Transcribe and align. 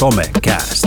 Somecast. 0.00 0.86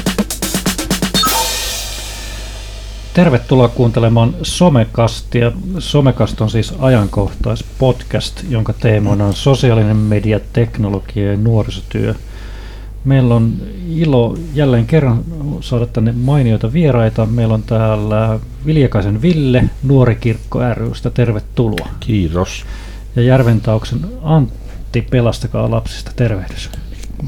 Tervetuloa 3.13 3.67
kuuntelemaan 3.67 4.35
Somekastia. 4.41 5.51
Somekast 5.79 6.41
on 6.41 6.49
siis 6.49 6.73
ajankohtaispodcast, 6.79 8.43
jonka 8.49 8.73
teemana 8.73 9.25
on 9.25 9.33
sosiaalinen 9.33 9.97
media, 9.97 10.39
teknologia 10.53 11.31
ja 11.31 11.37
nuorisotyö. 11.37 12.15
Meillä 13.05 13.35
on 13.35 13.53
ilo 13.89 14.37
jälleen 14.53 14.85
kerran 14.85 15.23
saada 15.61 15.85
tänne 15.85 16.11
mainioita 16.11 16.73
vieraita. 16.73 17.25
Meillä 17.25 17.53
on 17.53 17.63
täällä 17.63 18.39
Viljakaisen 18.65 19.21
Ville, 19.21 19.63
Nuori 19.83 20.15
Kirkko 20.15 20.59
rystä. 20.73 21.09
Tervetuloa. 21.09 21.87
Kiitos. 21.99 22.65
Ja 23.15 23.21
Järventauksen 23.21 23.99
Antti, 24.23 25.01
Pelastakaa 25.01 25.71
lapsista. 25.71 26.11
Tervehdys. 26.15 26.69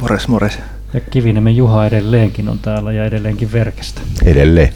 Mores, 0.02 0.28
mores. 0.28 0.60
Ja 0.96 1.02
Kiviniemen 1.02 1.56
Juha 1.56 1.86
edelleenkin 1.86 2.50
on 2.50 2.60
täällä 2.60 2.92
ja 2.92 3.06
edelleenkin 3.06 3.52
Verkestä. 3.52 4.02
Edelleen. 4.26 4.74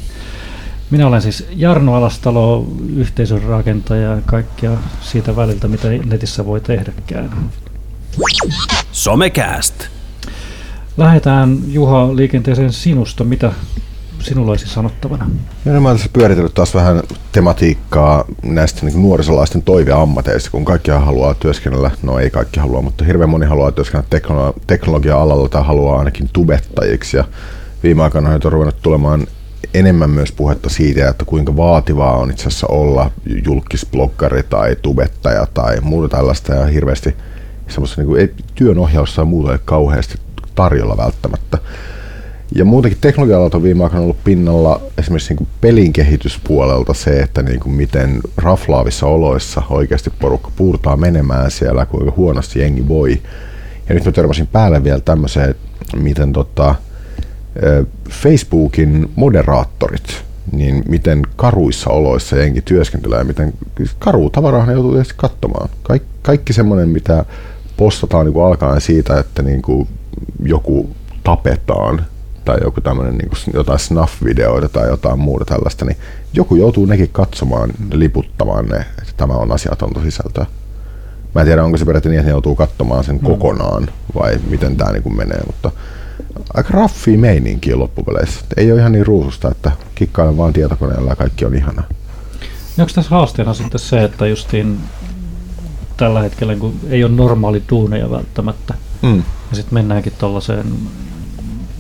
Minä 0.92 1.08
olen 1.08 1.22
siis 1.22 1.48
Jarno 1.56 1.96
Alastalo, 1.96 2.68
yhteisön 2.96 3.42
rakentaja 3.42 4.12
ja 4.12 4.22
kaikkia 4.26 4.72
siitä 5.02 5.36
väliltä, 5.36 5.68
mitä 5.68 5.88
netissä 5.88 6.46
voi 6.46 6.62
tehdäkään. 6.62 7.30
Somecast. 8.92 9.76
Lähdetään 10.98 11.58
Juha 11.68 12.16
liikenteeseen 12.16 12.74
sinusta. 12.74 13.24
Mitä 13.24 13.52
sinulla 14.20 14.52
olisi 14.52 14.68
sanottavana? 14.68 15.30
Ja 15.66 15.74
no, 15.74 15.82
mä 15.82 15.88
olen 15.88 15.98
tässä 15.98 16.14
pyöritellyt 16.14 16.54
taas 16.54 16.76
vähän 16.76 17.02
tematiikkaa 17.32 18.26
näistä 18.44 18.86
niin 18.86 19.02
nuorisolaisten 19.02 19.62
toiveammateista, 19.62 20.52
kun 20.52 20.66
kaikki 20.66 20.92
haluaa 20.92 21.34
työskennellä, 21.34 21.92
no 22.04 22.20
ei 22.20 22.30
kaikki 22.30 22.60
halua, 22.60 22.82
mutta 22.82 23.06
hirveän 23.06 23.30
moni 23.30 23.46
haluaa 23.46 23.72
työskennellä 23.72 24.10
teknolo- 24.10 24.60
teknologia-alalla 24.68 25.50
tai 25.50 25.64
haluaa 25.64 26.00
ainakin 26.00 26.30
tubettajiksi. 26.34 27.18
Ja 27.18 27.24
viime 27.84 28.04
aikoina 28.04 28.30
on 28.30 28.52
ruvennut 28.52 28.82
tulemaan 28.82 29.28
enemmän 29.74 30.10
myös 30.10 30.32
puhetta 30.32 30.70
siitä, 30.70 31.10
että 31.10 31.26
kuinka 31.26 31.58
vaativaa 31.58 32.18
on 32.18 32.32
itse 32.32 32.48
asiassa 32.48 32.68
olla 32.68 33.12
julkisbloggari 33.46 34.44
tai 34.44 34.76
tubettaja 34.82 35.48
tai 35.54 35.82
muuta 35.82 36.18
tällaista 36.18 36.54
ja 36.54 36.66
hirveästi 36.66 37.16
semmoista 37.68 38.02
niin 38.02 38.08
kuin, 38.08 38.22
ei, 38.22 38.34
työnohjausta 38.56 39.22
ja 39.22 39.26
muuta 39.26 39.52
ei 39.52 39.60
kauheasti 39.66 40.18
tarjolla 40.56 40.98
välttämättä. 40.98 41.58
Ja 42.56 42.66
muutenkin 42.66 43.02
teknologia 43.02 43.40
on 43.40 43.64
viime 43.64 43.84
aikoina 43.84 44.04
ollut 44.04 44.24
pinnalla 44.24 44.82
esimerkiksi 44.98 45.34
niin 45.34 45.48
pelin 45.62 45.94
kehityspuolelta 45.94 46.94
se, 46.94 47.20
että 47.20 47.42
niin 47.42 47.60
kuin 47.60 47.74
miten 47.74 48.20
raflaavissa 48.38 49.06
oloissa 49.06 49.62
oikeasti 49.70 50.10
porukka 50.20 50.52
puurtaa 50.56 50.98
menemään 50.98 51.52
siellä, 51.52 51.86
kuinka 51.86 52.14
huonosti 52.18 52.60
jengi 52.60 52.88
voi. 52.88 53.22
Ja 53.90 53.96
nyt 53.96 54.06
mä 54.06 54.12
törmäsin 54.12 54.48
päälle 54.48 54.84
vielä 54.84 55.00
tämmöiseen, 55.00 55.56
miten 55.96 56.34
tota, 56.34 56.76
Facebookin 58.10 59.12
moderaattorit, 59.16 60.24
niin 60.52 60.84
miten 60.88 61.22
karuissa 61.36 61.90
oloissa 61.90 62.38
jengi 62.38 62.62
työskentelee, 62.62 63.24
miten 63.24 63.54
karu 64.00 64.30
tavarahan 64.30 64.74
joutuu 64.74 64.92
tietysti 64.92 65.14
katsomaan. 65.18 65.70
Kaik, 65.84 66.04
kaikki 66.22 66.54
semmoinen, 66.54 66.90
mitä 66.90 67.26
postataan 67.78 68.26
niin 68.26 68.34
kuin 68.34 68.46
alkaen 68.46 68.82
siitä, 68.82 69.20
että 69.20 69.42
niin 69.42 69.62
kuin 69.62 69.88
joku 70.44 70.90
tapetaan 71.24 72.06
tai 72.50 72.58
joku 72.64 72.82
tämmöinen 72.82 73.18
niin 73.18 73.30
kuin 73.30 73.40
jotain 73.54 73.80
snuff-videoita 73.80 74.70
tai 74.70 74.88
jotain 74.88 75.20
muuta 75.20 75.46
tällaista, 75.46 75.86
niin 75.86 75.98
joku 76.34 76.56
joutuu 76.56 76.86
nekin 76.86 77.10
katsomaan, 77.12 77.70
liputtamaan 77.94 78.66
ne, 78.66 78.78
että 78.78 79.14
tämä 79.18 79.34
on 79.34 79.52
asiatonta 79.52 80.02
sisältöä. 80.02 80.46
Mä 81.36 81.42
en 81.42 81.48
tiedä, 81.48 81.64
onko 81.64 81.78
se 81.78 81.86
periaatteessa 81.86 82.12
niin, 82.12 82.20
että 82.20 82.30
ne 82.30 82.34
joutuu 82.34 82.56
katsomaan 82.56 83.04
sen 83.04 83.16
mm. 83.16 83.22
kokonaan 83.22 83.88
vai 84.16 84.40
miten 84.50 84.78
tämä 84.78 84.92
niin 84.92 85.18
menee, 85.18 85.42
mutta 85.46 85.72
aika 86.54 86.70
raffi 86.74 87.18
meininkiä 87.18 87.80
loppupeleissä. 87.80 88.42
Ei 88.58 88.72
ole 88.72 88.80
ihan 88.80 88.92
niin 88.92 89.06
ruususta, 89.06 89.52
että 89.52 89.72
kikkailen 89.96 90.38
vaan 90.38 90.54
tietokoneella 90.54 91.10
ja 91.10 91.16
kaikki 91.16 91.46
on 91.46 91.56
ihanaa. 91.56 91.86
Ja 92.78 92.84
onko 92.84 92.94
tässä 92.96 93.12
haasteena 93.12 93.54
sitten 93.54 93.80
se, 93.80 94.04
että 94.04 94.28
justiin 94.28 94.80
tällä 95.98 96.22
hetkellä 96.22 96.56
kun 96.56 96.74
ei 96.90 97.04
ole 97.04 97.12
normaali 97.12 97.64
duuneja 97.70 98.12
välttämättä, 98.12 98.74
mm. 99.02 99.24
ja 99.50 99.56
sitten 99.56 99.74
mennäänkin 99.74 100.14
tuollaiseen 100.18 100.66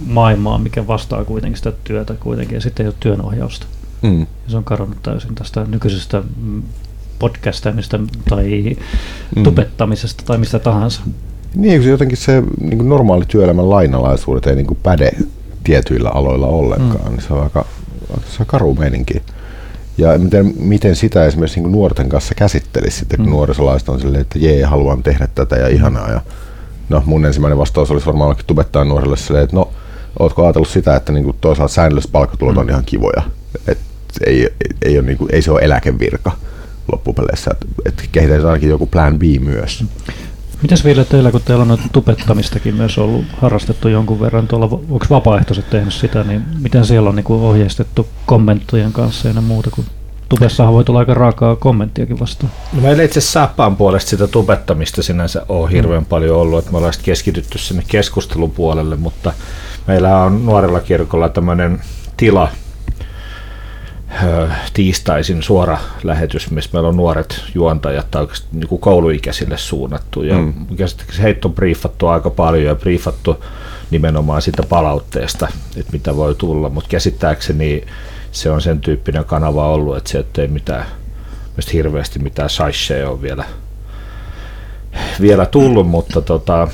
maailmaan, 0.06 0.62
mikä 0.62 0.88
vastaa 0.88 1.26
kuitenkin 1.26 1.58
sitä 1.58 1.72
työtä 1.84 2.14
kuitenkin, 2.14 2.56
ja 2.56 2.62
sitten 2.62 2.84
ei 2.84 2.88
ole 2.88 2.96
työnohjausta. 3.00 3.66
Mm. 4.02 4.20
Ja 4.20 4.26
se 4.48 4.58
on 4.58 4.64
kadonnut 4.64 5.04
täysin 5.04 5.36
tästä 5.36 5.66
nykyisestä 5.70 6.24
podcastamista 7.20 8.00
tai 8.30 8.76
mm. 9.36 9.44
tubettamisesta 9.44 10.24
tai 10.28 10.38
mistä 10.38 10.60
tahansa. 10.60 11.02
Niin, 11.56 11.84
se 11.84 11.90
jotenkin 11.90 12.18
se 12.18 12.44
niin 12.62 12.90
normaali 12.90 13.26
työelämän 13.28 13.70
lainalaisuudet 13.70 14.48
ei 14.48 14.56
niin 14.56 14.78
päde 14.84 15.12
tietyillä 15.64 16.10
aloilla 16.10 16.48
ollenkaan, 16.48 17.06
mm. 17.06 17.12
niin 17.12 17.22
se 17.22 17.34
on 17.34 17.44
aika 17.44 17.66
se 18.18 18.38
on 18.40 18.46
karu 18.46 18.76
meininki. 18.76 19.22
Ja 19.98 20.18
miten, 20.18 20.54
miten 20.60 20.96
sitä 20.96 21.26
esimerkiksi 21.26 21.60
niin 21.60 21.72
nuorten 21.72 22.10
kanssa 22.10 22.36
käsittelisi 22.36 22.98
sitten, 22.98 23.18
kun 23.18 23.26
mm. 23.26 23.32
nuorisolaiset 23.32 23.90
on 23.90 24.00
silleen, 24.00 24.22
että 24.22 24.40
jee, 24.40 24.64
haluan 24.64 25.04
tehdä 25.04 25.28
tätä 25.36 25.56
ja 25.56 25.68
ihanaa. 25.68 26.12
Ja, 26.12 26.22
no 26.90 27.04
mun 27.06 27.26
ensimmäinen 27.26 27.58
vastaus 27.58 27.92
olisi 27.92 28.06
varmaan 28.06 28.36
tubettaa 28.48 28.84
nuorille 28.84 29.18
silleen, 29.18 29.44
että 29.44 29.56
no, 29.56 29.70
ootko 30.20 30.44
ajatellut 30.44 30.70
sitä, 30.70 30.96
että 30.96 31.12
niin 31.12 31.24
kuin 31.24 31.38
toisaalta 31.42 31.74
säännölliset 31.74 32.12
palkkatulot 32.12 32.56
mm. 32.56 32.62
on 32.62 32.70
ihan 32.70 32.86
kivoja. 32.86 33.22
Et 33.68 33.78
ei, 34.26 34.50
ei, 34.82 35.00
ole, 35.00 35.06
niin 35.06 35.18
kuin, 35.18 35.36
ei 35.36 35.42
se 35.42 35.52
ole 35.52 35.62
eläkevirka 35.62 36.32
loppupeleissä, 36.92 37.52
että 37.52 37.66
et 37.86 38.10
kehitetään 38.12 38.46
ainakin 38.46 38.70
joku 38.70 38.86
plan 38.86 39.20
B 39.20 39.22
myös. 39.40 39.86
Mitäs 40.62 40.86
vielä 40.86 41.06
teillä, 41.06 41.32
kun 41.32 41.42
teillä 41.42 41.62
on 41.62 41.68
noita 41.68 41.84
tupettamistakin 41.92 42.76
myös 42.76 42.98
ollut 42.98 43.26
harrastettu 43.38 43.88
jonkun 43.88 44.20
verran, 44.20 44.48
tuolla, 44.48 44.66
onko 44.66 45.06
vapaaehtoiset 45.10 45.70
tehnyt 45.70 45.94
sitä, 45.94 46.24
niin 46.24 46.42
miten 46.62 46.86
siellä 46.86 47.10
on 47.10 47.16
niin 47.16 47.24
kuin 47.24 47.42
ohjeistettu 47.42 48.08
kommenttojen 48.26 48.94
kanssa 48.94 49.28
ja 49.28 49.42
muuta, 49.42 49.72
kun 49.72 49.86
tubessahan 50.30 50.74
voi 50.74 50.84
tulla 50.84 51.00
aika 51.00 51.14
raakaa 51.14 51.56
kommenttiakin 51.56 52.20
vastaan. 52.20 52.52
No 52.74 52.82
meillä 52.82 53.04
itse 53.04 53.20
asiassa 53.20 53.40
Sappaan 53.40 53.76
puolesta 53.76 54.10
sitä 54.10 54.28
tubettamista 54.28 55.04
sinänsä 55.04 55.46
on 55.50 55.70
hirveän 55.70 56.04
mm. 56.04 56.06
paljon 56.06 56.38
ollut, 56.38 56.60
että 56.60 56.72
me 56.72 56.78
ollaan 56.78 56.94
keskitytty 57.04 57.58
sinne 57.58 57.84
keskustelun 57.88 58.52
puolelle, 58.52 58.96
mutta 58.96 59.34
meillä 59.88 60.18
on 60.18 60.46
nuorella 60.46 60.80
kirkolla 60.80 61.30
tämmöinen 61.30 61.82
tila, 62.18 62.48
tiistaisin 64.74 65.44
suora 65.44 65.78
lähetys, 66.04 66.52
missä 66.52 66.70
meillä 66.74 66.90
on 66.90 66.98
nuoret 66.98 67.42
juontajat 67.56 68.12
tai 68.12 68.28
niin 68.52 68.68
kuin 68.68 68.82
kouluikäisille 68.82 69.58
suunnattu. 69.58 70.24
Ja 70.24 70.38
mm. 70.38 70.54
heitä 71.22 71.48
on 71.48 71.54
briefattu 71.54 72.08
aika 72.08 72.30
paljon 72.30 72.66
ja 72.66 72.76
briefattu 72.76 73.44
nimenomaan 73.92 74.42
sitä 74.42 74.64
palautteesta, 74.64 75.48
että 75.78 75.92
mitä 75.92 76.16
voi 76.16 76.36
tulla, 76.36 76.70
mutta 76.70 76.90
käsittääkseni 76.90 77.84
se 78.32 78.52
on 78.52 78.62
sen 78.62 78.82
tyyppinen 78.82 79.26
kanava 79.26 79.68
ollut, 79.68 79.98
että 79.98 80.10
se 80.10 80.26
ei 80.38 80.48
mitään 80.48 80.86
hirveästi 81.74 82.20
mitään 82.20 82.50
saisseja 82.50 83.10
on 83.10 83.22
vielä, 83.22 83.46
vielä 85.22 85.46
tullut, 85.46 85.88
mutta 85.88 86.22
tota, 86.22 86.68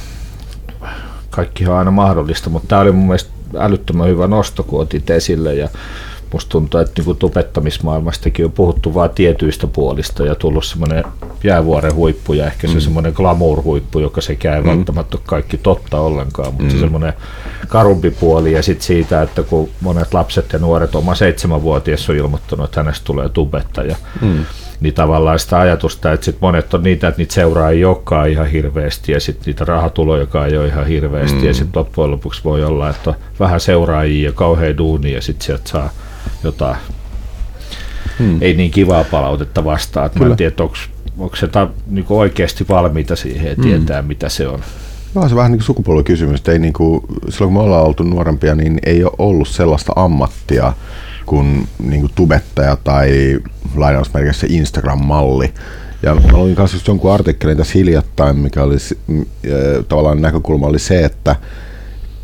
kaikki 1.29 1.67
on 1.67 1.77
aina 1.77 1.91
mahdollista, 1.91 2.49
mutta 2.49 2.67
tämä 2.67 2.81
oli 2.81 2.91
mun 2.91 3.05
mielestä 3.05 3.31
älyttömän 3.57 4.07
hyvä 4.07 4.27
nosto, 4.27 4.63
kun 4.63 4.81
otit 4.81 5.09
esille 5.09 5.53
ja 5.53 5.69
musta 6.35 6.49
tuntuu, 6.49 6.79
että 6.79 7.01
niin 7.01 7.17
tubettamismaailmastakin 7.17 8.45
on 8.45 8.51
puhuttu 8.51 8.93
vain 8.93 9.09
tietyistä 9.09 9.67
puolista 9.67 10.25
ja 10.25 10.35
tullut 10.35 10.65
semmoinen 10.65 11.03
jäävuoren 11.43 11.95
huippu 11.95 12.33
ja 12.33 12.47
ehkä 12.47 12.67
se 12.67 12.73
mm. 12.73 12.79
semmoinen 12.79 13.13
glamour-huippu, 13.13 13.99
joka 13.99 14.21
se 14.21 14.35
käy 14.35 14.61
mm. 14.61 14.67
välttämättä 14.67 15.17
kaikki 15.25 15.57
totta 15.57 15.99
ollenkaan, 15.99 16.47
mutta 16.47 16.63
mm. 16.63 16.69
se 16.69 16.79
semmoinen 16.79 17.13
karumpi 17.67 18.11
puoli 18.11 18.51
ja 18.51 18.63
sitten 18.63 18.85
siitä, 18.85 19.21
että 19.21 19.43
kun 19.43 19.69
monet 19.81 20.13
lapset 20.13 20.53
ja 20.53 20.59
nuoret 20.59 20.95
oma 20.95 21.15
seitsemänvuotias 21.15 22.09
on 22.09 22.15
ilmoittanut, 22.15 22.65
että 22.65 22.79
hänestä 22.79 23.05
tulee 23.05 23.29
tubettaja, 23.29 23.95
mm 24.21 24.45
niin 24.79 24.93
tavallaan 24.93 25.39
sitä 25.39 25.59
ajatusta, 25.59 26.11
että 26.11 26.25
sit 26.25 26.37
monet 26.41 26.73
on 26.73 26.83
niitä, 26.83 27.07
että 27.07 27.21
niitä 27.21 27.33
seuraa 27.33 27.69
ei 27.69 27.85
olekaan 27.85 28.29
ihan 28.29 28.47
hirveästi 28.47 29.11
ja 29.11 29.19
sitten 29.19 29.45
niitä 29.45 29.65
rahatuloja, 29.65 30.21
joka 30.21 30.45
ei 30.45 30.57
ole 30.57 30.67
ihan 30.67 30.87
hirveästi 30.87 31.37
mm. 31.37 31.47
ja 31.47 31.53
sitten 31.53 31.79
loppujen 31.79 32.11
lopuksi 32.11 32.41
voi 32.43 32.63
olla, 32.63 32.89
että 32.89 33.09
on 33.09 33.15
vähän 33.39 33.59
seuraajia 33.59 34.29
ja 34.29 34.31
kauhean 34.31 34.77
duuni 34.77 35.13
ja 35.13 35.21
sitten 35.21 35.45
sieltä 35.45 35.69
saa 35.69 35.89
jotain 36.45 36.77
hmm. 38.19 38.37
ei 38.41 38.53
niin 38.53 38.71
kivaa 38.71 39.03
palautetta 39.03 39.65
vastaan. 39.65 40.09
Mä 40.19 40.25
en 40.25 40.35
tiedä, 40.35 40.55
onko, 40.59 40.75
onko 41.17 41.35
se 41.35 41.47
ta, 41.47 41.67
niin 41.87 42.05
oikeasti 42.09 42.65
valmiita 42.69 43.15
siihen 43.15 43.49
ja 43.49 43.55
tietää, 43.55 44.01
hmm. 44.01 44.07
mitä 44.07 44.29
se 44.29 44.47
on. 44.47 44.59
No, 45.15 45.29
se 45.29 45.35
vähän 45.35 45.51
niin 45.51 45.59
kuin 45.59 45.65
sukupolvikysymys. 45.65 46.41
Ei 46.47 46.59
niin 46.59 46.73
kuin, 46.73 47.01
silloin 47.29 47.53
kun 47.53 47.53
me 47.53 47.59
ollaan 47.59 47.85
oltu 47.85 48.03
nuorempia, 48.03 48.55
niin 48.55 48.79
ei 48.85 49.03
ole 49.03 49.13
ollut 49.17 49.47
sellaista 49.47 49.93
ammattia 49.95 50.73
kuin, 51.25 51.67
niin 51.79 52.01
kuin 52.01 52.11
tubettaja 52.15 52.77
tai 52.83 53.39
lainausmerkissä 53.75 54.47
Instagram-malli. 54.49 55.53
Ja 56.03 56.15
mä 56.15 56.37
luin 56.37 56.55
kanssa 56.55 56.75
just 56.75 56.87
jonkun 56.87 57.13
artikkelin 57.13 57.57
tässä 57.57 57.73
hiljattain, 57.73 58.37
mikä 58.37 58.63
oli 58.63 58.77
tavallaan 59.89 60.21
näkökulma 60.21 60.67
oli 60.67 60.79
se, 60.79 61.05
että 61.05 61.35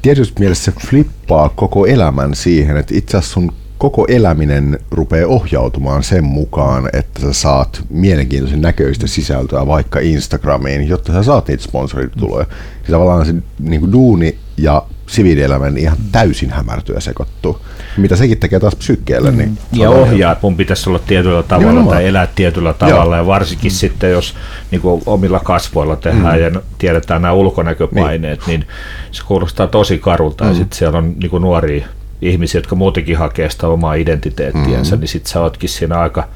tietysti 0.02 0.40
mielessä 0.40 0.72
se 0.72 0.88
flippaa 0.88 1.50
koko 1.50 1.86
elämän 1.86 2.36
siihen, 2.36 2.78
että 2.78 2.96
itse 2.96 3.18
asiassa 3.18 3.34
sun 3.34 3.54
koko 3.82 4.06
eläminen 4.08 4.80
rupeaa 4.92 5.28
ohjautumaan 5.28 6.04
sen 6.04 6.24
mukaan, 6.24 6.90
että 6.94 7.22
sä 7.22 7.34
saat 7.34 7.84
mielenkiintoisen 7.90 8.62
näköistä 8.62 9.08
sisältöä 9.08 9.68
vaikka 9.68 10.00
Instagramiin, 10.00 10.88
jotta 10.88 11.14
sä 11.14 11.24
saat 11.24 11.48
niitä 11.48 11.64
sponsorituloja. 11.64 12.46
Ja 12.84 12.92
tavallaan 12.92 13.26
se 13.26 13.34
niin 13.60 13.82
kuin 13.82 13.92
duuni 13.92 14.38
ja 14.58 14.84
siviilielämän 15.08 15.78
ihan 15.78 15.98
täysin 16.12 16.50
hämärtyä 16.50 17.00
sekoittuu. 17.00 17.58
Mitä 17.98 18.16
sekin 18.16 18.38
tekee 18.38 18.60
taas 18.60 18.76
psykkeelle. 18.76 19.32
Niin 19.32 19.50
mm. 19.50 19.80
ja 19.80 19.90
ohjaa, 19.90 20.32
että 20.32 20.42
mun 20.48 20.58
pitäisi 20.58 20.90
olla 20.90 21.00
tietyllä 21.00 21.44
tavalla 21.44 21.68
Nimenomaan. 21.68 21.98
tai 21.98 22.08
elää 22.08 22.28
tietyllä 22.36 22.74
tavalla. 22.74 23.16
Joo. 23.16 23.24
Ja 23.24 23.28
varsinkin 23.28 23.72
mm. 23.72 23.76
sitten, 23.76 24.12
jos 24.12 24.36
niin 24.72 24.82
kuin 24.82 25.04
omilla 25.06 25.40
kasvoilla 25.40 25.96
tehdään 25.96 26.36
mm. 26.36 26.44
ja 26.44 26.62
tiedetään 26.78 27.22
nämä 27.22 27.34
ulkonäköpaineet, 27.34 28.48
niin, 28.48 28.60
niin 28.60 28.70
se 29.12 29.24
kuulostaa 29.24 29.68
tosi 29.68 30.00
karulta. 30.00 30.44
Mm. 30.44 30.50
Ja 30.50 30.56
sitten 30.56 30.78
siellä 30.78 30.98
on 30.98 31.14
niin 31.20 31.30
kuin 31.30 31.42
nuoria 31.42 31.88
ihmisiä, 32.22 32.60
jotka 32.60 32.76
muutenkin 32.76 33.18
hakee 33.18 33.50
sitä 33.50 33.68
omaa 33.68 33.94
identiteettiänsä, 33.94 34.96
mm. 34.96 35.00
niin 35.00 35.08
sitten 35.08 35.32
sä 35.32 35.42
ootkin 35.42 35.70
siinä 35.70 36.00
aika 36.00 36.28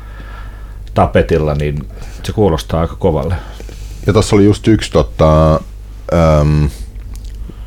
tapetilla, 0.94 1.56
niin 1.56 1.88
se 2.24 2.32
kuulostaa 2.32 2.82
aika 2.82 2.96
kovalle. 2.96 3.36
Ja 4.08 4.14
tuossa 4.14 4.36
oli 4.36 4.46
just 4.46 4.68
yksi, 4.68 4.92
tota, 4.92 5.54
äm, 6.14 6.70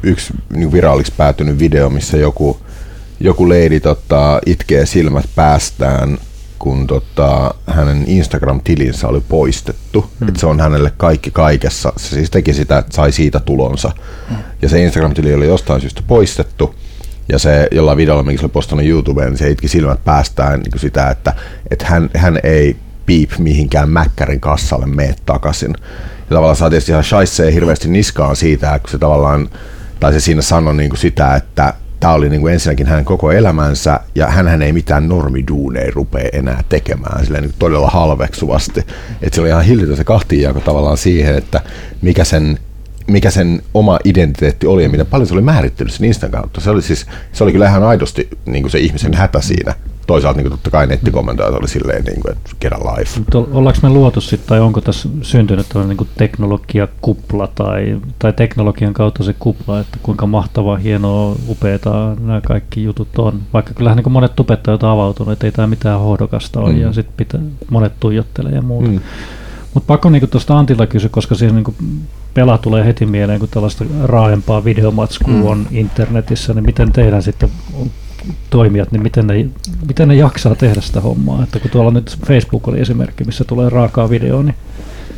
yksi 0.02 0.34
niin 0.50 0.72
viraaliksi 0.72 1.12
päätynyt 1.16 1.58
video, 1.58 1.90
missä 1.90 2.16
joku, 2.16 2.60
joku 3.20 3.48
leidi 3.48 3.80
tota, 3.80 4.40
itkee 4.46 4.86
silmät 4.86 5.30
päästään, 5.34 6.18
kun 6.58 6.86
tota, 6.86 7.54
hänen 7.66 8.04
Instagram-tilinsä 8.06 9.08
oli 9.08 9.22
poistettu. 9.28 10.10
Hmm. 10.20 10.28
Että 10.28 10.40
se 10.40 10.46
on 10.46 10.60
hänelle 10.60 10.92
kaikki 10.96 11.30
kaikessa. 11.30 11.92
Se 11.96 12.08
siis 12.08 12.30
teki 12.30 12.54
sitä, 12.54 12.78
että 12.78 12.96
sai 12.96 13.12
siitä 13.12 13.40
tulonsa. 13.40 13.92
Hmm. 14.28 14.36
Ja 14.62 14.68
se 14.68 14.82
Instagram-tili 14.82 15.34
oli 15.34 15.46
jostain 15.46 15.80
syystä 15.80 16.02
poistettu. 16.06 16.74
Ja 17.28 17.38
se 17.38 17.68
jollain 17.70 17.98
videolla, 17.98 18.22
minkä 18.22 18.40
se 18.40 18.46
oli 18.46 18.52
postannut 18.52 18.86
YouTubeen, 18.86 19.28
niin 19.28 19.38
se 19.38 19.50
itki 19.50 19.68
silmät 19.68 20.04
päästään 20.04 20.60
niin 20.60 20.80
sitä, 20.80 21.10
että, 21.10 21.34
että 21.70 21.86
hän, 21.86 22.10
hän 22.16 22.40
ei 22.42 22.76
piip 23.06 23.30
mihinkään 23.38 23.90
Mäkkärin 23.90 24.40
kassalle 24.40 24.86
mene 24.86 25.14
takaisin. 25.26 25.74
Ja 26.30 26.34
tavallaan 26.34 26.56
saa 26.56 26.70
tietysti 26.70 26.92
ihan 26.92 27.04
shaissee 27.04 27.52
hirveästi 27.52 27.88
niskaan 27.88 28.36
siitä, 28.36 28.78
kun 28.78 28.90
se 28.90 28.98
tavallaan, 28.98 29.48
tai 30.00 30.12
se 30.12 30.20
siinä 30.20 30.42
sanoi 30.42 30.76
niin 30.76 30.90
kuin 30.90 30.98
sitä, 30.98 31.34
että 31.34 31.74
tämä 32.00 32.12
oli 32.12 32.28
niin 32.28 32.40
kuin 32.40 32.52
ensinnäkin 32.52 32.86
hänen 32.86 33.04
koko 33.04 33.32
elämänsä, 33.32 34.00
ja 34.14 34.26
hän 34.26 34.62
ei 34.62 34.72
mitään 34.72 35.08
normiduuneja 35.08 35.92
rupea 35.94 36.28
enää 36.32 36.64
tekemään 36.68 37.24
silleen 37.24 37.44
niin 37.44 37.54
todella 37.58 37.90
halveksuvasti. 37.90 38.80
Että 39.22 39.34
se 39.34 39.40
oli 39.40 39.48
ihan 39.48 39.64
hillitön 39.64 39.96
se 39.96 40.04
kahtiinjako 40.04 40.60
tavallaan 40.60 40.96
siihen, 40.96 41.34
että 41.34 41.60
mikä 42.02 42.24
sen 42.24 42.58
mikä 43.08 43.30
sen 43.30 43.62
oma 43.74 43.98
identiteetti 44.04 44.66
oli 44.66 44.82
ja 44.82 44.88
miten 44.88 45.06
paljon 45.06 45.26
se 45.26 45.34
oli 45.34 45.42
määrittänyt 45.42 45.92
sen 45.92 46.06
Instan 46.06 46.30
kautta. 46.30 46.60
Se 46.60 46.70
oli, 46.70 46.82
siis, 46.82 47.06
se 47.32 47.44
oli 47.44 47.52
kyllä 47.52 47.68
ihan 47.68 47.82
aidosti 47.82 48.28
niin 48.46 48.62
kuin 48.62 48.70
se 48.70 48.78
ihmisen 48.78 49.14
hätä 49.14 49.40
siinä 49.40 49.74
toisaalta 50.08 50.36
niin 50.36 50.44
kuin 50.44 50.58
totta 50.58 50.70
kai 50.70 50.86
nettikommentoijat 50.86 51.54
oli 51.54 51.68
silleen, 51.68 52.04
niin 52.04 52.20
kuin, 52.20 52.32
että 52.32 52.50
get 52.60 52.72
life. 52.72 53.20
Ollaanko 53.34 53.80
me 53.82 53.88
luotu 53.88 54.20
sitten, 54.20 54.48
tai 54.48 54.60
onko 54.60 54.80
tässä 54.80 55.08
syntynyt 55.22 55.66
tällainen 55.68 55.96
niin 55.96 56.08
teknologiakupla 56.16 57.46
tai, 57.46 58.00
tai 58.18 58.32
teknologian 58.32 58.94
kautta 58.94 59.24
se 59.24 59.34
kupla, 59.38 59.80
että 59.80 59.98
kuinka 60.02 60.26
mahtavaa, 60.26 60.76
hienoa, 60.76 61.36
upeaa 61.48 62.16
nämä 62.20 62.40
kaikki 62.40 62.84
jutut 62.84 63.18
on. 63.18 63.40
Vaikka 63.52 63.74
kyllähän 63.74 63.96
niin 63.96 64.12
monet 64.12 64.36
tubettajat 64.36 64.82
on 64.82 64.90
avautunut, 64.90 65.32
että 65.32 65.46
ei 65.46 65.52
tämä 65.52 65.66
mitään 65.66 66.00
hohdokasta 66.00 66.60
ole, 66.60 66.72
mm. 66.72 66.80
ja 66.80 66.92
sitten 66.92 67.52
monet 67.70 67.92
tuijottelee 68.00 68.52
ja 68.52 68.62
muuta. 68.62 68.88
Mm. 68.88 69.00
Mutta 69.74 69.86
pakko 69.86 70.10
niinku 70.10 70.26
tuosta 70.26 70.58
Antilla 70.58 70.86
kysyä, 70.86 71.08
koska 71.08 71.34
siinä 71.34 71.54
niinku 71.54 71.74
pela 72.34 72.58
tulee 72.58 72.84
heti 72.84 73.06
mieleen, 73.06 73.40
kun 73.40 73.48
tällaista 73.48 73.84
raaempaa 74.02 74.64
videomatskua 74.64 75.34
mm. 75.34 75.46
on 75.46 75.66
internetissä, 75.70 76.54
niin 76.54 76.64
miten 76.64 76.92
teidän 76.92 77.22
sitten 77.22 77.50
toimijat, 78.50 78.92
niin 78.92 79.02
miten 79.02 79.26
ne, 79.26 79.46
miten 79.88 80.08
ne 80.08 80.14
jaksaa 80.14 80.54
tehdä 80.54 80.80
sitä 80.80 81.00
hommaa? 81.00 81.42
Että 81.42 81.58
kun 81.58 81.70
tuolla 81.70 81.90
nyt 81.90 82.18
Facebook 82.26 82.68
oli 82.68 82.80
esimerkki, 82.80 83.24
missä 83.24 83.44
tulee 83.44 83.70
raakaa 83.70 84.10
videoa, 84.10 84.42
niin 84.42 84.54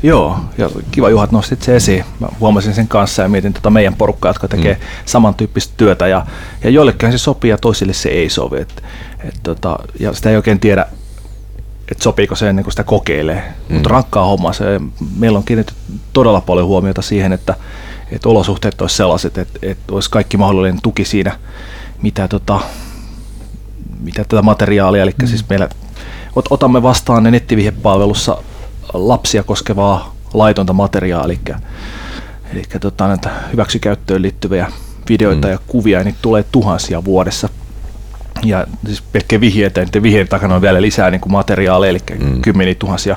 Joo, 0.02 0.38
ja 0.58 0.70
kiva 0.90 1.10
Juhat 1.10 1.32
nostit 1.32 1.62
se 1.62 1.76
esiin. 1.76 2.04
Mä 2.20 2.28
huomasin 2.40 2.74
sen 2.74 2.88
kanssa 2.88 3.22
ja 3.22 3.28
mietin 3.28 3.52
tota 3.52 3.70
meidän 3.70 3.94
porukkaa, 3.94 4.30
jotka 4.30 4.48
tekee 4.48 4.74
mm. 4.74 4.80
samantyyppistä 5.04 5.74
työtä. 5.76 6.08
Ja, 6.08 6.26
ja 6.64 6.70
joillekin 6.70 7.12
se 7.12 7.18
sopii 7.18 7.50
ja 7.50 7.58
toisille 7.58 7.92
se 7.92 8.08
ei 8.08 8.30
sovi. 8.30 8.60
Et, 8.60 8.82
et 9.24 9.34
tota, 9.42 9.78
ja 10.00 10.12
sitä 10.12 10.30
ei 10.30 10.36
oikein 10.36 10.60
tiedä, 10.60 10.86
että 11.90 12.04
sopiiko 12.04 12.34
se 12.34 12.48
ennen 12.48 12.64
kuin 12.64 12.72
sitä 12.72 12.84
kokeilee. 12.84 13.52
Mm. 13.68 13.74
Mutta 13.74 13.88
rankkaa 13.88 14.24
hommaa. 14.24 14.52
Se, 14.52 14.64
meillä 15.18 15.38
on 15.38 15.44
kiinnitetty 15.44 15.82
todella 16.12 16.40
paljon 16.40 16.66
huomiota 16.66 17.02
siihen, 17.02 17.32
että, 17.32 17.54
että 18.12 18.28
olosuhteet 18.28 18.80
olisi 18.80 18.96
sellaiset, 18.96 19.38
että, 19.38 19.58
että 19.62 19.94
olisi 19.94 20.10
kaikki 20.10 20.36
mahdollinen 20.36 20.82
tuki 20.82 21.04
siinä, 21.04 21.38
mitä 22.02 22.28
tota, 22.28 22.60
mitä 24.00 24.24
tätä 24.24 24.42
materiaalia, 24.42 25.02
eli 25.02 25.14
mm. 25.22 25.26
siis 25.26 25.48
meillä 25.48 25.68
ot, 26.36 26.44
otamme 26.50 26.82
vastaan 26.82 27.22
ne 27.22 27.30
nettivihjepalvelussa 27.30 28.42
lapsia 28.92 29.42
koskevaa 29.42 30.14
laitonta 30.34 30.72
materiaalia, 30.72 31.24
eli, 31.24 31.40
eli 32.52 32.62
tota, 32.80 33.08
näitä 33.08 33.30
hyväksikäyttöön 33.52 34.22
liittyviä 34.22 34.72
videoita 35.08 35.48
mm. 35.48 35.52
ja 35.52 35.58
kuvia, 35.66 36.04
niin 36.04 36.16
tulee 36.22 36.44
tuhansia 36.52 37.04
vuodessa. 37.04 37.48
Ja 38.44 38.66
siis 38.86 39.02
pelkkä 39.02 39.40
vihjeitä, 39.40 39.80
niin 39.80 40.02
vihjeen 40.02 40.28
takana 40.28 40.54
on 40.54 40.62
vielä 40.62 40.82
lisää 40.82 41.10
niin 41.10 41.20
kuin 41.20 41.32
materiaaleja, 41.32 41.90
eli 41.90 41.98
mm. 42.18 42.42
kymmeniä 42.42 42.74
tuhansia. 42.74 43.16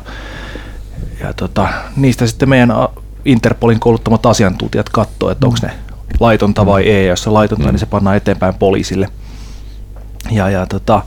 Ja 1.19 1.33
tota, 1.33 1.67
niistä 1.95 2.27
sitten 2.27 2.49
meidän 2.49 2.71
Interpolin 3.25 3.79
kouluttamat 3.79 4.25
asiantuntijat 4.25 4.89
katsoo, 4.89 5.29
että 5.29 5.45
mm. 5.45 5.53
onko 5.53 5.67
ne 5.67 5.73
laitonta 6.19 6.65
vai 6.65 6.83
mm. 6.83 6.89
ei, 6.89 7.03
ja 7.03 7.09
jos 7.09 7.23
se 7.23 7.29
laitonta, 7.29 7.65
mm. 7.65 7.71
niin 7.71 7.79
se 7.79 7.85
pannaan 7.85 8.17
eteenpäin 8.17 8.53
poliisille– 8.53 9.09
ja, 10.31 10.49
ja 10.49 10.65
tota, 10.65 11.01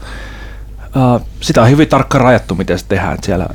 sitä 1.40 1.62
on 1.62 1.70
hyvin 1.70 1.88
tarkka 1.88 2.18
rajattu, 2.18 2.54
miten 2.54 2.78
se 2.78 2.84
tehdään. 2.88 3.18
Siellä 3.22 3.46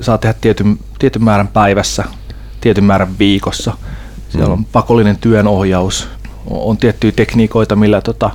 saa 0.00 0.18
tehdä 0.18 0.34
tietyn, 0.40 0.78
tietyn 0.98 1.24
määrän 1.24 1.48
päivässä, 1.48 2.04
tietyn 2.60 2.84
määrän 2.84 3.18
viikossa. 3.18 3.76
Siellä 4.28 4.52
on 4.52 4.64
pakollinen 4.64 5.16
työnohjaus, 5.16 6.08
on, 6.46 6.60
on 6.60 6.76
tiettyjä 6.76 7.12
tekniikoita, 7.12 7.76
millä 7.76 8.00
tota, 8.00 8.30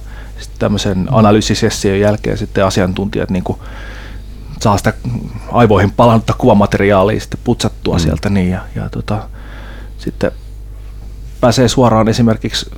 tämmöisen 0.60 1.07
analyysisession 1.12 2.00
jälkeen 2.00 2.38
sitten 2.38 2.66
asiantuntijat 2.66 3.30
niin 3.30 3.44
kuin, 3.44 3.60
saa 4.62 4.78
sitä 4.78 4.94
aivoihin 5.51 5.92
palannutta 5.92 6.34
kuvamateriaalia 6.38 7.19
sitten 7.19 7.40
putsattua 7.44 7.95
mm. 7.95 8.00
sieltä 8.00 8.30
niin 8.30 8.50
ja, 8.50 8.62
ja 8.75 8.90
tota, 8.90 9.28
sitten 9.98 10.31
pääsee 11.42 11.68
suoraan 11.68 12.07
esimerkiksi 12.07 12.69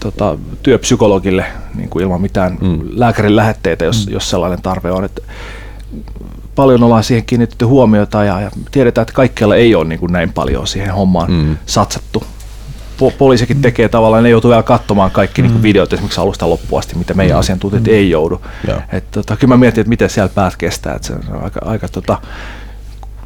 tota, 0.00 0.38
työpsykologille 0.62 1.46
niin 1.74 1.90
kuin 1.90 2.02
ilman 2.02 2.20
mitään 2.20 2.58
mm. 2.60 2.80
lääkärin 2.90 3.36
lähetteitä, 3.36 3.84
jos, 3.84 4.06
mm. 4.06 4.12
jos 4.12 4.30
sellainen 4.30 4.62
tarve 4.62 4.90
on. 4.90 5.04
Että 5.04 5.22
paljon 6.54 6.82
ollaan 6.82 7.04
siihen 7.04 7.24
kiinnitetty 7.24 7.64
huomiota 7.64 8.24
ja, 8.24 8.40
ja 8.40 8.50
tiedetään, 8.70 9.02
että 9.02 9.14
kaikkialla 9.14 9.56
ei 9.56 9.74
ole 9.74 9.84
niin 9.84 9.98
kuin 9.98 10.12
näin 10.12 10.32
paljon 10.32 10.66
siihen 10.66 10.94
hommaan 10.94 11.32
mm. 11.32 11.56
satsattu. 11.66 12.24
Po- 12.98 13.14
poliisikin 13.18 13.62
tekee 13.62 13.88
tavallaan, 13.88 14.22
ne 14.22 14.30
joutuu 14.30 14.50
vielä 14.50 14.62
katsomaan 14.62 15.10
kaikki 15.10 15.42
mm. 15.42 15.48
niin 15.48 15.62
videot 15.62 15.92
esimerkiksi 15.92 16.20
alusta 16.20 16.50
loppuun 16.50 16.78
asti, 16.78 16.98
mitä 16.98 17.14
meidän 17.14 17.36
mm. 17.36 17.40
asiantuntijat 17.40 17.84
mm. 17.84 17.92
ei 17.92 18.10
joudu. 18.10 18.40
Et, 18.92 19.10
tota, 19.10 19.36
kyllä 19.36 19.54
mä 19.54 19.56
mietin, 19.56 19.80
että 19.80 19.88
miten 19.88 20.10
siellä 20.10 20.30
päät 20.34 20.56
kestää, 20.56 20.94
että 20.94 21.06
se 21.06 21.12
on 21.12 21.42
aika, 21.42 21.60
aika 21.64 21.88
tota, 21.88 22.18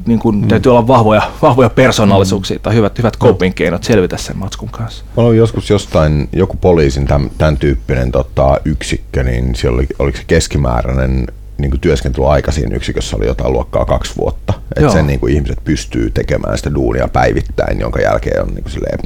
niin 0.06 0.18
kuin, 0.18 0.36
mm. 0.36 0.48
täytyy 0.48 0.72
olla 0.72 0.86
vahvoja, 0.86 1.22
vahvoja 1.42 1.70
persoonallisuuksia 1.70 2.56
mm. 2.56 2.60
tai 2.62 2.74
hyvät, 2.74 2.98
hyvät 2.98 3.16
coping 3.16 3.54
keinot 3.54 3.84
selvitä 3.84 4.16
sen 4.16 4.38
matskun 4.38 4.68
kanssa. 4.68 5.04
Mä 5.16 5.22
olen 5.22 5.36
joskus 5.36 5.70
jostain, 5.70 6.28
joku 6.32 6.56
poliisin 6.56 7.06
tämän, 7.06 7.30
tämän 7.38 7.56
tyyppinen 7.56 8.12
tota, 8.12 8.60
yksikkö, 8.64 9.22
niin 9.22 9.54
siellä 9.54 9.76
oli, 9.76 9.86
oliko 9.98 10.18
se 10.18 10.24
keskimääräinen 10.26 11.26
niin 11.58 11.70
kuin 11.70 11.80
työskentelyaika 11.80 12.52
siinä 12.52 12.76
yksikössä 12.76 13.16
oli 13.16 13.26
jotain 13.26 13.52
luokkaa 13.52 13.84
kaksi 13.84 14.16
vuotta. 14.16 14.54
Että 14.76 14.92
sen 14.92 15.06
niin 15.06 15.20
kuin 15.20 15.34
ihmiset 15.34 15.58
pystyy 15.64 16.10
tekemään 16.10 16.58
sitä 16.58 16.74
duunia 16.74 17.08
päivittäin, 17.08 17.80
jonka 17.80 18.00
jälkeen 18.00 18.42
on 18.42 18.48
niin 18.48 18.62
kuin 18.62 18.72
silleen, 18.72 18.98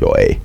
joo 0.00 0.14
ei. 0.18 0.38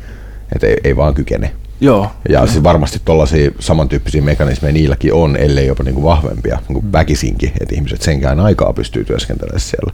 Että 0.55 0.67
ei, 0.67 0.77
ei 0.83 0.95
vaan 0.95 1.13
kykene. 1.13 1.51
Joo. 1.81 2.11
Ja 2.29 2.47
siis 2.47 2.63
varmasti 2.63 3.01
tuollaisia 3.05 3.51
samantyyppisiä 3.59 4.21
mekanismeja 4.21 4.73
niilläkin 4.73 5.13
on, 5.13 5.37
ellei 5.37 5.67
jopa 5.67 5.83
niin 5.83 5.93
kuin 5.93 6.03
vahvempia, 6.03 6.55
niin 6.55 6.73
kuin 6.73 6.85
mm. 6.85 6.91
väkisinkin, 6.91 7.51
että 7.61 7.75
ihmiset 7.75 8.01
senkään 8.01 8.39
aikaa 8.39 8.73
pystyy 8.73 9.05
työskentelemään 9.05 9.59
siellä. 9.59 9.93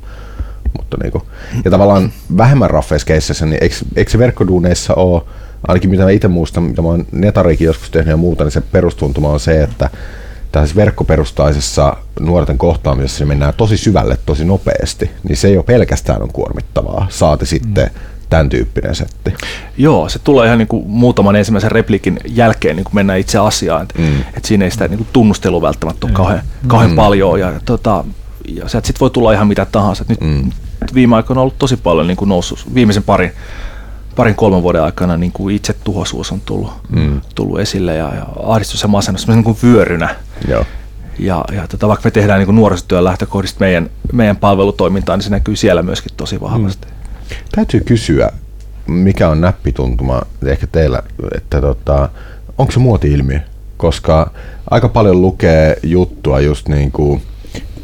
Mutta 0.78 0.98
niin 1.04 1.12
kuin, 1.12 1.24
ja 1.66 1.72
tavallaan 1.72 2.12
vähemmän 2.38 2.70
raffeissa 2.70 3.08
keisseissä, 3.08 3.46
niin 3.46 3.58
eikö, 3.62 3.76
eikö 3.96 4.12
se 4.12 4.18
verkkoduuneissa 4.18 4.94
ole, 4.94 5.22
ainakin 5.68 5.90
mitä 5.90 6.04
mä 6.04 6.10
itse 6.10 6.28
muistan, 6.28 6.64
mitä 6.64 6.82
mä 6.82 6.88
oon 6.88 7.06
netarikin 7.12 7.66
joskus 7.66 7.90
tehnyt 7.90 8.10
ja 8.10 8.18
muuta, 8.18 8.44
niin 8.44 8.52
se 8.52 8.62
perustuntuma 8.62 9.30
on 9.30 9.40
se, 9.40 9.64
että 9.64 9.90
tässä 10.52 10.76
verkkoperustaisessa 10.76 11.98
nuorten 12.20 12.58
kohtaamisessa 12.58 13.22
niin 13.22 13.28
mennään 13.28 13.54
tosi 13.58 13.78
syvälle 13.78 14.18
tosi 14.26 14.46
nopeasti, 14.46 15.12
niin 15.24 15.38
se 15.38 15.48
ei 15.48 15.58
ole 15.58 15.64
pelkästään 15.64 16.22
on 16.22 16.32
kuormittavaa, 16.32 17.08
saati 17.10 17.46
sitten 17.46 17.86
mm 17.86 18.15
tämän 18.30 18.50
tyyppinen 18.50 18.96
setti. 18.96 19.34
Joo, 19.78 20.10
se 20.10 20.20
tulee 20.20 20.46
ihan 20.46 20.58
niin 20.58 20.68
kuin 20.68 20.88
muutaman 20.88 21.36
ensimmäisen 21.36 21.72
repliikin 21.72 22.20
jälkeen, 22.28 22.76
niin 22.76 22.84
kuin 22.84 22.96
mennään 22.96 23.20
itse 23.20 23.38
asiaan. 23.38 23.82
Että 23.82 24.02
mm. 24.02 24.22
et 24.38 24.46
siinä 24.46 24.66
ei 24.66 24.72
sitä 24.72 24.88
niin 24.88 24.98
kuin 24.98 25.08
tunnustelua 25.14 25.62
välttämättä 25.62 26.06
ole 26.06 26.12
mm. 26.12 26.16
kauhean, 26.16 26.42
kauhean 26.68 26.92
mm. 26.92 26.96
paljon. 26.96 27.40
Ja, 27.40 27.54
tota, 27.66 28.04
ja 28.48 28.70
sieltä 28.70 28.88
sitten 28.88 29.00
voi 29.00 29.10
tulla 29.10 29.34
ihan 29.34 29.48
mitä 29.48 29.66
tahansa. 29.66 30.02
Et 30.02 30.10
nyt 30.10 30.22
mm. 30.22 30.52
viime 30.94 31.16
aikoina 31.16 31.40
on 31.40 31.44
ollut 31.44 31.60
tosi 31.60 31.78
paljon 31.78 32.08
niin 32.08 32.18
kuin 32.18 32.30
noussut, 32.30 32.74
viimeisen 32.74 33.04
parin, 33.04 33.32
parin 34.16 34.36
kolmen 34.36 34.64
vuoden 34.64 34.84
aikana 34.84 35.18
niin 35.18 35.32
kuin 35.32 35.56
itse 35.56 35.76
tuhosuus 35.84 36.32
on 36.32 36.42
tullut, 36.46 36.72
mm. 36.90 37.22
tullut 37.36 37.60
esille 37.60 37.96
ja, 37.96 38.16
ja 38.16 38.26
ahdistus 38.44 38.82
ja 38.82 38.88
masennus 38.88 39.28
niin 39.28 39.44
kuin 39.44 39.58
vyörynä. 39.64 40.16
Joo. 40.48 40.66
Ja, 41.20 41.46
ja 41.52 41.68
tota, 41.68 41.88
vaikka 41.88 42.08
me 42.08 42.12
tehdään 42.12 42.40
niin 42.40 42.46
kuin 42.46 42.56
nuorisotyön 42.56 43.04
lähtökohdista 43.04 43.60
meidän, 43.60 43.90
meidän 44.14 44.38
palvelutoimintaa, 44.38 45.18
niin 45.18 45.24
se 45.24 45.30
näkyy 45.30 45.56
siellä 45.56 45.84
myöskin 45.84 46.12
tosi 46.18 46.42
vahvasti. 46.42 46.88
Mm. 46.88 46.95
Täytyy 47.56 47.80
kysyä, 47.80 48.32
mikä 48.88 49.30
on 49.30 49.42
näppituntuma 49.42 50.22
ehkä 50.46 50.68
teillä, 50.68 51.04
että 51.36 51.62
tota, 51.62 52.10
onko 52.58 52.72
se 52.72 52.80
muoti-ilmiö? 52.80 53.40
Koska 53.78 54.32
aika 54.70 54.90
paljon 54.90 55.22
lukee 55.22 55.78
juttua 55.84 56.40
just 56.40 56.68
niin 56.68 56.92
kuin 56.92 57.22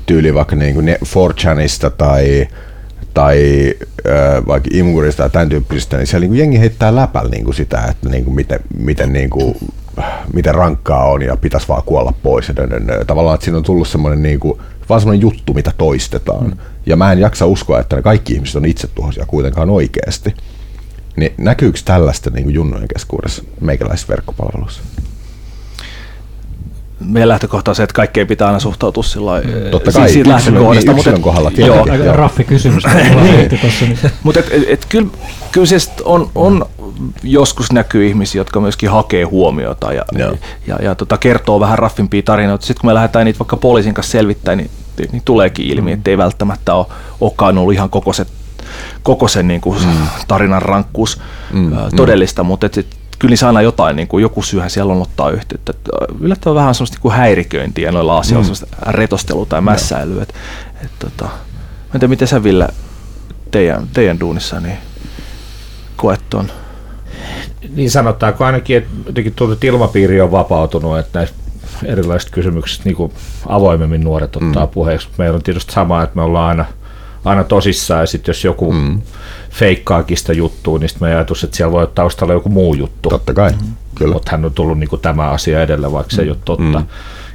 tyyli 0.05 0.33
vaikka 0.33 0.55
niin 0.55 0.73
kuin 0.75 0.87
4chanista 0.87 1.89
tai 1.97 2.47
tai 3.13 3.73
äh, 4.07 4.47
vaikka 4.47 4.69
Imgurista 4.73 5.23
tai 5.23 5.29
tämän 5.29 5.49
tyyppisistä, 5.49 5.97
niin 5.97 6.07
siellä 6.07 6.21
niin 6.21 6.29
kuin 6.29 6.39
jengi 6.39 6.59
heittää 6.59 6.95
läpällä 6.95 7.29
niin 7.29 7.43
kuin 7.43 7.55
sitä, 7.55 7.85
että 7.89 8.09
niin 8.09 8.25
kuin 8.25 8.35
miten, 8.35 8.59
miten, 8.77 9.13
niin 9.13 9.29
kuin, 9.29 9.55
miten 10.33 10.55
rankkaa 10.55 11.05
on 11.05 11.21
ja 11.21 11.37
pitäisi 11.37 11.67
vaan 11.67 11.83
kuolla 11.83 12.13
pois. 12.23 12.47
Ja 12.47 12.55
Tavallaan, 13.07 13.35
että 13.35 13.45
siinä 13.45 13.57
on 13.57 13.63
tullut 13.63 13.87
semmoinen, 13.87 14.23
niin 14.23 14.39
kuin, 14.39 14.59
vaan 14.89 15.01
semmoinen 15.01 15.21
juttu, 15.21 15.53
mitä 15.53 15.71
toistetaan. 15.77 16.45
Mm. 16.45 16.57
Ja 16.85 16.95
mä 16.95 17.11
en 17.11 17.19
jaksa 17.19 17.45
uskoa, 17.45 17.79
että 17.79 17.95
ne 17.95 18.01
kaikki 18.01 18.33
ihmiset 18.33 18.55
on 18.55 18.65
itsetuhoisia 18.65 19.25
kuitenkaan 19.25 19.69
oikeasti. 19.69 20.35
Niin 21.15 21.33
näkyykö 21.37 21.79
tällaista 21.85 22.29
niin 22.29 22.43
kuin 22.43 22.53
junnojen 22.53 22.87
keskuudessa 22.87 23.43
meikäläisissä 23.61 24.09
verkkopalveluissa? 24.09 24.81
meidän 27.05 27.29
lähtökohta 27.29 27.71
on 27.71 27.75
se, 27.75 27.83
että 27.83 27.93
kaikkeen 27.93 28.27
pitää 28.27 28.47
aina 28.47 28.59
suhtautua 28.59 29.03
sillä 29.03 29.31
Totta 29.71 29.91
kai, 29.91 30.09
siitä 30.09 30.29
lähtökohdasta. 30.29 30.93
Mutta 30.93 31.19
kohdalla 31.19 31.51
joo, 31.55 31.85
aika 31.91 32.13
raffi 32.13 32.43
kysymys. 32.43 32.83
niin. 33.21 33.99
Mutta 34.23 34.39
et, 34.39 34.47
et, 34.51 34.63
et, 34.67 34.85
kyllä, 34.89 35.07
kyllä 35.51 35.67
siis 35.67 35.91
on, 36.05 36.29
on 36.35 36.65
joskus 37.23 37.71
näkyy 37.71 38.07
ihmisiä, 38.07 38.39
jotka 38.39 38.59
myöskin 38.59 38.89
hakee 38.89 39.23
huomiota 39.23 39.93
ja, 39.93 40.05
ja, 40.17 40.33
ja, 40.67 40.75
ja 40.81 40.95
tota, 40.95 41.17
kertoo 41.17 41.59
vähän 41.59 41.79
raffimpia 41.79 42.21
tarinoita. 42.21 42.65
Sitten 42.65 42.81
kun 42.81 42.89
me 42.89 42.93
lähdetään 42.93 43.25
niitä 43.25 43.39
vaikka 43.39 43.57
poliisin 43.57 43.93
kanssa 43.93 44.11
selvittämään, 44.11 44.57
niin, 44.57 44.69
niin 45.11 45.21
tuleekin 45.25 45.65
ilmi, 45.65 45.91
mm. 45.91 45.97
että 45.97 46.09
ei 46.11 46.17
välttämättä 46.17 46.73
ole, 46.73 46.85
olekaan 47.21 47.57
ollut 47.57 47.73
ihan 47.73 47.89
koko 47.89 48.13
se, 48.13 48.25
koko 49.03 49.27
sen 49.27 49.47
niin 49.47 49.61
kuin 49.61 49.81
mm. 49.83 50.07
tarinan 50.27 50.61
rankkuus 50.61 51.21
mm. 51.53 51.71
todellista, 51.95 52.43
mm. 52.43 52.47
mutta 52.47 52.65
et, 52.65 52.87
kyllä 53.19 53.31
niissä 53.31 53.47
aina 53.47 53.61
jotain, 53.61 53.95
niin 53.95 54.07
kuin 54.07 54.21
joku 54.21 54.41
syyhän 54.41 54.69
siellä 54.69 54.93
on 54.93 55.01
ottaa 55.01 55.29
yhteyttä. 55.29 55.73
Yllättävän 56.19 56.55
vähän 56.55 56.75
sellaista 56.75 56.95
niin 56.95 57.01
kuin 57.01 57.13
häiriköintiä 57.13 57.91
noilla 57.91 58.17
asioilla, 58.17 58.49
mm. 58.49 58.55
sellaista 58.55 58.91
retostelua 58.91 59.45
tai 59.45 59.61
mässäilyä. 59.61 60.23
Et, 60.23 60.33
et, 60.85 60.91
tota, 60.99 61.23
mä 61.23 61.31
en 61.93 61.99
tiedä, 61.99 62.07
miten 62.07 62.27
sä 62.27 62.43
Ville 62.43 62.67
teidän, 63.51 63.87
teidän 63.93 64.19
duunissa 64.19 64.59
niin 64.59 64.77
koet 65.95 66.21
tuon? 66.29 66.51
Niin 67.75 67.91
sanotaanko 67.91 68.45
ainakin, 68.45 68.77
että 68.77 68.89
jotenkin 69.05 69.33
että 69.53 69.67
ilmapiiri 69.67 70.21
on 70.21 70.31
vapautunut, 70.31 70.99
että 70.99 71.19
näistä 71.19 71.37
erilaisista 71.85 72.31
kysymyksistä 72.33 72.83
niin 72.85 72.95
kuin 72.95 73.11
avoimemmin 73.47 74.03
nuoret 74.03 74.35
ottaa 74.35 74.65
mm. 74.65 74.71
puheeksi. 74.71 75.07
Meillä 75.17 75.35
on 75.35 75.43
tietysti 75.43 75.73
sama, 75.73 76.03
että 76.03 76.15
me 76.15 76.21
ollaan 76.21 76.49
aina, 76.49 76.65
aina 77.25 77.43
tosissaan 77.43 78.01
ja 78.01 78.07
sitten 78.07 78.29
jos 78.29 78.43
joku 78.43 78.73
mm 78.73 79.01
feikkaakin 79.51 80.17
sitä 80.17 80.33
juttua, 80.33 80.79
niin 80.79 80.89
sitten 80.89 81.07
me 81.07 81.15
ajatus, 81.15 81.43
että 81.43 81.57
siellä 81.57 81.71
voi 81.71 81.83
olla 81.83 81.91
taustalla 81.95 82.33
joku 82.33 82.49
muu 82.49 82.73
juttu. 82.73 83.09
Totta 83.09 83.33
kai, 83.33 83.51
mm-hmm. 83.51 83.73
kyllä. 83.95 84.13
Mutta 84.13 84.31
hän 84.31 84.45
on 84.45 84.53
tullut 84.53 84.79
niin 84.79 84.89
kuin 84.89 85.01
tämä 85.01 85.29
asia 85.29 85.61
edellä, 85.61 85.91
vaikka 85.91 86.15
se 86.15 86.21
ei 86.21 86.29
ole 86.29 86.37
totta. 86.45 86.79
Mm. 86.79 86.85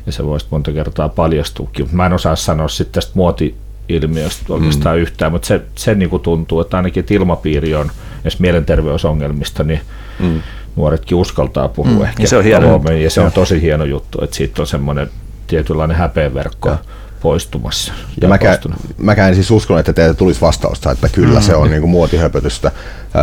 Ja 0.06 0.12
se 0.12 0.26
voisi 0.26 0.46
monta 0.50 0.72
kertaa 0.72 1.08
paljastuukin. 1.08 1.88
Mä 1.92 2.06
en 2.06 2.12
osaa 2.12 2.36
sanoa 2.36 2.68
sitten 2.68 2.94
tästä 2.94 3.12
muoti-ilmiöstä 3.14 4.52
oikeastaan 4.52 4.96
mm. 4.96 5.02
yhtään, 5.02 5.32
mutta 5.32 5.48
se, 5.48 5.62
se 5.74 5.94
niin 5.94 6.10
kuin 6.10 6.22
tuntuu, 6.22 6.60
että 6.60 6.76
ainakin 6.76 7.00
että 7.00 7.14
ilmapiiri 7.14 7.74
on, 7.74 7.90
jos 8.26 8.40
mielenterveysongelmista, 8.40 9.64
niin 9.64 9.80
mm. 10.20 10.40
nuoretkin 10.76 11.16
uskaltaa 11.16 11.68
puhua 11.68 11.92
mm. 11.92 12.02
ehkä. 12.02 12.22
Ja 12.22 12.28
se 12.28 12.36
on 12.36 12.44
hieno. 12.44 12.82
Ja 13.02 13.10
se 13.10 13.20
on 13.20 13.32
tosi 13.32 13.62
hieno 13.62 13.84
juttu, 13.84 14.24
että 14.24 14.36
siitä 14.36 14.62
on 14.62 14.66
semmoinen 14.66 15.10
tietynlainen 15.46 15.96
häpeenverkko. 15.96 16.68
Ja 16.68 16.78
poistumassa. 17.20 17.92
Ja 18.20 18.28
mäkään, 18.28 18.58
mäkään 18.98 19.28
en 19.28 19.34
siis 19.34 19.50
uskon, 19.50 19.78
että 19.78 19.92
teiltä 19.92 20.14
tulisi 20.14 20.40
vastausta, 20.40 20.90
että 20.90 21.08
kyllä 21.08 21.38
mm. 21.38 21.44
se 21.44 21.54
on 21.54 21.70
niin 21.70 21.80
kuin 21.80 21.90
muotihöpötystä. 21.90 22.72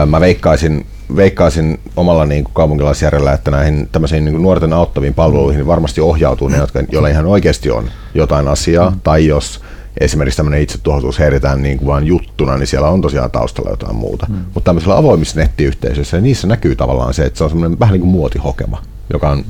Mä 0.05 0.19
veikkaisin, 0.19 0.85
veikkaisin 1.15 1.79
omalla 1.95 2.25
niin 2.25 2.43
kuin 2.43 2.53
kaupunkilaisjärjellä, 2.53 3.33
että 3.33 3.51
näihin 3.51 3.89
tämmöisiin 3.91 4.25
niin 4.25 4.33
kuin 4.33 4.43
nuorten 4.43 4.73
auttaviin 4.73 5.13
palveluihin 5.13 5.61
mm. 5.61 5.67
varmasti 5.67 6.01
ohjautuu 6.01 6.47
ne, 6.47 6.57
jotka, 6.57 6.83
joilla 6.91 7.07
ihan 7.07 7.25
oikeasti 7.25 7.71
on 7.71 7.89
jotain 8.13 8.47
asiaa, 8.47 8.89
mm. 8.89 8.99
tai 9.03 9.25
jos 9.25 9.61
esimerkiksi 9.99 10.37
tämmöinen 10.37 10.61
itsetuhoisuus 10.61 11.19
heitetään 11.19 11.61
niin 11.61 11.77
kuin 11.77 11.87
vain 11.87 12.03
juttuna, 12.03 12.57
niin 12.57 12.67
siellä 12.67 12.89
on 12.89 13.01
tosiaan 13.01 13.31
taustalla 13.31 13.69
jotain 13.69 13.95
muuta. 13.95 14.25
Mm. 14.29 14.35
Mutta 14.35 14.65
tämmöisellä 14.65 14.97
avoimissa 14.97 15.39
nettiyhteisöissä, 15.39 16.17
niin 16.17 16.23
niissä 16.23 16.47
näkyy 16.47 16.75
tavallaan 16.75 17.13
se, 17.13 17.25
että 17.25 17.37
se 17.37 17.43
on 17.43 17.49
semmoinen 17.49 17.79
vähän 17.79 17.93
niin 17.93 18.01
kuin 18.01 18.11
muotihokema, 18.11 18.81
joka 19.13 19.29
on 19.29 19.45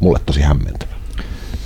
mulle 0.00 0.18
tosi 0.26 0.40
hämmentävä. 0.40 0.92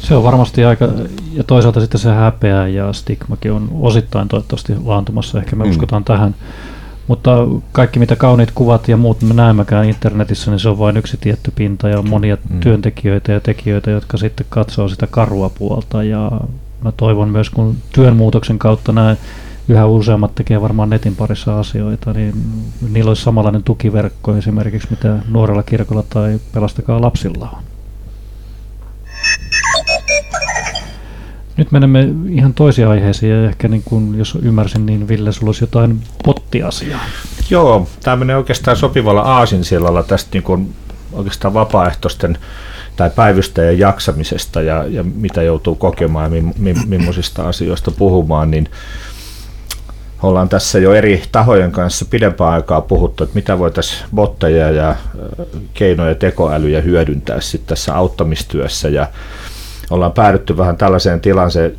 Se 0.00 0.14
on 0.14 0.24
varmasti 0.24 0.64
aika, 0.64 0.88
ja 1.32 1.44
toisaalta 1.44 1.80
sitten 1.80 2.00
se 2.00 2.08
häpeä 2.08 2.68
ja 2.68 2.92
stigmakin 2.92 3.52
on 3.52 3.68
osittain 3.80 4.28
toivottavasti 4.28 4.72
laantumassa, 4.84 5.38
ehkä 5.38 5.56
me 5.56 5.64
mm. 5.64 5.70
uskotaan 5.70 6.04
tähän. 6.04 6.34
Mutta 7.06 7.30
kaikki 7.72 7.98
mitä 7.98 8.16
kauniit 8.16 8.50
kuvat 8.54 8.88
ja 8.88 8.96
muut 8.96 9.22
me 9.22 9.34
näemmekään 9.34 9.88
internetissä, 9.88 10.50
niin 10.50 10.60
se 10.60 10.68
on 10.68 10.78
vain 10.78 10.96
yksi 10.96 11.16
tietty 11.16 11.52
pinta 11.54 11.88
ja 11.88 12.02
monia 12.02 12.36
mm. 12.50 12.60
työntekijöitä 12.60 13.32
ja 13.32 13.40
tekijöitä, 13.40 13.90
jotka 13.90 14.16
sitten 14.16 14.46
katsoo 14.48 14.88
sitä 14.88 15.06
karua 15.06 15.50
puolta. 15.58 16.02
Ja 16.02 16.30
mä 16.84 16.92
toivon 16.92 17.28
myös, 17.28 17.50
kun 17.50 17.76
työnmuutoksen 17.92 18.58
kautta 18.58 18.92
näin 18.92 19.16
yhä 19.68 19.86
useammat 19.86 20.34
tekee 20.34 20.60
varmaan 20.60 20.90
netin 20.90 21.16
parissa 21.16 21.60
asioita, 21.60 22.12
niin 22.12 22.34
niillä 22.90 23.08
olisi 23.08 23.22
samanlainen 23.22 23.62
tukiverkko 23.62 24.36
esimerkiksi, 24.36 24.88
mitä 24.90 25.18
nuorella 25.28 25.62
kirkolla 25.62 26.04
tai 26.10 26.40
pelastakaa 26.54 27.00
lapsilla 27.00 27.48
on. 27.56 27.62
Nyt 31.56 31.72
menemme 31.72 32.08
ihan 32.28 32.54
toisiin 32.54 32.88
aiheisiin 32.88 33.32
ja 33.32 33.48
ehkä 33.48 33.68
niin 33.68 33.82
kuin, 33.84 34.18
jos 34.18 34.38
ymmärsin, 34.42 34.86
niin 34.86 35.08
Ville, 35.08 35.32
sulla 35.32 35.48
olisi 35.48 35.62
jotain 35.62 36.00
pottiasiaa. 36.24 37.00
Joo, 37.50 37.88
tämä 38.02 38.16
menee 38.16 38.36
oikeastaan 38.36 38.76
sopivalla 38.76 39.20
aasinsilalla 39.20 40.02
tästä 40.02 40.30
niin 40.32 40.42
kuin 40.42 40.74
oikeastaan 41.12 41.54
vapaaehtoisten 41.54 42.38
tai 43.00 43.10
päivystäjän 43.10 43.78
jaksamisesta 43.78 44.62
ja, 44.62 44.84
ja 44.88 45.02
mitä 45.02 45.42
joutuu 45.42 45.74
kokemaan 45.74 46.34
ja 46.34 46.42
mi, 46.42 46.52
mi, 46.58 46.74
millaisista 46.86 47.48
asioista 47.48 47.90
puhumaan, 47.90 48.50
niin 48.50 48.68
ollaan 50.22 50.48
tässä 50.48 50.78
jo 50.78 50.94
eri 50.94 51.22
tahojen 51.32 51.72
kanssa 51.72 52.04
pidempään 52.04 52.52
aikaa 52.52 52.80
puhuttu, 52.80 53.24
että 53.24 53.34
mitä 53.34 53.58
voitaisiin 53.58 54.08
botteja 54.14 54.70
ja 54.70 54.96
keinoja 55.74 56.14
tekoälyjä 56.14 56.80
hyödyntää 56.80 57.40
sitten 57.40 57.68
tässä 57.68 57.94
auttamistyössä. 57.94 58.88
Ja 58.88 59.06
ollaan 59.90 60.12
päädytty 60.12 60.56
vähän 60.56 60.76
tällaiseen 60.76 61.20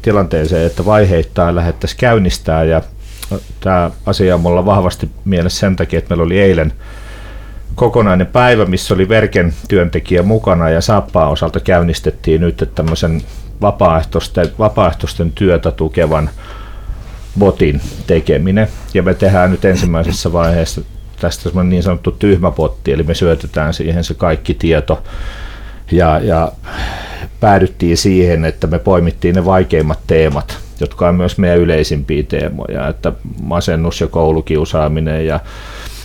tilanteeseen, 0.01 0.65
että 0.65 0.85
vaiheittain 0.85 1.55
lähdettäisiin 1.55 1.99
käynnistää. 1.99 2.63
Ja 2.63 2.81
tämä 3.59 3.91
asia 4.05 4.35
on 4.35 4.41
mulla 4.41 4.65
vahvasti 4.65 5.09
mielessä 5.25 5.59
sen 5.59 5.75
takia, 5.75 5.99
että 5.99 6.09
meillä 6.09 6.23
oli 6.23 6.39
eilen 6.39 6.73
kokonainen 7.75 8.27
päivä, 8.27 8.65
missä 8.65 8.93
oli 8.93 9.09
Verken 9.09 9.53
työntekijä 9.67 10.23
mukana 10.23 10.69
ja 10.69 10.81
Saappaa 10.81 11.29
osalta 11.29 11.59
käynnistettiin 11.59 12.41
nyt 12.41 12.69
tämmöisen 12.75 13.21
vapaaehtoisten, 13.61 14.47
vapaaehtoisten 14.59 15.31
työtä 15.31 15.71
tukevan 15.71 16.29
botin 17.39 17.81
tekeminen. 18.07 18.67
Ja 18.93 19.03
me 19.03 19.13
tehdään 19.13 19.51
nyt 19.51 19.65
ensimmäisessä 19.65 20.33
vaiheessa 20.33 20.81
tästä 21.19 21.63
niin 21.63 21.83
sanottu 21.83 22.11
tyhmäpotti, 22.11 22.91
eli 22.91 23.03
me 23.03 23.13
syötetään 23.13 23.73
siihen 23.73 24.03
se 24.03 24.13
kaikki 24.13 24.53
tieto 24.53 25.03
ja, 25.91 26.19
ja 26.19 26.51
päädyttiin 27.39 27.97
siihen, 27.97 28.45
että 28.45 28.67
me 28.67 28.79
poimittiin 28.79 29.35
ne 29.35 29.45
vaikeimmat 29.45 29.99
teemat, 30.07 30.57
jotka 30.79 31.09
on 31.09 31.15
myös 31.15 31.37
meidän 31.37 31.59
yleisimpiä 31.59 32.23
teemoja, 32.23 32.87
että 32.87 33.11
masennus 33.41 34.01
ja 34.01 34.07
koulukiusaaminen 34.07 35.25
ja 35.25 35.39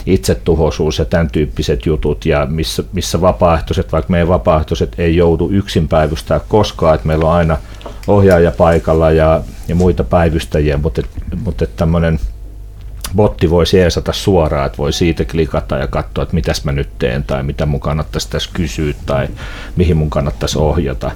itsetuhoisuus 0.06 0.98
ja 0.98 1.04
tämän 1.04 1.30
tyyppiset 1.30 1.86
jutut, 1.86 2.26
ja 2.26 2.46
missä, 2.50 2.84
missä 2.92 3.20
vapaaehtoiset, 3.20 3.92
vaikka 3.92 4.10
meidän 4.10 4.28
vapaaehtoiset 4.28 4.94
ei 4.98 5.16
joudu 5.16 5.50
yksin 5.50 5.88
päivystää 5.88 6.40
koskaan, 6.48 6.94
että 6.94 7.06
meillä 7.06 7.24
on 7.24 7.32
aina 7.32 7.56
ohjaaja 8.06 8.50
paikalla 8.50 9.10
ja, 9.10 9.40
ja 9.68 9.74
muita 9.74 10.04
päivystäjiä, 10.04 10.76
mutta, 10.76 11.02
mutta 11.44 11.66
tämmöinen 11.66 12.20
botti 13.16 13.50
voi 13.50 13.66
seesata 13.66 14.12
suoraan, 14.12 14.66
että 14.66 14.78
voi 14.78 14.92
siitä 14.92 15.24
klikata 15.24 15.76
ja 15.76 15.86
katsoa, 15.86 16.22
että 16.22 16.34
mitäs 16.34 16.64
mä 16.64 16.72
nyt 16.72 16.88
teen 16.98 17.24
tai 17.24 17.42
mitä 17.42 17.66
mun 17.66 17.80
kannattaisi 17.80 18.30
tässä 18.30 18.50
kysyä 18.52 18.94
tai 19.06 19.28
mihin 19.76 19.96
mun 19.96 20.10
kannattaisi 20.10 20.58
ohjata. 20.58 21.10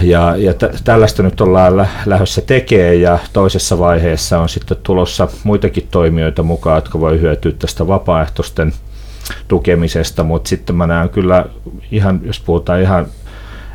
Ja, 0.00 0.36
ja 0.36 0.54
t- 0.54 0.84
tällaista 0.84 1.22
nyt 1.22 1.40
ollaan 1.40 1.76
lä- 1.76 1.88
lähdössä 2.06 2.40
tekee 2.40 2.94
ja 2.94 3.18
toisessa 3.32 3.78
vaiheessa 3.78 4.38
on 4.38 4.48
sitten 4.48 4.76
tulossa 4.82 5.28
muitakin 5.44 5.88
toimijoita 5.90 6.42
mukaan, 6.42 6.76
jotka 6.76 7.00
voi 7.00 7.20
hyötyä 7.20 7.52
tästä 7.58 7.86
vapaaehtoisten 7.86 8.72
tukemisesta, 9.48 10.24
mutta 10.24 10.48
sitten 10.48 10.76
mä 10.76 10.86
näen 10.86 11.08
kyllä 11.08 11.46
ihan, 11.90 12.20
jos 12.24 12.40
puhutaan 12.40 12.80
ihan 12.82 13.06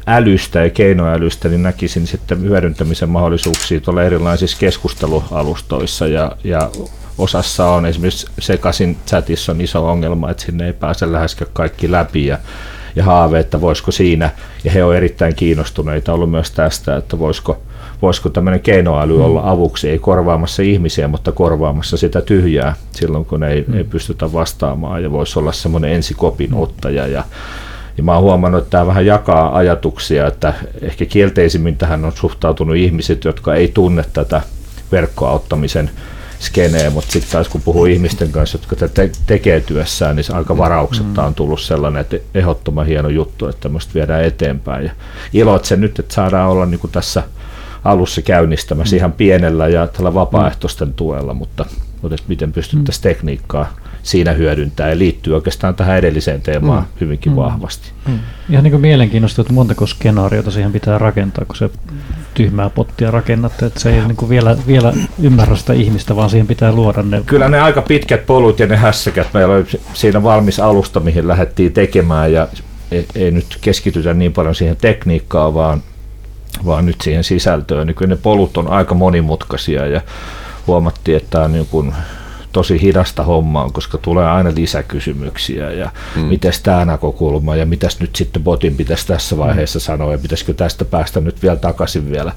älystä 0.07 0.63
ja 0.63 0.69
keinoälystä, 0.69 1.49
niin 1.49 1.63
näkisin 1.63 2.07
sitten 2.07 2.41
hyödyntämisen 2.41 3.09
mahdollisuuksia 3.09 3.81
tuolla 3.81 4.03
erilaisissa 4.03 4.57
keskustelualustoissa. 4.59 6.07
Ja, 6.07 6.31
ja 6.43 6.69
osassa 7.17 7.69
on 7.69 7.85
esimerkiksi 7.85 8.27
sekaisin 8.39 8.97
chatissa 9.07 9.51
on 9.51 9.61
iso 9.61 9.89
ongelma, 9.89 10.31
että 10.31 10.43
sinne 10.43 10.65
ei 10.67 10.73
pääse 10.73 11.11
läheskään 11.11 11.51
kaikki 11.53 11.91
läpi. 11.91 12.25
Ja, 12.25 12.37
ja 12.97 13.03
haave, 13.03 13.39
että 13.39 13.61
voisiko 13.61 13.91
siinä, 13.91 14.29
ja 14.63 14.71
he 14.71 14.83
ovat 14.83 14.95
erittäin 14.95 15.35
kiinnostuneita 15.35 16.13
ollut 16.13 16.31
myös 16.31 16.51
tästä, 16.51 16.97
että 16.97 17.19
voisiko, 17.19 17.61
voisiko 18.01 18.29
tämmöinen 18.29 18.59
keinoäly 18.59 19.13
mm. 19.13 19.21
olla 19.21 19.49
avuksi, 19.49 19.89
ei 19.89 19.99
korvaamassa 19.99 20.63
ihmisiä, 20.63 21.07
mutta 21.07 21.31
korvaamassa 21.31 21.97
sitä 21.97 22.21
tyhjää 22.21 22.75
silloin, 22.91 23.25
kun 23.25 23.43
ei, 23.43 23.65
mm. 23.67 23.77
ei 23.77 23.83
pystytä 23.83 24.33
vastaamaan 24.33 25.03
ja 25.03 25.11
voisi 25.11 25.39
olla 25.39 25.51
semmoinen 25.51 25.91
ensikopin 25.91 26.53
ottaja 26.53 27.07
ja 27.07 27.23
Ja 27.97 28.03
mä 28.03 28.13
oon 28.13 28.23
huomannut, 28.23 28.61
että 28.61 28.71
tämä 28.71 28.87
vähän 28.87 29.05
jakaa 29.05 29.57
ajatuksia, 29.57 30.27
että 30.27 30.53
ehkä 30.81 31.05
kielteisimmin 31.05 31.77
tähän 31.77 32.05
on 32.05 32.11
suhtautunut 32.11 32.75
ihmiset, 32.75 33.23
jotka 33.23 33.55
ei 33.55 33.67
tunne 33.67 34.03
tätä 34.13 34.41
verkkoauttamisen 34.91 35.89
skenee, 36.39 36.89
mutta 36.89 37.11
sitten 37.11 37.31
taas 37.31 37.49
kun 37.49 37.61
puhuu 37.61 37.85
ihmisten 37.85 38.31
kanssa, 38.31 38.57
jotka 38.57 38.75
tätä 38.75 39.09
tekee 39.25 39.61
työssään, 39.61 40.15
niin 40.15 40.25
aika 40.33 40.57
varauksetta 40.57 41.25
on 41.25 41.35
tullut 41.35 41.61
sellainen, 41.61 42.01
että 42.01 42.17
ehdottoman 42.33 42.85
hieno 42.85 43.09
juttu, 43.09 43.47
että 43.47 43.61
tämmöistä 43.61 43.93
viedään 43.93 44.23
eteenpäin. 44.23 44.85
Ja 44.85 44.91
iloitse 45.33 45.75
nyt, 45.75 45.99
että 45.99 46.13
saadaan 46.13 46.49
olla 46.49 46.65
niin 46.65 46.79
kuin 46.79 46.91
tässä 46.91 47.23
alussa 47.83 48.21
käynnistämässä 48.21 48.95
mm. 48.95 48.97
ihan 48.97 49.11
pienellä 49.11 49.67
ja 49.67 49.87
tällä 49.87 50.13
vapaaehtoisten 50.13 50.93
tuella, 50.93 51.33
mutta, 51.33 51.65
mutta 52.01 52.15
miten 52.27 52.53
pystyttäisiin 52.53 53.01
mm. 53.01 53.03
tekniikkaa 53.03 53.73
siinä 54.03 54.31
hyödyntää 54.31 54.89
ja 54.89 54.97
liittyy 54.97 55.35
oikeastaan 55.35 55.75
tähän 55.75 55.97
edelliseen 55.97 56.41
teemaan 56.41 56.83
mm. 56.83 56.87
hyvinkin 57.01 57.31
mm. 57.31 57.35
vahvasti. 57.35 57.91
Mm. 58.07 58.19
Ihan 58.49 58.63
niin 58.63 58.71
kuin 58.71 58.81
mielenkiintoista, 58.81 59.41
että 59.41 59.53
montako 59.53 59.87
skenaariota 59.87 60.51
siihen 60.51 60.71
pitää 60.71 60.97
rakentaa, 60.97 61.45
kun 61.45 61.55
se 61.55 61.69
tyhmää 62.33 62.69
pottia 62.69 63.11
rakennatte, 63.11 63.65
että 63.65 63.79
se 63.79 63.95
ei 63.95 64.01
niin 64.01 64.15
kuin 64.15 64.29
vielä, 64.29 64.57
vielä 64.67 64.93
ymmärrä 65.21 65.55
sitä 65.55 65.73
ihmistä, 65.73 66.15
vaan 66.15 66.29
siihen 66.29 66.47
pitää 66.47 66.71
luoda 66.71 67.03
ne. 67.03 67.23
Kyllä 67.25 67.49
ne 67.49 67.61
aika 67.61 67.81
pitkät 67.81 68.25
polut 68.25 68.59
ja 68.59 68.67
ne 68.67 68.75
hässäkät, 68.75 69.27
meillä 69.33 69.55
oli 69.55 69.65
siinä 69.93 70.23
valmis 70.23 70.59
alusta, 70.59 70.99
mihin 70.99 71.27
lähdettiin 71.27 71.73
tekemään 71.73 72.33
ja 72.33 72.47
ei, 72.91 73.05
ei 73.15 73.31
nyt 73.31 73.57
keskitytä 73.61 74.13
niin 74.13 74.33
paljon 74.33 74.55
siihen 74.55 74.77
tekniikkaan, 74.77 75.53
vaan, 75.53 75.83
vaan 76.65 76.85
nyt 76.85 77.01
siihen 77.01 77.23
sisältöön. 77.23 77.87
Niin 77.87 77.95
kyllä 77.95 78.09
ne 78.09 78.19
polut 78.23 78.57
on 78.57 78.67
aika 78.67 78.95
monimutkaisia 78.95 79.85
ja 79.85 80.01
huomattiin, 80.67 81.17
että 81.17 81.29
tämä 81.29 81.43
on 81.43 81.51
niin 81.51 81.67
kuin 81.71 81.93
tosi 82.57 82.81
hidasta 82.81 83.23
hommaa, 83.23 83.69
koska 83.69 83.97
tulee 83.97 84.25
aina 84.25 84.51
lisäkysymyksiä 84.55 85.71
ja 85.71 85.91
mm. 86.15 86.21
miten 86.21 86.53
tämä 86.63 86.85
näkökulma 86.85 87.55
ja 87.55 87.65
mitäs 87.65 87.99
nyt 87.99 88.15
sitten 88.15 88.43
botin 88.43 88.75
pitäisi 88.75 89.07
tässä 89.07 89.37
vaiheessa 89.37 89.79
mm. 89.79 89.83
sanoa 89.83 90.11
ja 90.11 90.17
pitäisikö 90.17 90.53
tästä 90.53 90.85
päästä 90.85 91.21
nyt 91.21 91.41
vielä 91.41 91.55
takaisin 91.55 92.11
vielä 92.11 92.31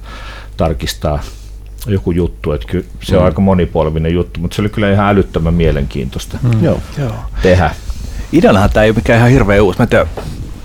tarkistaa 0.57 1.19
joku 1.87 2.11
juttu, 2.11 2.51
että 2.51 2.67
kyllä 2.67 2.85
se 3.03 3.15
on 3.15 3.21
mm. 3.21 3.25
aika 3.25 3.41
monipolvinen 3.41 4.13
juttu, 4.13 4.39
mutta 4.39 4.55
se 4.55 4.61
oli 4.61 4.69
kyllä 4.69 4.91
ihan 4.91 5.09
älyttömän 5.09 5.53
mielenkiintoista 5.53 6.37
mm. 6.41 6.63
Joo. 6.63 6.79
tehdä. 7.41 7.71
Ideanahan 8.31 8.69
tämä 8.69 8.83
ei 8.83 8.89
ole 8.89 8.95
mikään 8.95 9.19
ihan 9.19 9.31
hirveä 9.31 9.63
uusi. 9.63 9.79
Mä 9.79 9.83
en 9.83 9.89
tiedä, 9.89 10.07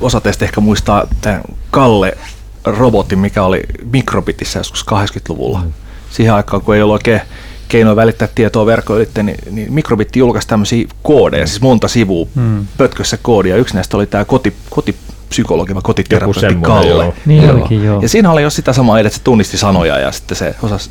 osa 0.00 0.20
teistä 0.20 0.44
ehkä 0.44 0.60
muistaa 0.60 1.06
tämän 1.20 1.42
Kalle 1.70 2.18
robotin, 2.64 3.18
mikä 3.18 3.42
oli 3.42 3.62
Mikrobitissä 3.92 4.58
joskus 4.58 4.86
80-luvulla. 4.86 5.58
Mm. 5.58 5.72
Siihen 6.10 6.34
aikaan, 6.34 6.62
kun 6.62 6.74
ei 6.74 6.82
ollut 6.82 6.94
oikein 6.94 7.20
keinoja 7.68 7.96
välittää 7.96 8.28
tietoa 8.34 8.66
verkkoylitte, 8.66 9.22
niin, 9.22 9.38
niin 9.50 9.72
Mikrobitti 9.72 10.18
julkaisi 10.18 10.48
tämmöisiä 10.48 10.88
koodeja, 11.02 11.46
siis 11.46 11.60
monta 11.60 11.88
sivua 11.88 12.26
hmm. 12.34 12.66
pötkössä 12.78 13.18
koodia. 13.22 13.56
Yksi 13.56 13.74
näistä 13.74 13.96
oli 13.96 14.06
tämä 14.06 14.24
koti, 14.24 14.54
kotipsykologi 14.70 15.74
vai 15.74 15.82
kotiterapeutti 15.84 16.54
Kalle. 16.62 17.04
Joo. 17.04 17.14
Niin 17.26 17.42
joo. 17.42 17.56
Olikin, 17.56 17.84
joo. 17.84 18.02
Ja 18.02 18.08
siinä 18.08 18.30
oli 18.30 18.42
jo 18.42 18.50
sitä 18.50 18.72
samaa, 18.72 19.00
että 19.00 19.16
se 19.16 19.22
tunnisti 19.22 19.58
sanoja 19.58 19.98
ja 19.98 20.12
sitten 20.12 20.36
se 20.36 20.54
osasi, 20.62 20.90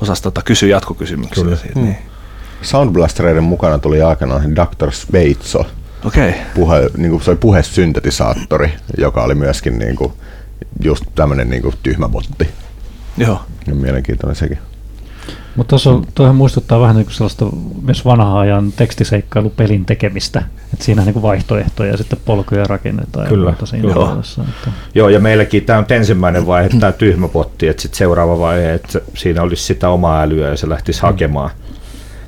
osasi 0.00 0.22
tota, 0.22 0.42
kysyä 0.44 0.68
jatkokysymyksiä. 0.68 1.44
Kyllä. 1.44 1.56
Siitä, 1.56 1.80
hmm. 1.80 1.84
niin. 1.84 1.98
Soundblastereiden 2.62 3.44
mukana 3.44 3.78
tuli 3.78 4.02
aikanaan 4.02 4.56
Dr. 4.56 4.92
Speitso. 4.92 5.66
Okay. 6.04 6.32
Puhe, 6.54 6.90
niin 6.96 7.10
kuin, 7.10 7.22
se 7.22 7.30
oli 7.30 7.38
puhesyntetisaattori, 7.38 8.72
joka 8.98 9.22
oli 9.22 9.34
myöskin 9.34 9.78
niin 9.78 9.96
kuin, 9.96 10.12
just 10.82 11.04
tämmöinen 11.14 11.50
niin 11.50 11.62
kuin, 11.62 11.74
tyhmä 11.82 12.08
botti. 12.08 12.48
Joo. 13.16 13.40
Ja 13.66 13.74
mielenkiintoinen 13.74 14.36
sekin. 14.36 14.58
Mutta 15.56 15.76
tuohon 16.14 16.36
muistuttaa 16.36 16.80
vähän 16.80 16.96
niin 16.96 17.04
kuin 17.04 17.14
sellaista 17.14 17.46
myös 17.82 18.04
vanhaa 18.04 18.40
ajan 18.40 18.72
tekstiseikkailupelin 18.72 19.84
tekemistä, 19.84 20.42
että 20.72 20.84
siinä 20.84 21.04
niin 21.04 21.12
kuin 21.12 21.22
vaihtoehtoja 21.22 21.90
ja 21.90 21.96
sitten 21.96 22.18
polkuja 22.24 22.64
rakennetaan. 22.64 23.28
Kyllä, 23.28 23.54
ja 23.60 23.66
siinä 23.66 23.88
joo. 23.88 24.20
että. 24.38 24.72
joo, 24.94 25.08
ja 25.08 25.20
meilläkin 25.20 25.64
tämä 25.64 25.78
on 25.78 25.86
ensimmäinen 25.88 26.46
vaihe, 26.46 26.68
tämä 26.80 26.92
tyhmä 26.92 27.28
potti, 27.28 27.68
että 27.68 27.82
sitten 27.82 27.98
seuraava 27.98 28.38
vaihe, 28.38 28.74
että 28.74 29.00
siinä 29.14 29.42
olisi 29.42 29.64
sitä 29.64 29.88
omaa 29.88 30.22
älyä 30.22 30.48
ja 30.48 30.56
se 30.56 30.68
lähtisi 30.68 31.00
mm. 31.02 31.06
hakemaan 31.06 31.50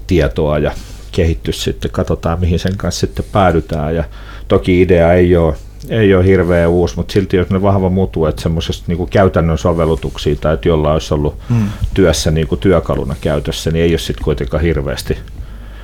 tietoa 0.07 0.59
ja 0.59 0.73
kehittyisi 1.13 1.61
sitten, 1.61 1.91
katsotaan 1.91 2.41
mihin 2.41 2.59
sen 2.59 2.77
kanssa 2.77 3.01
sitten 3.01 3.25
päädytään 3.33 3.95
ja 3.95 4.05
toki 4.49 4.83
idea 4.83 5.13
ei 5.13 5.37
ole 5.37 5.55
ei 5.89 6.15
ole 6.15 6.27
hirveän 6.27 6.71
uusi, 6.71 6.97
mutta 6.97 7.13
silti 7.13 7.39
on 7.39 7.63
vahva 7.63 7.91
mutu, 7.91 8.27
että 8.27 8.43
semmoisesta 8.43 8.85
niin 8.89 9.09
käytännön 9.09 9.59
sovellutuksia 9.59 10.37
tai 10.37 10.55
että 10.55 10.69
jolla 10.69 10.93
olisi 10.93 11.15
ollut 11.15 11.35
mm. 11.49 11.69
työssä 11.95 12.31
niin 12.31 12.47
kuin 12.47 12.61
työkaluna 12.61 13.15
käytössä, 13.21 13.71
niin 13.71 13.85
ei 13.85 13.93
ole 13.93 13.99
sitten 13.99 14.25
kuitenkaan 14.25 14.63
hirveästi 14.63 15.19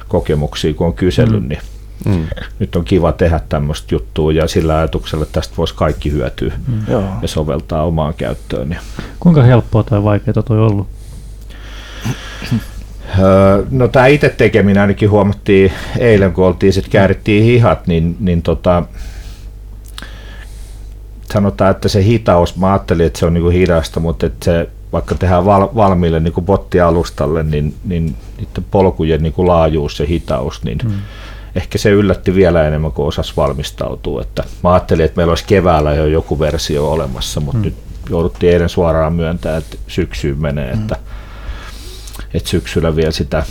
kokemuksia, 0.08 0.74
kun 0.74 0.86
on 0.86 0.94
kysellyt, 0.94 1.42
mm. 1.42 1.48
niin 1.48 1.60
mm. 2.06 2.26
nyt 2.58 2.76
on 2.76 2.84
kiva 2.84 3.12
tehdä 3.12 3.40
tämmöistä 3.48 3.94
juttua 3.94 4.32
ja 4.32 4.48
sillä 4.48 4.78
ajatuksella, 4.78 5.22
että 5.22 5.40
tästä 5.40 5.54
voisi 5.56 5.74
kaikki 5.74 6.12
hyötyä 6.12 6.52
mm. 6.68 6.82
ja 7.22 7.28
soveltaa 7.28 7.84
omaan 7.84 8.14
käyttöön. 8.14 8.68
Niin. 8.68 8.80
Kuinka 9.20 9.42
helppoa 9.42 9.82
tai 9.82 10.04
vaikeaa 10.04 10.42
toi 10.42 10.58
ollut? 10.58 10.86
No 13.70 13.88
tämä 13.88 14.06
itse 14.06 14.28
tekeminen 14.28 14.80
ainakin 14.80 15.10
huomattiin 15.10 15.72
eilen, 15.98 16.32
kun 16.32 16.44
oltiin 16.46 16.72
sitten 16.72 16.92
käärittiin 16.92 17.44
hihat, 17.44 17.86
niin, 17.86 18.16
niin 18.20 18.42
tota, 18.42 18.82
sanotaan, 21.32 21.70
että 21.70 21.88
se 21.88 22.04
hitaus, 22.04 22.56
mä 22.56 22.72
ajattelin, 22.72 23.06
että 23.06 23.18
se 23.18 23.26
on 23.26 23.34
niinku 23.34 23.48
hidasta, 23.48 24.00
mutta 24.00 24.26
että 24.26 24.44
se, 24.44 24.68
vaikka 24.92 25.14
tehdään 25.14 25.44
val, 25.44 25.68
valmiille 25.74 26.20
niinku 26.20 26.42
bottialustalle, 26.42 27.42
niin, 27.42 27.74
niin 27.84 28.16
niiden 28.38 28.64
polkujen 28.70 29.22
niinku 29.22 29.46
laajuus 29.46 30.00
ja 30.00 30.06
hitaus, 30.06 30.64
niin 30.64 30.78
hmm. 30.82 30.92
ehkä 31.54 31.78
se 31.78 31.90
yllätti 31.90 32.34
vielä 32.34 32.66
enemmän 32.66 32.92
kuin 32.92 33.06
osas 33.06 33.36
valmistautua. 33.36 34.22
Että 34.22 34.44
mä 34.64 34.72
ajattelin, 34.72 35.04
että 35.04 35.16
meillä 35.16 35.30
olisi 35.30 35.44
keväällä 35.46 35.94
jo 35.94 36.06
joku 36.06 36.38
versio 36.38 36.90
olemassa, 36.90 37.40
mutta 37.40 37.58
hmm. 37.58 37.64
nyt 37.64 37.74
jouduttiin 38.10 38.52
eilen 38.52 38.68
suoraan 38.68 39.12
myöntää, 39.12 39.56
että 39.56 39.76
syksyyn 39.86 40.38
menee, 40.38 40.72
hmm. 40.72 40.82
että, 40.82 40.96
että 42.34 42.48
syksyllä 42.48 42.96
vielä 42.96 43.10
sitä 43.10 43.44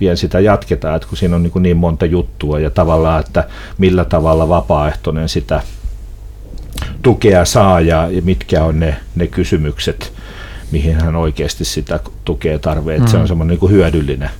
vielä 0.00 0.16
sitä 0.16 0.40
jatketaan, 0.40 0.96
että 0.96 1.08
kun 1.08 1.18
siinä 1.18 1.36
on 1.36 1.42
niin, 1.42 1.62
niin 1.62 1.76
monta 1.76 2.06
juttua 2.06 2.60
ja 2.60 2.70
tavallaan, 2.70 3.20
että 3.20 3.44
millä 3.78 4.04
tavalla 4.04 4.48
vapaaehtoinen 4.48 5.28
sitä 5.28 5.60
tukea 7.02 7.44
saa 7.44 7.80
ja, 7.80 8.08
ja 8.10 8.22
mitkä 8.22 8.64
on 8.64 8.80
ne, 8.80 8.96
ne 9.14 9.26
kysymykset, 9.26 10.12
mihin 10.70 11.00
hän 11.00 11.16
oikeasti 11.16 11.64
sitä 11.64 12.00
tukea 12.24 12.58
tarvitsee. 12.58 13.06
Mm. 13.06 13.10
Se 13.10 13.16
on 13.16 13.22
mm. 13.22 13.28
semmoinen 13.28 13.58
niin 13.60 13.70
hyödyllinen, 13.70 14.30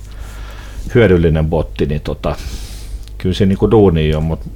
hyödyllinen 0.95 1.47
botti, 1.47 1.85
niin 1.85 2.01
tota, 2.01 2.35
kyllä 3.17 3.35
se 3.35 3.45
niin 3.45 3.57
kuin 3.57 3.71
duuni 3.71 4.15
on, 4.15 4.23
mutta 4.23 4.49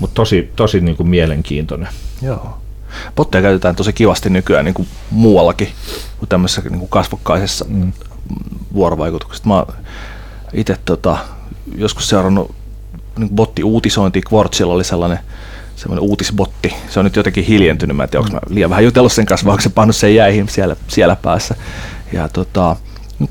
mut 0.00 0.14
tosi, 0.14 0.52
tosi 0.56 0.80
niin 0.80 0.96
kuin 0.96 1.08
mielenkiintoinen. 1.08 1.88
Joo. 2.22 2.58
Botteja 3.16 3.42
käytetään 3.42 3.76
tosi 3.76 3.92
kivasti 3.92 4.30
nykyään 4.30 4.64
niin 4.64 4.74
kuin 4.74 4.88
muuallakin 5.10 5.68
kuin 6.18 6.28
tämmöisessä 6.28 6.62
niin 6.62 6.78
kuin 6.78 6.88
kasvokkaisessa 6.88 7.64
mm. 7.68 7.92
vuorovaikutuksessa. 8.74 9.48
Mä 9.48 9.66
itse 10.52 10.76
tota, 10.84 11.18
joskus 11.76 12.08
seurannut 12.08 12.54
niin 13.18 13.30
botti-uutisointi, 13.30 14.20
Quartzilla 14.32 14.74
oli 14.74 14.84
sellainen 14.84 15.18
semmoinen 15.82 16.10
uutisbotti. 16.10 16.74
Se 16.88 16.98
on 17.00 17.04
nyt 17.04 17.16
jotenkin 17.16 17.44
hiljentynyt. 17.44 17.96
Mä 17.96 18.02
en 18.02 18.08
tiedä, 18.08 18.24
onko 18.24 18.34
mä 18.34 18.40
liian 18.48 18.70
vähän 18.70 18.84
jutellut 18.84 19.12
sen 19.12 19.26
kanssa, 19.26 19.46
vai 19.46 19.52
onko 19.52 19.62
se 19.62 19.68
pannut 19.68 19.96
sen 19.96 20.14
jäihin 20.14 20.48
siellä, 20.48 20.76
siellä 20.88 21.16
päässä. 21.16 21.54
Ja 22.12 22.28
tota, 22.28 22.76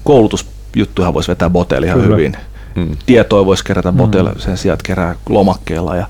koulutusjuttuja 0.03 1.13
voisi 1.13 1.29
vetää 1.29 1.49
boteille 1.49 1.87
ihan 1.87 2.01
Kyllä. 2.01 2.15
hyvin. 2.15 2.37
Mm. 2.75 2.97
Tietoa 3.05 3.45
voisi 3.45 3.65
kerätä 3.65 3.91
mm. 3.91 3.99
sen 4.37 4.57
sijaan, 4.57 4.73
että 4.73 4.87
kerää 4.87 5.15
lomakkeella. 5.29 5.95
Ja, 5.95 6.07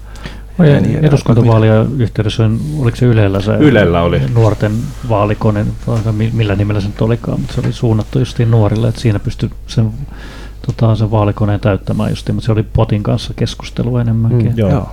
ja, 0.60 0.65
ja 0.65 0.82
niin 0.82 1.06
eduskuntavaalia 1.06 1.86
yhteydessä, 1.97 2.49
oliko 2.80 2.97
se 2.97 3.06
Ylellä 3.06 3.41
se 3.41 3.56
Ylellä 3.56 4.01
oli. 4.01 4.21
nuorten 4.34 4.71
vaalikone, 5.10 5.65
millä 6.34 6.56
nimellä 6.56 6.82
se 6.82 6.88
nyt 6.88 7.01
olikaan, 7.01 7.39
mutta 7.39 7.54
se 7.54 7.62
oli 7.62 7.73
suunnattu 7.73 8.19
justiin 8.19 8.51
nuorille, 8.51 8.88
että 8.88 9.01
siinä 9.01 9.19
pystyi 9.19 9.49
sen, 9.67 9.91
tota, 10.65 10.95
sen 10.95 11.12
vaalikoneen 11.12 11.60
täyttämään 11.60 12.10
justiin, 12.10 12.36
mutta 12.36 12.45
se 12.45 12.51
oli 12.51 12.63
potin 12.63 13.04
kanssa 13.04 13.34
keskustelu 13.36 13.97
enemmänkin. 13.97 14.51
Mm, 14.51 14.58
joo. 14.58 14.69
joo. 14.69 14.89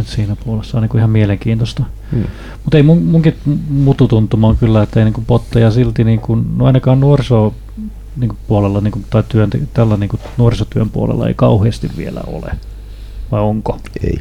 Et 0.00 0.06
siinä 0.06 0.36
puolessa 0.36 0.78
on 0.78 0.82
niin 0.82 0.88
kuin 0.88 0.98
ihan 0.98 1.10
mielenkiintoista. 1.10 1.84
Hmm. 2.12 2.24
Mutta 2.64 2.76
ei 2.76 2.82
mun, 2.82 3.02
munkin 3.02 3.36
mututuntuma 3.68 4.48
on 4.48 4.56
kyllä, 4.56 4.82
että 4.82 5.00
ei 5.00 5.04
niin 5.04 5.26
botteja 5.26 5.70
silti, 5.70 6.04
niin 6.04 6.20
kuin, 6.20 6.58
no 6.58 6.66
ainakaan 6.66 7.00
nuoriso 7.00 7.54
niin 8.16 8.28
kuin 8.28 8.38
puolella 8.46 8.80
niin 8.80 8.92
kuin, 8.92 9.04
tai 9.10 9.22
työn, 9.28 9.50
tällä 9.74 9.96
niin 9.96 10.08
kuin 10.08 10.20
nuorisotyön 10.36 10.90
puolella 10.90 11.28
ei 11.28 11.34
kauheasti 11.34 11.90
vielä 11.96 12.20
ole. 12.26 12.52
Vai 13.30 13.40
onko? 13.40 13.78
Ei. 14.04 14.20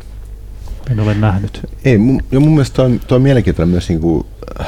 En 0.91 0.99
ole 0.99 1.13
nähnyt. 1.13 1.69
Ei, 1.85 1.97
mun, 1.97 2.21
ja 2.31 2.39
mun 2.39 2.51
mielestä 2.51 2.75
toi, 2.75 2.99
toi 3.07 3.15
on 3.15 3.21
mielenkiintoinen 3.21 3.71
myös 3.71 3.89
niin 3.89 4.01
kuin, 4.01 4.25
äh, 4.59 4.67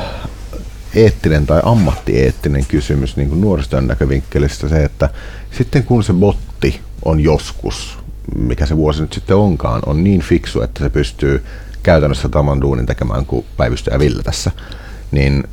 eettinen 0.95 1.45
tai 1.45 1.61
ammattieettinen 1.63 2.65
kysymys 2.65 3.17
niin 3.17 3.29
kuin 3.29 3.41
nuorisotyön 3.41 3.87
näkövinkkelistä 3.87 4.67
se, 4.67 4.83
että 4.83 5.09
sitten 5.51 5.83
kun 5.83 6.03
se 6.03 6.13
botti 6.13 6.79
on 7.05 7.19
joskus 7.19 7.97
mikä 8.37 8.65
se 8.65 8.77
vuosi 8.77 9.01
nyt 9.01 9.13
sitten 9.13 9.37
onkaan, 9.37 9.81
on 9.85 10.03
niin 10.03 10.21
fiksu, 10.21 10.61
että 10.61 10.83
se 10.83 10.89
pystyy 10.89 11.43
käytännössä 11.83 12.29
saman 12.33 12.61
duunin 12.61 12.85
tekemään 12.85 13.25
kuin 13.25 13.45
päivystäjä 13.57 13.99
Ville 13.99 14.23
tässä, 14.23 14.51
niin 15.11 15.43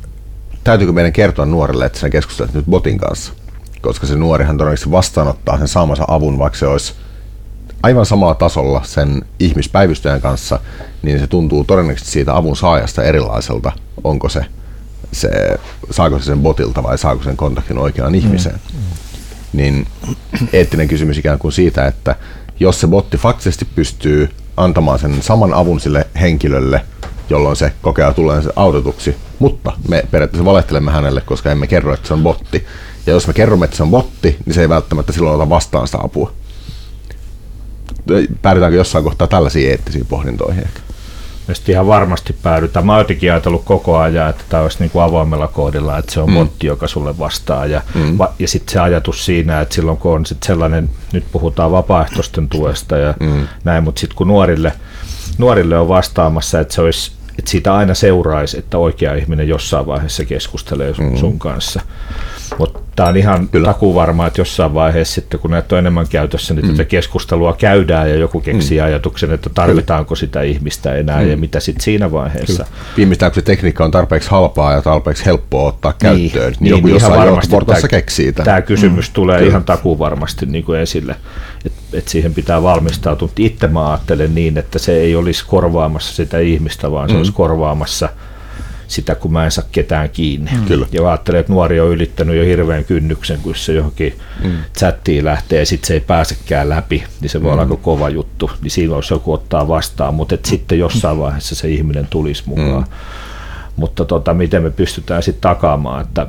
täytyykö 0.63 0.93
meidän 0.93 1.13
kertoa 1.13 1.45
nuorelle, 1.45 1.85
että 1.85 1.99
sinä 1.99 2.09
keskustelet 2.09 2.53
nyt 2.53 2.65
botin 2.65 2.97
kanssa? 2.97 3.33
Koska 3.81 4.07
se 4.07 4.15
nuorihan 4.15 4.57
todennäköisesti 4.57 4.91
vastaanottaa 4.91 5.57
sen 5.57 5.67
saamansa 5.67 6.05
avun, 6.07 6.39
vaikka 6.39 6.59
se 6.59 6.67
olisi 6.67 6.93
aivan 7.83 8.05
samalla 8.05 8.35
tasolla 8.35 8.81
sen 8.83 9.21
ihmispäivystäjän 9.39 10.21
kanssa, 10.21 10.59
niin 11.01 11.19
se 11.19 11.27
tuntuu 11.27 11.63
todennäköisesti 11.63 12.11
siitä 12.11 12.35
avun 12.35 12.57
saajasta 12.57 13.03
erilaiselta. 13.03 13.71
Onko 14.03 14.29
se, 14.29 14.45
se 15.11 15.29
saako 15.91 16.19
se 16.19 16.25
sen 16.25 16.39
botilta 16.39 16.83
vai 16.83 16.97
saako 16.97 17.23
sen 17.23 17.37
kontaktin 17.37 17.77
oikeaan 17.77 18.15
ihmiseen. 18.15 18.59
Mm. 18.73 18.79
Niin 19.53 19.87
eettinen 20.53 20.87
kysymys 20.87 21.17
ikään 21.17 21.39
kuin 21.39 21.51
siitä, 21.51 21.87
että 21.87 22.15
jos 22.59 22.81
se 22.81 22.87
botti 22.87 23.17
faktisesti 23.17 23.65
pystyy 23.75 24.29
antamaan 24.57 24.99
sen 24.99 25.21
saman 25.21 25.53
avun 25.53 25.79
sille 25.79 26.07
henkilölle, 26.21 26.81
jolloin 27.29 27.55
se 27.55 27.73
kokee 27.81 28.13
tulee 28.13 28.41
autotuksi, 28.55 29.15
mutta 29.39 29.71
me 29.87 30.03
periaatteessa 30.11 30.45
valehtelemme 30.45 30.91
hänelle, 30.91 31.21
koska 31.21 31.51
emme 31.51 31.67
kerro, 31.67 31.93
että 31.93 32.07
se 32.07 32.13
on 32.13 32.23
botti. 32.23 32.65
Ja 33.05 33.13
jos 33.13 33.27
me 33.27 33.33
kerromme, 33.33 33.65
että 33.65 33.77
se 33.77 33.83
on 33.83 33.91
botti, 33.91 34.37
niin 34.45 34.53
se 34.53 34.61
ei 34.61 34.69
välttämättä 34.69 35.13
silloin 35.13 35.35
ota 35.35 35.49
vastaan 35.49 35.87
sitä 35.87 35.97
apua. 36.03 36.31
Päädytäänkö 38.41 38.77
jossain 38.77 39.03
kohtaa 39.03 39.27
tällaisiin 39.27 39.69
eettisiin 39.69 40.05
pohdintoihin 40.05 40.63
ehkä? 40.63 40.79
Mielestäni 41.47 41.73
ihan 41.73 41.87
varmasti 41.87 42.33
päädytään. 42.33 42.85
Mä 42.85 42.95
oon 42.95 43.05
ajatellut 43.21 43.63
koko 43.65 43.97
ajan, 43.97 44.29
että 44.29 44.43
tämä 44.49 44.63
olisi 44.63 44.79
niin 44.79 44.89
kuin 44.89 45.03
avoimella 45.03 45.47
koodilla, 45.47 45.97
että 45.97 46.13
se 46.13 46.19
on 46.19 46.29
mm. 46.29 46.35
botti, 46.35 46.67
joka 46.67 46.87
sulle 46.87 47.19
vastaa. 47.19 47.65
Ja, 47.65 47.81
mm. 47.95 48.17
va- 48.17 48.33
ja 48.39 48.47
sitten 48.47 48.73
se 48.73 48.79
ajatus 48.79 49.25
siinä, 49.25 49.61
että 49.61 49.75
silloin 49.75 49.97
kun 49.97 50.11
on 50.11 50.25
sit 50.25 50.43
sellainen, 50.43 50.89
nyt 51.13 51.25
puhutaan 51.31 51.71
vapaaehtoisten 51.71 52.49
tuesta 52.49 52.97
ja 52.97 53.13
mm. 53.19 53.47
näin, 53.63 53.83
mutta 53.83 53.99
sitten 53.99 54.17
kun 54.17 54.27
nuorille, 54.27 54.73
nuorille 55.37 55.79
on 55.79 55.87
vastaamassa, 55.87 56.59
että 56.59 56.73
se 56.73 56.81
olisi 56.81 57.11
että 57.39 57.51
siitä 57.51 57.75
aina 57.75 57.93
seuraisi, 57.93 58.59
että 58.59 58.77
oikea 58.77 59.15
ihminen 59.15 59.47
jossain 59.47 59.85
vaiheessa 59.85 60.25
keskustelee 60.25 60.93
sun, 60.93 61.11
mm. 61.11 61.17
sun 61.17 61.39
kanssa. 61.39 61.81
Mutta 62.59 62.79
tämä 62.95 63.09
on 63.09 63.17
ihan 63.17 63.47
Kyllä. 63.47 63.65
takuvarma, 63.65 64.27
että 64.27 64.41
jossain 64.41 64.73
vaiheessa 64.73 65.15
sitten, 65.15 65.39
kun 65.39 65.51
näitä 65.51 65.75
on 65.75 65.79
enemmän 65.79 66.07
käytössä, 66.07 66.53
niin 66.53 66.65
mm. 66.65 66.71
tätä 66.71 66.85
keskustelua 66.85 67.53
käydään 67.53 68.09
ja 68.09 68.15
joku 68.15 68.41
keksii 68.41 68.79
mm. 68.79 68.85
ajatuksen, 68.85 69.31
että 69.31 69.49
tarvitaanko 69.49 70.15
sitä 70.15 70.41
ihmistä 70.41 70.95
enää 70.95 71.21
mm. 71.21 71.29
ja 71.29 71.37
mitä 71.37 71.59
sitten 71.59 71.83
siinä 71.83 72.11
vaiheessa. 72.11 72.65
Viimeistään, 72.97 73.31
kun 73.31 73.41
se 73.41 73.45
tekniikka 73.45 73.85
on 73.85 73.91
tarpeeksi 73.91 74.29
halpaa 74.29 74.73
ja 74.73 74.81
tarpeeksi 74.81 75.25
helppoa 75.25 75.69
ottaa 75.69 75.93
niin, 76.01 76.31
käyttöön, 76.31 76.51
niin, 76.51 76.57
niin 76.59 76.69
joku 76.69 76.87
niin 76.87 76.93
jossain 76.93 77.19
varmasti 77.19 77.55
tämä, 77.65 77.87
keksii 77.89 78.33
Tämä 78.33 78.61
kysymys 78.61 79.09
mm. 79.09 79.13
tulee 79.13 79.37
Kyllä. 79.37 79.49
ihan 79.49 79.63
takuvarmasti 79.63 80.45
niin 80.45 80.63
kuin 80.63 80.79
esille, 80.79 81.15
että 81.65 81.81
et 81.93 82.07
siihen 82.07 82.33
pitää 82.33 82.63
valmistautua. 82.63 83.29
Itse 83.39 83.67
mä 83.67 83.89
ajattelen 83.89 84.35
niin, 84.35 84.57
että 84.57 84.79
se 84.79 84.93
ei 84.93 85.15
olisi 85.15 85.45
korvaamassa 85.47 86.15
sitä 86.15 86.39
ihmistä, 86.39 86.91
vaan 86.91 87.09
se 87.09 87.13
mm. 87.13 87.17
olisi 87.17 87.31
korvaamassa– 87.31 88.09
sitä, 88.93 89.15
kun 89.15 89.33
mä 89.33 89.45
en 89.45 89.51
saa 89.51 89.65
ketään 89.71 90.09
kiinni. 90.09 90.51
Mm. 90.51 90.65
Kyllä. 90.65 90.87
Ja 90.91 91.07
ajattelen, 91.07 91.39
että 91.39 91.53
nuori 91.53 91.79
on 91.79 91.89
ylittänyt 91.89 92.35
jo 92.35 92.43
hirveän 92.43 92.85
kynnyksen, 92.85 93.39
kun 93.39 93.55
se 93.55 93.73
johonkin 93.73 94.19
mm. 94.43 94.51
chattiin 94.77 95.25
lähtee 95.25 95.59
ja 95.59 95.65
sitten 95.65 95.87
se 95.87 95.93
ei 95.93 95.99
pääsekään 95.99 96.69
läpi, 96.69 97.03
niin 97.21 97.29
se 97.29 97.41
voi 97.41 97.49
mm. 97.49 97.51
olla 97.51 97.61
aika 97.61 97.75
kova 97.75 98.09
juttu. 98.09 98.51
Niin 98.61 98.71
silloin 98.71 98.97
jos 98.97 99.09
joku 99.09 99.33
ottaa 99.33 99.67
vastaan, 99.67 100.13
mutta 100.13 100.35
et 100.35 100.45
sitten 100.45 100.79
jossain 100.79 101.19
vaiheessa 101.19 101.55
se 101.55 101.69
ihminen 101.69 102.07
tulisi 102.09 102.43
mukaan. 102.45 102.83
Mm. 102.83 102.93
Mutta 103.75 104.05
tota, 104.05 104.33
miten 104.33 104.63
me 104.63 104.71
pystytään 104.71 105.23
sitten 105.23 105.41
takaamaan, 105.41 106.01
että 106.01 106.27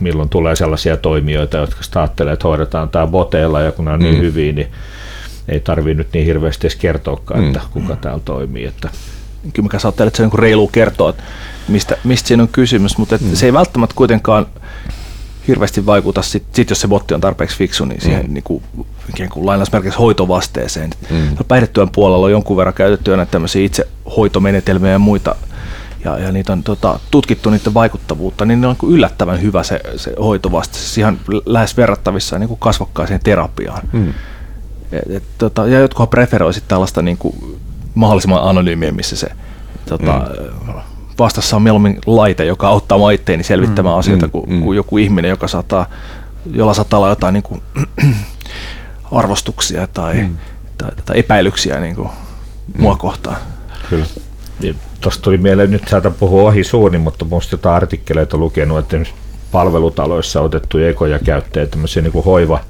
milloin 0.00 0.28
tulee 0.28 0.56
sellaisia 0.56 0.96
toimijoita, 0.96 1.56
jotka 1.56 1.80
ajattelee, 1.94 2.32
että 2.32 2.48
hoidetaan 2.48 2.88
tämä 2.88 3.06
boteilla 3.06 3.60
ja 3.60 3.72
kun 3.72 3.84
ne 3.84 3.90
on 3.90 3.98
niin 3.98 4.14
mm. 4.14 4.20
hyviä, 4.20 4.52
niin 4.52 4.68
ei 5.48 5.60
tarvitse 5.60 5.94
nyt 5.94 6.08
niin 6.12 6.26
hirveästi 6.26 6.66
edes 6.66 6.76
kertoakaan, 6.76 7.40
mm. 7.40 7.46
että 7.46 7.60
kuka 7.70 7.96
täällä 7.96 8.20
toimii. 8.24 8.64
Että 8.64 8.90
kyllä 9.52 9.68
mä 9.72 9.78
ajattelin, 9.84 10.08
että 10.08 10.16
se 10.16 10.22
on 10.22 10.28
niin 10.28 10.38
reilu 10.38 10.68
kertoa, 10.68 11.10
että 11.10 11.22
mistä, 11.68 11.96
mistä 12.04 12.28
siinä 12.28 12.42
on 12.42 12.48
kysymys, 12.48 12.98
mutta 12.98 13.18
mm. 13.20 13.34
se 13.34 13.46
ei 13.46 13.52
välttämättä 13.52 13.96
kuitenkaan 13.96 14.46
hirveästi 15.48 15.86
vaikuta, 15.86 16.22
sit, 16.22 16.44
sit 16.52 16.70
jos 16.70 16.80
se 16.80 16.88
botti 16.88 17.14
on 17.14 17.20
tarpeeksi 17.20 17.56
fiksu, 17.56 17.84
niin 17.84 18.00
siihen 18.00 18.26
mm. 18.26 18.34
niin 18.34 18.44
kuin, 18.44 18.62
ikään 19.08 19.30
kuin 19.30 19.46
lainausmerkeissä 19.46 20.00
hoitovasteeseen. 20.00 20.90
Mm. 21.10 21.36
Päihdetyön 21.48 21.90
puolella 21.90 22.26
on 22.26 22.32
jonkun 22.32 22.56
verran 22.56 22.74
käytetty 22.74 23.16
näitä 23.16 23.32
tämmöisiä 23.32 23.64
itsehoitomenetelmiä 23.64 24.90
ja 24.90 24.98
muita, 24.98 25.34
ja, 26.04 26.18
ja 26.18 26.32
niitä 26.32 26.52
on 26.52 26.62
tota, 26.62 27.00
tutkittu 27.10 27.50
niiden 27.50 27.74
vaikuttavuutta, 27.74 28.44
niin 28.44 28.60
ne 28.60 28.66
on 28.66 28.76
niin 28.82 28.94
yllättävän 28.94 29.42
hyvä 29.42 29.62
se, 29.62 29.80
se 29.96 30.14
hoitovaste, 30.20 30.78
siis 30.78 30.98
ihan 30.98 31.20
lähes 31.46 31.76
verrattavissa 31.76 32.38
niin 32.38 32.48
kuin 32.48 32.60
kasvokkaiseen 32.60 33.20
terapiaan. 33.24 33.88
Mm. 33.92 34.14
Et, 34.92 35.10
et, 35.10 35.22
tota, 35.38 35.66
ja 35.66 35.78
jotkut 35.78 36.10
preferoisit 36.10 36.64
tällaista 36.68 37.02
niin 37.02 37.18
kuin, 37.18 37.55
mahdollisimman 37.96 38.42
anonyymiä, 38.42 38.92
missä 38.92 39.16
se 39.16 39.28
tota, 39.88 40.26
mm. 40.66 40.72
vastassa 41.18 41.56
on 41.56 41.62
mieluummin 41.62 41.98
laite, 42.06 42.44
joka 42.44 42.68
auttaa 42.68 42.98
maitteeni 42.98 43.42
selvittämään 43.42 43.94
mm. 43.94 43.98
asioita, 43.98 44.26
mm. 44.26 44.30
kuin, 44.30 44.50
mm. 44.50 44.62
kuin 44.62 44.76
joku 44.76 44.98
ihminen, 44.98 45.28
joka 45.28 45.48
saattaa, 45.48 45.86
jolla 46.52 46.74
saattaa 46.74 46.98
olla 46.98 47.08
jotain 47.08 47.32
niin 47.32 47.42
kuin, 47.42 47.62
arvostuksia 49.12 49.86
tai, 49.86 50.14
mm. 50.14 50.36
tai, 50.78 50.90
tai 51.04 51.18
epäilyksiä 51.18 51.80
niin 51.80 51.96
kuin, 51.96 52.08
mm. 52.08 52.82
mua 52.82 52.96
kohtaan. 52.96 53.36
Kyllä. 53.90 54.06
Tuosta 55.00 55.22
tuli 55.22 55.38
mieleen, 55.38 55.70
nyt 55.70 55.88
saatan 55.88 56.14
puhua 56.14 56.42
ohi 56.42 56.64
suuni, 56.64 56.98
mutta 56.98 57.24
minusta 57.24 57.54
jotain 57.54 57.76
artikkeleita 57.76 58.36
lukenut, 58.36 58.78
että 58.78 59.10
palvelutaloissa 59.52 60.40
otettuja 60.40 60.88
ekoja 60.88 61.18
käyttäjä, 61.18 61.66
tämmöisiä 61.66 62.02
niin 62.02 62.12
kuin 62.12 62.24
hoiva, 62.24 62.60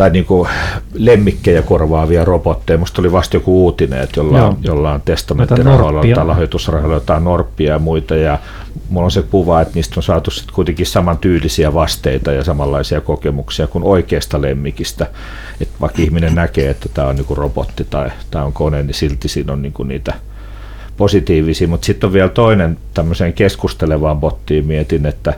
tai 0.00 0.10
niin 0.10 0.24
kuin 0.24 0.48
lemmikkejä 0.94 1.62
korvaavia 1.62 2.24
robotteja. 2.24 2.78
Musta 2.78 3.02
oli 3.02 3.12
vasta 3.12 3.36
joku 3.36 3.64
uutinen, 3.64 4.02
että 4.02 4.20
jolla, 4.20 4.46
on, 4.46 4.56
jolla 4.62 4.92
on 4.92 5.02
testamentirahoilla 5.04 6.14
tai 6.14 6.26
lahjoitusrahoilla 6.26 6.96
jotain 6.96 7.24
norppia 7.24 7.72
ja 7.72 7.78
muita. 7.78 8.16
Ja 8.16 8.38
mulla 8.88 9.04
on 9.04 9.10
se 9.10 9.22
kuva, 9.22 9.60
että 9.60 9.74
niistä 9.74 9.94
on 9.96 10.02
saatu 10.02 10.30
sitten 10.30 10.54
kuitenkin 10.54 10.86
samantyylisiä 10.86 11.74
vasteita 11.74 12.32
ja 12.32 12.44
samanlaisia 12.44 13.00
kokemuksia 13.00 13.66
kuin 13.66 13.84
oikeasta 13.84 14.42
lemmikistä. 14.42 15.06
Että 15.60 15.74
vaikka 15.80 16.02
ihminen 16.02 16.34
näkee, 16.34 16.70
että 16.70 16.88
tämä 16.94 17.08
on 17.08 17.16
niin 17.16 17.26
kuin 17.26 17.38
robotti 17.38 17.86
tai 17.90 18.10
tämä 18.30 18.44
on 18.44 18.52
kone, 18.52 18.82
niin 18.82 18.94
silti 18.94 19.28
siinä 19.28 19.52
on 19.52 19.62
niin 19.62 19.72
kuin 19.72 19.88
niitä 19.88 20.14
positiivisia. 20.96 21.68
Mutta 21.68 21.86
sitten 21.86 22.06
on 22.06 22.12
vielä 22.12 22.28
toinen 22.28 22.78
tämmöiseen 22.94 23.32
keskustelevaan 23.32 24.20
bottiin 24.20 24.66
mietin, 24.66 25.06
että 25.06 25.34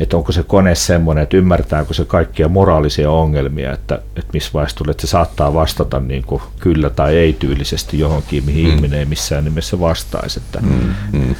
että 0.00 0.16
onko 0.16 0.32
se 0.32 0.42
kone 0.42 0.74
semmoinen, 0.74 1.22
että 1.22 1.36
ymmärtääkö 1.36 1.94
se 1.94 2.04
kaikkia 2.04 2.48
moraalisia 2.48 3.10
ongelmia, 3.10 3.72
että, 3.72 3.94
että 3.94 4.30
missä 4.32 4.50
vaiheessa 4.54 4.76
tulee, 4.76 4.90
että 4.90 5.06
se 5.06 5.10
saattaa 5.10 5.54
vastata 5.54 6.00
niin 6.00 6.22
kuin 6.22 6.42
kyllä 6.60 6.90
tai 6.90 7.16
ei 7.16 7.32
tyylisesti 7.32 7.98
johonkin, 7.98 8.44
mihin 8.44 8.64
mm. 8.64 8.70
ihminen 8.70 8.98
ei 8.98 9.04
missään 9.04 9.44
nimessä 9.44 9.80
vastaisi. 9.80 10.40
Että 10.40 10.60
mm. 10.60 10.94
Mm. 11.12 11.34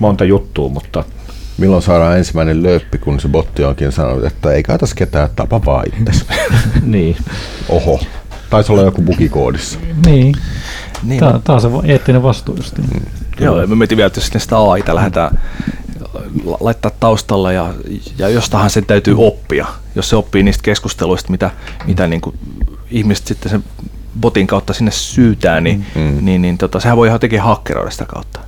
Monta 0.00 0.24
juttua, 0.24 0.68
mutta 0.68 1.04
Milloin 1.58 1.82
saadaan 1.82 2.18
ensimmäinen 2.18 2.62
lööppi, 2.62 2.98
kun 2.98 3.20
se 3.20 3.28
botti 3.28 3.64
onkin 3.64 3.92
sanonut, 3.92 4.24
että 4.24 4.52
ei 4.52 4.62
kaitas 4.62 4.94
ketään, 4.94 5.28
tapa 5.36 5.64
vaan 5.64 5.84
itse. 5.86 6.24
niin. 6.82 7.16
Oho. 7.68 8.00
Taisi 8.50 8.72
olla 8.72 8.82
joku 8.82 9.02
bugikoodissa. 9.02 9.78
Niin. 10.06 10.34
niin 11.02 11.20
Tämä, 11.20 11.40
tämä 11.44 11.54
on 11.54 11.60
se 11.60 11.68
eettinen 11.84 12.22
vastuu. 12.22 12.56
Mm. 12.78 13.00
Joo, 13.40 13.66
me 13.66 13.74
mietin 13.76 13.96
vielä, 13.96 14.06
että 14.06 14.20
jos 14.20 14.42
sitä 14.42 14.58
AIta 14.58 14.94
lähdetään 14.94 15.38
laittaa 16.60 16.90
taustalla 17.00 17.52
ja, 17.52 17.74
ja 18.18 18.28
jostahan 18.28 18.70
sen 18.70 18.86
täytyy 18.86 19.14
oppia, 19.18 19.66
jos 19.94 20.08
se 20.08 20.16
oppii 20.16 20.42
niistä 20.42 20.62
keskusteluista, 20.62 21.30
mitä, 21.30 21.50
mitä 21.86 22.06
niin 22.06 22.20
kuin 22.20 22.36
ihmiset 22.90 23.26
sitten 23.26 23.50
sen 23.50 23.64
botin 24.20 24.46
kautta 24.46 24.72
sinne 24.72 24.90
syytää, 24.90 25.60
niin, 25.60 25.86
mm. 25.94 26.00
niin, 26.00 26.24
niin, 26.24 26.42
niin 26.42 26.58
tota, 26.58 26.80
sehän 26.80 26.96
voi 26.96 27.06
ihan 27.06 27.14
jotenkin 27.14 27.40
hakkeroida 27.40 27.90
sitä 27.90 28.04
kautta. 28.04 28.40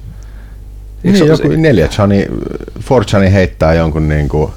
Eikö 1.04 1.18
niin, 1.18 1.28
joku 1.28 1.48
neljä 1.48 1.88
chani, 1.88 2.26
Forchani 2.80 3.32
heittää 3.32 3.74
jonkun 3.74 4.08
niin 4.08 4.28
kuin 4.28 4.50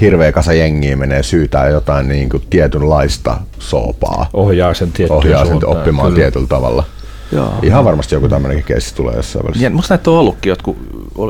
hirveä 0.00 0.32
kasa 0.32 0.52
jengiä 0.52 0.96
menee 0.96 1.22
syytää 1.22 1.68
jotain 1.68 2.08
niin 2.08 2.28
kuin 2.28 2.42
tietynlaista 2.50 3.40
soopaa. 3.58 4.30
Ohjaa 4.32 4.74
sen, 4.74 4.92
Ohjaa 5.10 5.46
sen 5.46 5.66
oppimaan 5.66 6.08
kyllä. 6.08 6.22
tietyllä 6.22 6.46
tavalla. 6.46 6.84
Joo. 7.32 7.54
Ihan 7.62 7.84
varmasti 7.84 8.14
joku 8.14 8.28
tämmöinenkin 8.28 8.66
keissi 8.66 8.94
tulee 8.94 9.16
jossain 9.16 9.44
välissä. 9.44 9.64
Ja 9.64 9.70
musta 9.70 9.94
näitä 9.94 10.10
on 10.10 10.18
ollutkin 10.18 10.50
jotkut, 10.50 10.76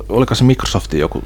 oliko 0.08 0.34
se 0.34 0.44
Microsoftin 0.44 1.00
joku 1.00 1.22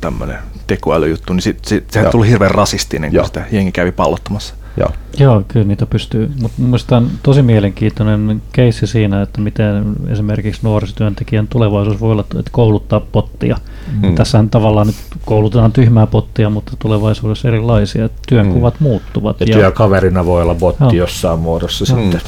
tämmöinen 0.00 0.38
tekoälyjuttu, 0.66 1.32
niin 1.32 1.42
sit, 1.42 1.64
sit, 1.64 1.90
sehän 1.90 2.04
Joo. 2.04 2.12
tuli 2.12 2.28
hirveän 2.28 2.50
rasistinen, 2.50 3.12
kun 3.12 3.24
sitä 3.24 3.44
jengi 3.52 3.72
kävi 3.72 3.92
pallottamassa. 3.92 4.54
Joo. 4.76 4.90
Joo, 5.18 5.42
kyllä 5.48 5.66
niitä 5.66 5.86
pystyy. 5.86 6.30
Mutta 6.40 6.62
mielestäni 6.62 7.06
on 7.06 7.10
tosi 7.22 7.42
mielenkiintoinen 7.42 8.42
keissi 8.52 8.86
siinä, 8.86 9.22
että 9.22 9.40
miten 9.40 9.84
esimerkiksi 10.08 10.60
nuorisotyöntekijän 10.64 11.48
tulevaisuus 11.48 12.00
voi 12.00 12.12
olla, 12.12 12.24
että 12.38 12.50
kouluttaa 12.52 13.00
pottia. 13.00 13.56
Mm. 14.02 14.14
Tässähän 14.14 14.50
tavallaan 14.50 14.86
nyt 14.86 14.96
koulutetaan 15.24 15.72
tyhmää 15.72 16.06
pottia, 16.06 16.50
mutta 16.50 16.72
tulevaisuudessa 16.78 17.48
erilaisia. 17.48 18.08
Työnkuvat 18.28 18.80
mm. 18.80 18.84
muuttuvat. 18.84 19.40
Ja, 19.40 19.46
ja 19.46 19.54
työkaverina 19.54 20.26
voi 20.26 20.42
olla 20.42 20.54
botti 20.54 20.84
Joo. 20.84 20.92
jossain 20.92 21.38
muodossa 21.38 21.94
mm. 21.94 22.02
sitten. 22.02 22.20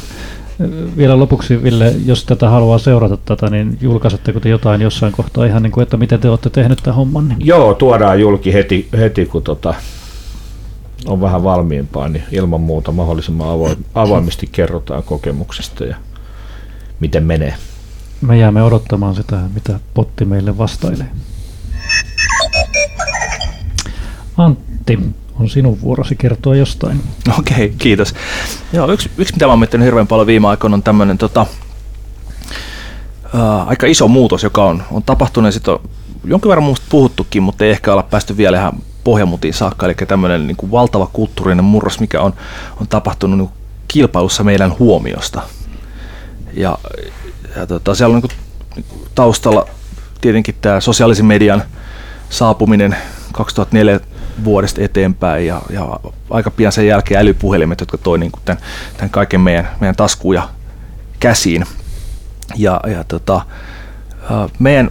Vielä 0.96 1.18
lopuksi, 1.18 1.62
Ville, 1.62 1.94
jos 2.04 2.24
tätä 2.24 2.48
haluaa 2.48 2.78
seurata 2.78 3.16
tätä, 3.16 3.50
niin 3.50 3.78
julkaisetteko 3.80 4.40
te 4.40 4.48
jotain 4.48 4.80
jossain 4.80 5.12
kohtaa 5.12 5.44
ihan 5.44 5.62
niin 5.62 5.72
kuin, 5.72 5.82
että 5.82 5.96
miten 5.96 6.20
te 6.20 6.28
olette 6.28 6.50
tehnyt 6.50 6.78
tämän 6.82 6.96
homman? 6.96 7.28
Niin? 7.28 7.46
Joo, 7.46 7.74
tuodaan 7.74 8.20
julki 8.20 8.52
heti, 8.52 8.88
heti 8.96 9.26
kun 9.26 9.42
tota, 9.42 9.74
on 11.06 11.20
vähän 11.20 11.44
valmiimpaa, 11.44 12.08
niin 12.08 12.24
ilman 12.30 12.60
muuta 12.60 12.92
mahdollisimman 12.92 13.48
avoimesti 13.94 14.48
kerrotaan 14.52 15.02
kokemuksesta 15.02 15.84
ja 15.84 15.96
miten 17.00 17.24
menee. 17.24 17.54
Me 18.20 18.38
jäämme 18.38 18.62
odottamaan 18.62 19.14
sitä, 19.14 19.40
mitä 19.54 19.80
potti 19.94 20.24
meille 20.24 20.58
vastailee. 20.58 21.06
Antti, 24.36 24.98
on 25.40 25.48
sinun 25.48 25.80
vuorosi 25.80 26.16
kertoa 26.16 26.56
jostain. 26.56 27.00
Okei, 27.38 27.54
okay, 27.54 27.68
kiitos. 27.78 28.14
Joo, 28.72 28.92
yksi, 28.92 29.10
yksi 29.18 29.34
mitä 29.34 29.46
mä 29.46 29.52
oon 29.52 29.58
miettinyt 29.58 29.84
hirveän 29.84 30.06
paljon 30.06 30.26
viime 30.26 30.48
aikoina 30.48 30.74
on 30.74 30.82
tämmöinen 30.82 31.18
tota, 31.18 31.46
ää, 33.34 33.62
aika 33.62 33.86
iso 33.86 34.08
muutos, 34.08 34.42
joka 34.42 34.64
on, 34.64 34.82
on 34.90 35.02
tapahtunut 35.02 35.48
ja 35.48 35.52
sitten 35.52 35.74
on 35.74 35.80
jonkin 36.24 36.48
verran 36.48 36.64
muusta 36.64 36.86
puhuttukin, 36.88 37.42
mutta 37.42 37.64
ei 37.64 37.70
ehkä 37.70 37.92
olla 37.92 38.02
päästy 38.02 38.36
vielä 38.36 38.58
ihan 38.58 38.72
pohjamutiin 39.04 39.54
saakka, 39.54 39.86
eli 39.86 39.94
tämmöinen 39.94 40.46
niin 40.46 40.56
kuin 40.56 40.70
valtava 40.70 41.10
kulttuurinen 41.12 41.64
murros, 41.64 42.00
mikä 42.00 42.20
on, 42.20 42.34
on 42.80 42.88
tapahtunut 42.88 43.38
niin 43.38 43.50
kilpailussa 43.88 44.44
meidän 44.44 44.78
huomiosta. 44.78 45.42
Ja, 46.54 46.78
ja 47.56 47.66
tota, 47.66 47.94
siellä 47.94 48.16
on 48.16 48.22
niin 48.22 48.30
kuin, 48.30 48.84
taustalla 49.14 49.66
tietenkin 50.20 50.54
tämä 50.60 50.80
sosiaalisen 50.80 51.26
median 51.26 51.62
saapuminen 52.30 52.96
2004 53.32 54.00
vuodesta 54.44 54.82
eteenpäin 54.82 55.46
ja, 55.46 55.62
ja 55.70 56.00
aika 56.30 56.50
pian 56.50 56.72
sen 56.72 56.86
jälkeen 56.86 57.20
älypuhelimet, 57.20 57.80
jotka 57.80 57.98
toi 57.98 58.18
niin 58.18 58.32
kuin 58.32 58.42
tämän, 58.44 58.62
tämän 58.96 59.10
kaiken 59.10 59.40
meidän, 59.40 59.68
meidän 59.80 59.96
taskuun 59.96 60.34
ja 60.34 60.48
käsiin. 61.20 61.66
Ja, 62.56 62.80
ja 62.86 63.04
tota, 63.04 63.40
meidän 64.58 64.90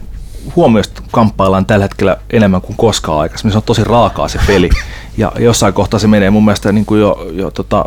huomioista 0.55 1.01
kamppaillaan 1.11 1.65
tällä 1.65 1.85
hetkellä 1.85 2.17
enemmän 2.29 2.61
kuin 2.61 2.77
koskaan 2.77 3.19
aikaisemmin. 3.19 3.51
Se 3.51 3.57
on 3.57 3.63
tosi 3.63 3.83
raakaa 3.83 4.27
se 4.27 4.39
peli. 4.47 4.69
Ja 5.17 5.31
jossain 5.39 5.73
kohtaa 5.73 5.99
se 5.99 6.07
menee 6.07 6.29
mun 6.29 6.45
mielestä 6.45 6.71
niin 6.71 6.85
kuin 6.85 7.01
jo, 7.01 7.27
jo 7.31 7.51
tota, 7.51 7.85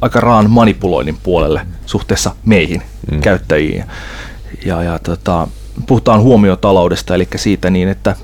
aika 0.00 0.20
raan 0.20 0.50
manipuloinnin 0.50 1.18
puolelle 1.22 1.66
suhteessa 1.86 2.34
meihin, 2.44 2.82
mm. 3.10 3.20
käyttäjiin. 3.20 3.84
Ja, 4.64 4.82
ja 4.82 4.98
tota, 4.98 5.48
puhutaan 5.86 6.20
huomiotaloudesta, 6.20 7.14
eli 7.14 7.28
siitä 7.36 7.70
niin, 7.70 7.88
että, 7.88 8.16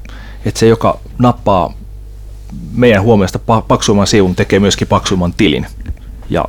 että 0.44 0.60
se, 0.60 0.66
joka 0.66 0.98
nappaa 1.18 1.72
meidän 2.72 3.02
huomiosta 3.02 3.38
paksuimman 3.68 4.06
sivun, 4.06 4.36
tekee 4.36 4.60
myöskin 4.60 4.88
paksuimman 4.88 5.34
tilin. 5.34 5.66
Ja 6.30 6.44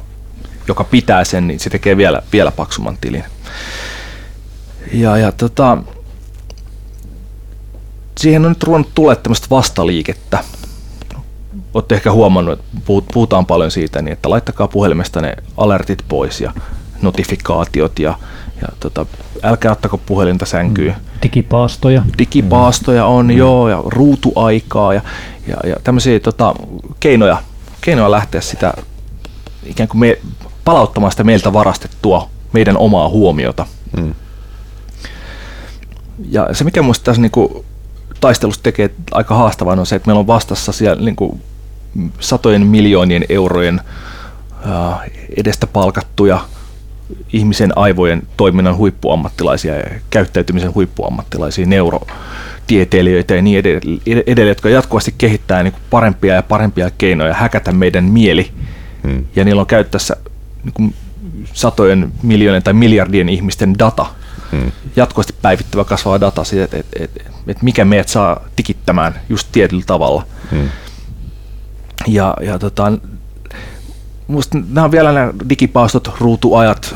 joka 0.68 0.84
pitää 0.84 1.24
sen, 1.24 1.48
niin 1.48 1.60
se 1.60 1.70
tekee 1.70 1.98
vielä, 1.98 2.22
vielä 2.34 2.52
paksumman 2.52 2.98
tilin. 3.02 3.24
Ja, 4.94 5.18
ja 5.18 5.32
tota, 5.32 5.78
siihen 8.18 8.46
on 8.46 8.52
nyt 8.52 8.64
ruvennut 8.64 8.92
tulee 8.96 9.16
tämmöistä 9.16 9.48
vastaliikettä. 9.50 10.44
Olette 11.74 11.96
ehkä 11.96 12.12
huomannut, 12.12 12.60
että 12.60 12.82
puhutaan 13.14 13.46
paljon 13.46 13.72
siitä, 13.72 14.02
niin 14.02 14.14
että 14.14 14.30
laittakaa 14.30 14.68
puhelimesta 14.68 15.22
ne 15.22 15.36
alertit 15.58 16.04
pois 16.08 16.42
ja 16.42 16.54
notifikaatiot 17.04 18.00
ja, 18.00 18.18
ja 18.62 18.68
tota, 18.80 19.06
älkää 19.44 19.72
ottako 19.72 19.98
puhelinta 19.98 20.46
sänkyyn. 20.46 20.94
Mm. 20.94 21.20
Digipaastoja. 21.24 22.04
Digipaastoja 22.18 23.06
on, 23.06 23.26
mm. 23.26 23.32
joo, 23.32 23.70
ja 23.70 23.84
ruutuaikaa 23.86 24.94
ja, 24.94 25.02
ja, 25.48 25.58
ja 25.70 25.76
tämmöisiä 25.84 26.20
tota, 26.20 26.56
keinoja, 27.00 27.38
keinoja 27.82 28.12
lähteä 28.12 28.42
sitä 28.42 28.74
ikään 29.66 29.90
kuin 29.90 30.00
me, 30.00 30.18
palauttamaan 30.66 31.12
sitä 31.12 31.24
meiltä 31.24 31.54
varastettua 31.54 32.30
meidän 32.54 32.78
omaa 32.78 33.10
huomiota. 33.10 33.66
Mm. 33.98 34.14
Ja 36.30 36.48
se, 36.52 36.64
mikä 36.64 36.82
minusta 36.82 37.04
tässä 37.04 37.22
niin 37.22 37.32
kuin, 37.32 37.66
taistelusta 38.20 38.64
tekee 38.64 38.90
aika 39.12 39.36
haastavan 39.36 39.80
on 39.80 39.86
se, 39.86 39.96
että 39.96 40.08
meillä 40.08 40.20
on 40.20 40.28
vastassa 40.28 40.72
siellä 40.72 41.04
niin 41.04 41.16
kuin, 41.16 41.42
satojen 42.20 42.68
miljoonien 42.68 43.26
eurojen 43.30 43.82
ää, 44.66 45.04
edestä 45.38 45.68
palkattuja 45.68 46.40
ihmisen 47.34 47.78
aivojen 47.78 48.24
toiminnan 48.38 48.78
huippuammattilaisia 48.78 49.76
ja 49.76 49.84
käyttäytymisen 50.10 50.74
huippuammattilaisia, 50.74 51.66
neurotieteilijöitä 51.66 53.36
ja 53.36 53.42
niin 53.42 53.64
edelleen, 54.06 54.48
jotka 54.48 54.70
jatkuvasti 54.70 55.16
kehittää 55.18 55.64
niin 55.64 55.74
kuin 55.74 55.84
parempia 55.90 56.34
ja 56.34 56.44
parempia 56.44 56.90
keinoja 56.98 57.34
häkätä 57.34 57.72
meidän 57.72 58.04
mieli. 58.04 58.52
Hmm. 59.04 59.26
Ja 59.36 59.46
niillä 59.46 59.60
on 59.60 59.68
käyttäessä 59.68 60.16
niin 60.64 60.74
kuin 60.74 60.96
satojen 61.54 62.12
miljoonien 62.24 62.64
tai 62.64 62.74
miljardien 62.74 63.30
ihmisten 63.30 63.80
data, 63.80 64.06
hmm. 64.52 64.72
jatkuvasti 64.96 65.36
päivittävä 65.42 65.84
kasvava 65.84 66.20
data 66.20 66.44
siitä, 66.44 66.64
että, 66.64 66.78
että, 66.78 67.04
että, 67.04 67.22
että 67.48 67.64
mikä 67.64 67.86
meidät 67.86 68.10
saa 68.10 68.42
tikittämään 68.56 69.14
just 69.30 69.48
tietyllä 69.52 69.84
tavalla. 69.86 70.26
Hmm. 70.52 70.70
Ja, 72.08 72.34
ja 72.42 72.60
tota, 72.60 72.92
musta 74.34 74.58
nämä 74.70 74.86
on 74.86 74.92
vielä 74.92 75.12
nämä 75.12 75.34
digipaastot, 75.50 76.12
ruutuajat, 76.20 76.96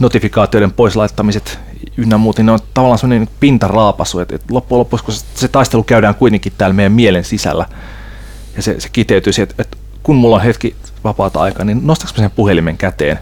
notifikaatioiden 0.00 0.72
poislaittamiset 0.72 1.58
ynnä 1.96 2.18
muut, 2.18 2.36
niin 2.36 2.46
ne 2.46 2.52
on 2.52 2.58
tavallaan 2.74 2.98
sellainen 2.98 3.28
pintaraapasu, 3.40 4.18
että, 4.18 4.34
että 4.34 4.54
loppujen 4.54 4.78
lopuksi, 4.78 5.04
kun 5.04 5.14
se 5.34 5.48
taistelu 5.48 5.82
käydään 5.82 6.14
kuitenkin 6.14 6.52
täällä 6.58 6.74
meidän 6.74 6.92
mielen 6.92 7.24
sisällä, 7.24 7.66
ja 8.56 8.62
se, 8.62 8.80
se 8.80 8.88
kiteytyy 8.88 9.32
siihen, 9.32 9.50
että, 9.50 9.62
että 9.62 9.76
kun 10.02 10.16
mulla 10.16 10.36
on 10.36 10.42
hetki 10.42 10.76
vapaata 11.04 11.40
aikaa, 11.40 11.64
niin 11.64 11.86
nostaks 11.86 12.12
sen 12.16 12.30
puhelimen 12.30 12.76
käteen, 12.76 13.18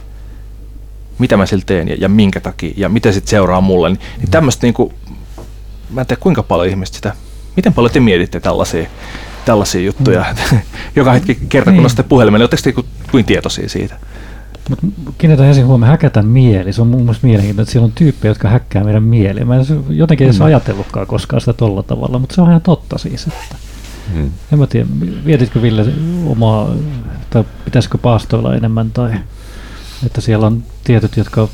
mitä 1.18 1.36
mä 1.36 1.46
sillä 1.46 1.64
teen 1.66 1.88
ja, 1.88 1.96
ja 2.00 2.08
minkä 2.08 2.40
takia, 2.40 2.74
ja 2.76 2.88
mitä 2.88 3.12
sitten 3.12 3.30
seuraa 3.30 3.60
mulle, 3.60 3.88
niin, 3.88 4.00
niin 4.18 4.30
tämmöistä 4.30 4.66
niin 4.66 4.74
kuin, 4.74 4.94
mä 5.90 6.00
en 6.00 6.06
tiedä 6.06 6.20
kuinka 6.20 6.42
paljon 6.42 6.68
ihmiset 6.68 6.94
sitä, 6.94 7.12
miten 7.56 7.72
paljon 7.72 7.92
te 7.92 8.00
mietitte 8.00 8.40
tällaisia 8.40 8.88
tällaisia 9.48 9.80
juttuja. 9.80 10.24
Mm. 10.52 10.58
Joka 10.96 11.12
hetki 11.12 11.38
kerta, 11.48 11.70
kun 11.70 11.72
niin. 11.72 11.82
nostatte 11.82 12.08
puhelimelle, 12.08 12.42
oletteko 12.42 12.82
te 12.82 12.88
kuin 13.10 13.24
tietoisia 13.24 13.68
siitä? 13.68 13.96
Mutta 14.68 14.86
kiinnitän 15.18 15.46
ensin 15.46 15.66
huomioon 15.66 15.90
häkätä 15.90 16.22
mieli. 16.22 16.72
Se 16.72 16.82
on 16.82 16.88
mun 16.88 17.00
mielestä 17.00 17.26
mielenkiintoista, 17.26 17.62
että 17.62 17.72
siellä 17.72 17.86
on 17.86 17.92
tyyppejä, 17.92 18.30
jotka 18.30 18.48
häkkää 18.48 18.84
meidän 18.84 19.02
mieliä. 19.02 19.44
Mä 19.44 19.56
en 19.56 19.64
jotenkin 19.88 20.24
edes 20.24 20.38
mm. 20.38 20.44
ajatellutkaan 20.44 21.06
koskaan 21.06 21.40
sitä 21.40 21.52
tolla 21.52 21.82
tavalla, 21.82 22.18
mutta 22.18 22.34
se 22.34 22.40
on 22.40 22.48
ihan 22.48 22.60
totta 22.60 22.98
siis. 22.98 23.26
Että 23.26 23.56
mm. 24.14 24.30
En 24.52 24.58
mä 24.58 24.66
tiedä, 24.66 24.86
mietitkö 25.24 25.62
Ville 25.62 25.86
omaa, 26.26 26.74
tai 27.30 27.44
pitäisikö 27.64 27.98
paastoilla 27.98 28.54
enemmän, 28.54 28.90
tai 28.90 29.10
että 30.06 30.20
siellä 30.20 30.46
on 30.46 30.62
tietyt, 30.84 31.16
jotka 31.16 31.48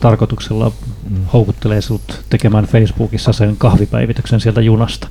tarkoituksella 0.00 0.72
mm. 1.10 1.24
houkuttelee 1.32 1.80
sinut 1.80 2.20
tekemään 2.30 2.64
Facebookissa 2.64 3.32
sen 3.32 3.56
kahvipäivityksen 3.56 4.40
sieltä 4.40 4.60
junasta. 4.60 5.08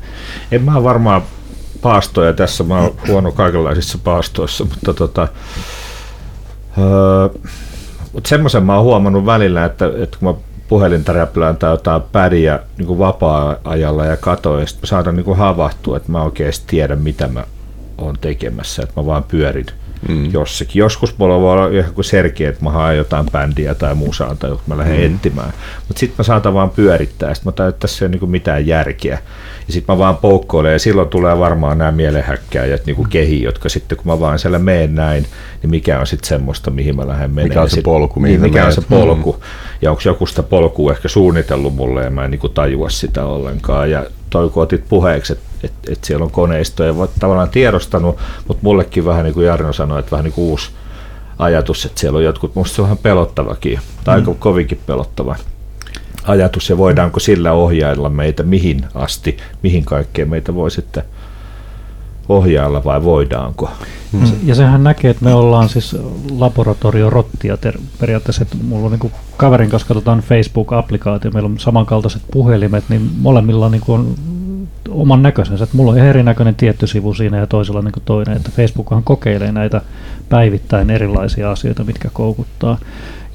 En 0.51 0.61
mä 0.61 0.83
varmaan 0.83 1.21
paastoja 1.81 2.33
tässä, 2.33 2.63
mä 2.63 2.79
oon 2.79 2.95
huono 3.07 3.31
kaikenlaisissa 3.31 3.97
paastoissa, 4.03 4.65
mutta 4.65 4.93
tota, 4.93 5.27
öö, 6.77 7.29
mutta 8.13 8.29
semmoisen 8.29 8.63
mä 8.63 8.75
oon 8.75 8.83
huomannut 8.83 9.25
välillä, 9.25 9.65
että, 9.65 9.85
että 10.03 10.17
kun 10.19 10.27
mä 10.27 10.33
puhelinta 10.67 11.13
räplään 11.13 11.57
tai 11.57 11.71
jotain 11.71 12.01
pädiä 12.01 12.59
niin 12.77 12.99
vapaa-ajalla 12.99 14.05
ja 14.05 14.17
katoin, 14.17 14.61
ja 14.61 14.67
sitten 14.67 14.87
saatan 14.87 15.15
niin 15.15 15.37
havahtua, 15.37 15.97
että 15.97 16.11
mä 16.11 16.23
oikeasti 16.23 16.63
tiedän, 16.67 17.01
mitä 17.01 17.27
mä 17.27 17.43
oon 17.97 18.17
tekemässä, 18.21 18.83
että 18.83 19.01
mä 19.01 19.05
vaan 19.05 19.23
pyörin 19.23 19.65
mm. 20.07 20.31
jossakin. 20.33 20.79
Joskus 20.79 21.17
mulla 21.17 21.41
voi 21.41 21.51
olla 21.51 21.83
kuin 21.83 22.05
serkeä, 22.05 22.49
että 22.49 22.63
mä 22.63 22.71
haen 22.71 22.97
jotain 22.97 23.25
bändiä 23.31 23.75
tai 23.75 23.95
musaa 23.95 24.35
tai 24.35 24.57
mä 24.67 24.77
lähden 24.77 25.09
mm. 25.09 25.15
etsimään. 25.15 25.53
Mutta 25.87 25.99
sitten 25.99 26.15
mä 26.17 26.23
saatan 26.23 26.53
vaan 26.53 26.69
pyörittää, 26.69 27.33
sitten 27.33 27.51
mä 27.51 27.55
tajun, 27.55 27.69
että 27.69 27.79
tässä 27.79 28.05
ei 28.05 28.09
ole 28.09 28.17
niin 28.19 28.29
mitään 28.29 28.67
järkeä. 28.67 29.19
Ja 29.67 29.73
sitten 29.73 29.95
mä 29.95 29.99
vaan 29.99 30.17
poukkoilen 30.17 30.73
ja 30.73 30.79
silloin 30.79 31.09
tulee 31.09 31.39
varmaan 31.39 31.77
nämä 31.77 31.91
mielenhäkkäjät 31.91 32.85
niin 32.85 32.95
kuin 32.95 33.09
kehi, 33.09 33.43
jotka 33.43 33.69
sitten 33.69 33.97
kun 33.97 34.07
mä 34.07 34.19
vaan 34.19 34.39
siellä 34.39 34.59
meen 34.59 34.95
näin, 34.95 35.25
niin 35.61 35.69
mikä 35.69 35.99
on 35.99 36.07
sitten 36.07 36.27
semmoista, 36.27 36.71
mihin 36.71 36.95
mä 36.95 37.07
lähden 37.07 37.31
menemään. 37.31 37.49
Mikä 37.49 37.61
on 37.61 37.69
se 37.69 37.81
polku, 37.81 38.19
mihin 38.19 38.41
niin, 38.41 38.51
mikä 38.51 38.65
on 38.65 38.73
se 38.73 38.81
polku. 38.89 39.31
Mm. 39.31 39.39
Ja 39.81 39.91
onko 39.91 40.01
joku 40.05 40.25
sitä 40.25 40.43
polkua 40.43 40.91
ehkä 40.91 41.07
suunnitellut 41.07 41.75
mulle 41.75 42.03
ja 42.03 42.09
mä 42.09 42.25
en 42.25 42.31
niin 42.31 42.39
kuin 42.39 42.53
tajua 42.53 42.89
sitä 42.89 43.25
ollenkaan. 43.25 43.91
Ja 43.91 44.05
toi 44.29 44.49
kun 44.49 44.63
otit 44.63 44.83
puheeksi, 44.89 45.33
että 45.33 45.45
et, 45.65 45.73
et 45.89 46.03
siellä 46.03 46.25
on 46.25 46.31
koneistoja, 46.31 46.93
tavallaan 47.19 47.49
tiedostanut, 47.49 48.17
mutta 48.47 48.63
mullekin 48.63 49.05
vähän 49.05 49.23
niin 49.23 49.33
kuin 49.33 49.45
Jarno 49.45 49.73
sanoi, 49.73 49.99
että 49.99 50.11
vähän 50.11 50.23
niin 50.23 50.33
kuin 50.33 50.45
uusi 50.45 50.69
ajatus, 51.39 51.85
että 51.85 51.99
siellä 51.99 52.17
on 52.17 52.23
jotkut, 52.23 52.55
musta 52.55 52.75
se 52.75 52.81
on 52.81 52.85
vähän 52.85 52.97
pelottavakin, 52.97 53.79
tai 54.03 54.21
mm. 54.21 54.27
aika 54.27 54.39
kovinkin 54.39 54.79
pelottava 54.85 55.35
ajatus, 56.23 56.69
ja 56.69 56.77
voidaanko 56.77 57.19
sillä 57.19 57.51
ohjailla 57.51 58.09
meitä 58.09 58.43
mihin 58.43 58.85
asti, 58.95 59.37
mihin 59.63 59.85
kaikkeen 59.85 60.29
meitä 60.29 60.55
voi 60.55 60.71
sitten 60.71 61.03
ohjailla 62.29 62.83
vai 62.83 63.03
voidaanko? 63.03 63.69
Mm. 64.11 64.21
Ja 64.43 64.55
sehän 64.55 64.83
näkee, 64.83 65.11
että 65.11 65.25
me 65.25 65.33
ollaan 65.33 65.69
siis 65.69 65.97
laboratoriorottia 66.31 67.57
ter- 67.57 67.79
periaatteessa, 67.99 68.41
että 68.41 68.57
mulla 68.63 68.85
on 68.85 68.91
niin 68.91 69.11
kaverin 69.37 69.69
kanssa 69.69 69.87
katsotaan 69.87 70.19
Facebook-applikaatio, 70.19 71.31
meillä 71.31 71.47
on 71.47 71.59
samankaltaiset 71.59 72.21
puhelimet, 72.31 72.83
niin 72.89 73.11
molemmilla 73.17 73.65
on, 73.65 73.71
niin 73.71 73.83
on 73.87 74.15
oman 75.01 75.23
näköisensä. 75.23 75.63
Että 75.63 75.77
mulla 75.77 75.91
on 75.91 75.97
erinäköinen 75.97 76.55
tietty 76.55 76.87
sivu 76.87 77.13
siinä 77.13 77.37
ja 77.37 77.47
toisella 77.47 77.81
niin 77.81 77.93
toinen, 78.05 78.37
että 78.37 78.51
Facebookhan 78.55 79.03
kokeilee 79.03 79.51
näitä 79.51 79.81
päivittäin 80.29 80.89
erilaisia 80.89 81.51
asioita, 81.51 81.83
mitkä 81.83 82.09
koukuttaa. 82.13 82.77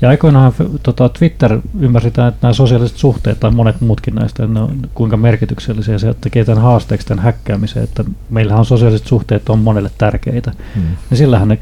Ja 0.01 0.09
aikoinaan 0.09 0.53
tota, 0.83 1.09
Twitter 1.09 1.61
ymmärsitään, 1.81 2.29
että 2.29 2.39
nämä 2.43 2.53
sosiaaliset 2.53 2.97
suhteet 2.97 3.41
tai 3.41 3.51
monet 3.51 3.81
muutkin 3.81 4.15
näistä, 4.15 4.47
ne 4.47 4.61
on 4.61 4.77
kuinka 4.95 5.17
merkityksellisiä 5.17 5.99
se 5.99 6.15
tekee 6.21 6.45
tämän 6.45 6.63
haasteeksi 6.63 7.07
tämän 7.07 7.25
häkkäämiseen, 7.25 7.85
että 7.85 8.05
meillähän 8.31 8.59
on 8.59 8.67
sosiaaliset 8.67 9.07
suhteet 9.07 9.49
on 9.49 9.59
monelle 9.59 9.91
tärkeitä. 9.99 10.53
Mm. 10.77 10.83
Niin 11.11 11.19
sillähän 11.19 11.49
ne 11.49 11.59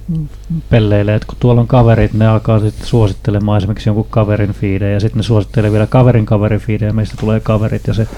pelleilee, 0.71 1.15
että 1.15 1.27
kun 1.27 1.37
tuolla 1.41 1.61
on 1.61 1.67
kaverit, 1.67 2.15
ne 2.15 2.27
alkaa 2.27 2.61
sitten 2.61 2.87
suosittelemaan 2.87 3.59
esimerkiksi 3.59 3.89
jonkun 3.89 4.07
kaverin 4.11 4.53
fiidejä 4.53 4.93
ja 4.93 5.01
sitten 5.01 5.19
ne 5.19 5.23
suosittelee 5.23 5.73
vielä 5.73 5.87
kaverin 5.87 6.27
kaverin 6.27 6.61
fiidejä 6.61 6.89
ja 6.89 6.95
meistä 6.95 7.15
tulee 7.21 7.41
kaverit 7.41 7.87
ja 7.87 7.95
se 7.95 8.09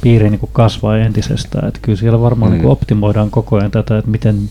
piiri 0.00 0.30
niin 0.30 0.40
kuin 0.40 0.50
kasvaa 0.52 0.98
entisestään. 0.98 1.68
Että 1.68 1.80
kyllä 1.82 1.98
siellä 1.98 2.20
varmaan 2.20 2.50
mm. 2.50 2.52
niin 2.52 2.62
kuin 2.62 2.72
optimoidaan 2.72 3.30
koko 3.30 3.56
ajan 3.56 3.70
tätä, 3.70 3.98
että 3.98 4.10
miten 4.10 4.50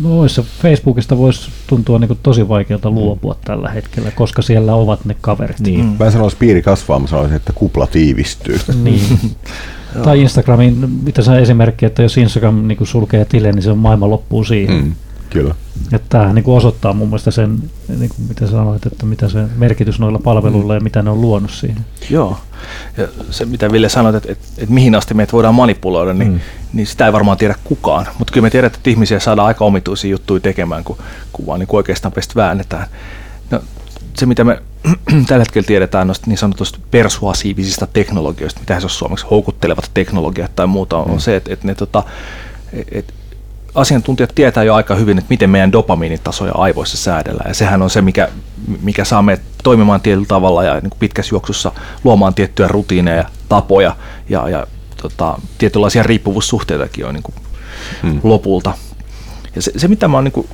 noissa 0.00 0.44
Facebookista 0.62 1.18
voisi 1.18 1.50
tuntua 1.66 1.98
niin 1.98 2.08
kuin 2.08 2.20
tosi 2.22 2.48
vaikealta 2.48 2.90
luopua 2.90 3.32
mm. 3.32 3.40
tällä 3.44 3.70
hetkellä, 3.70 4.10
koska 4.10 4.42
siellä 4.42 4.74
ovat 4.74 5.04
ne 5.04 5.16
kaverit. 5.20 5.60
Niin. 5.60 5.84
Mm. 5.84 5.96
Mä 5.98 6.06
en 6.06 6.12
sanoisi 6.12 6.36
piiri 6.36 6.62
kasvaa, 6.62 6.98
mä 6.98 7.06
sanoisin, 7.06 7.36
että 7.36 7.52
kupla 7.52 7.86
tiivistyy. 7.86 8.60
niin. 8.84 9.20
tai 10.04 10.20
Instagramin, 10.20 10.90
mitä 11.02 11.22
sä 11.22 11.38
esimerkki, 11.38 11.86
että 11.86 12.02
jos 12.02 12.16
Instagram 12.16 12.68
niin 12.68 12.78
kuin 12.78 12.88
sulkee 12.88 13.24
tilin, 13.24 13.54
niin 13.54 13.62
se 13.62 13.70
on 13.70 13.78
maailma 13.78 14.10
loppuu 14.10 14.44
siihen. 14.44 14.84
Mm. 14.84 14.94
Kyllä. 15.30 15.54
Että 15.92 16.06
tämä 16.08 16.32
niin 16.32 16.44
osoittaa 16.46 16.92
mun 16.92 17.08
mielestä 17.08 17.30
sen, 17.30 17.70
niin 17.88 18.10
kuin 18.16 18.28
mitä 18.28 18.46
sanoit, 18.46 18.86
että 18.86 19.06
mitä 19.06 19.28
se 19.28 19.44
merkitys 19.56 19.98
noilla 19.98 20.18
palveluilla 20.18 20.72
mm. 20.72 20.76
ja 20.76 20.80
mitä 20.80 21.02
ne 21.02 21.10
on 21.10 21.20
luonut 21.20 21.50
siihen. 21.50 21.84
Joo. 22.10 22.38
Ja 22.96 23.08
se, 23.30 23.44
mitä 23.44 23.72
Ville 23.72 23.88
sanoit, 23.88 24.16
että, 24.16 24.32
että, 24.32 24.48
että 24.58 24.74
mihin 24.74 24.94
asti 24.94 25.14
meitä 25.14 25.32
voidaan 25.32 25.54
manipuloida, 25.54 26.14
niin, 26.14 26.32
mm. 26.32 26.40
niin 26.72 26.86
sitä 26.86 27.06
ei 27.06 27.12
varmaan 27.12 27.38
tiedä 27.38 27.54
kukaan. 27.64 28.06
Mutta 28.18 28.32
kyllä 28.32 28.44
me 28.44 28.50
tiedetään, 28.50 28.78
että 28.78 28.90
ihmisiä 28.90 29.20
saadaan 29.20 29.48
aika 29.48 29.64
omituisia 29.64 30.10
juttuja 30.10 30.40
tekemään, 30.40 30.84
kun, 30.84 30.98
kun 31.32 31.46
vaan 31.46 31.60
niin 31.60 31.68
oikeastaan 31.72 32.12
pestä 32.12 32.34
väännetään. 32.36 32.86
No, 33.50 33.60
se, 34.14 34.26
mitä 34.26 34.44
me 34.44 34.62
tällä 35.28 35.42
hetkellä 35.42 35.66
tiedetään 35.66 36.06
noista 36.06 36.26
niin 36.26 36.38
sanotusta 36.38 36.78
persuasiivisista 36.90 37.86
teknologioista, 37.86 38.60
mitä 38.60 38.80
se 38.80 38.86
on 38.86 38.90
suomeksi, 38.90 39.26
houkuttelevat 39.30 39.90
teknologiat 39.94 40.56
tai 40.56 40.66
muuta, 40.66 40.96
on 40.96 41.10
mm. 41.10 41.18
se, 41.18 41.36
että, 41.36 41.52
että 41.52 41.66
ne 41.66 41.74
tota, 41.74 42.02
että 42.92 43.12
asiantuntijat 43.80 44.34
tietää 44.34 44.64
jo 44.64 44.74
aika 44.74 44.94
hyvin, 44.94 45.18
että 45.18 45.30
miten 45.30 45.50
meidän 45.50 45.72
dopamiinitasoja 45.72 46.52
aivoissa 46.54 46.96
säädellään. 46.96 47.50
Ja 47.50 47.54
sehän 47.54 47.82
on 47.82 47.90
se, 47.90 48.00
mikä, 48.00 48.28
mikä 48.82 49.04
saa 49.04 49.22
meidät 49.22 49.44
toimimaan 49.62 50.00
tietyllä 50.00 50.26
tavalla 50.26 50.64
ja 50.64 50.74
niin 50.74 50.90
kuin 50.90 50.98
pitkässä 50.98 51.34
juoksussa 51.34 51.72
luomaan 52.04 52.34
tiettyjä 52.34 52.68
rutiineja, 52.68 53.24
tapoja 53.48 53.96
ja, 54.28 54.48
ja 54.48 54.66
tota, 55.02 55.38
tietynlaisia 55.58 56.02
riippuvuussuhteitakin 56.02 57.06
on 57.06 57.14
niin 57.14 57.22
kuin 57.22 57.34
hmm. 58.02 58.20
lopulta. 58.22 58.72
Ja 59.56 59.62
se, 59.62 59.72
se, 59.76 59.88
mitä 59.88 60.08
mä 60.08 60.16
oon 60.16 60.24
niin 60.24 60.32
kuin 60.32 60.48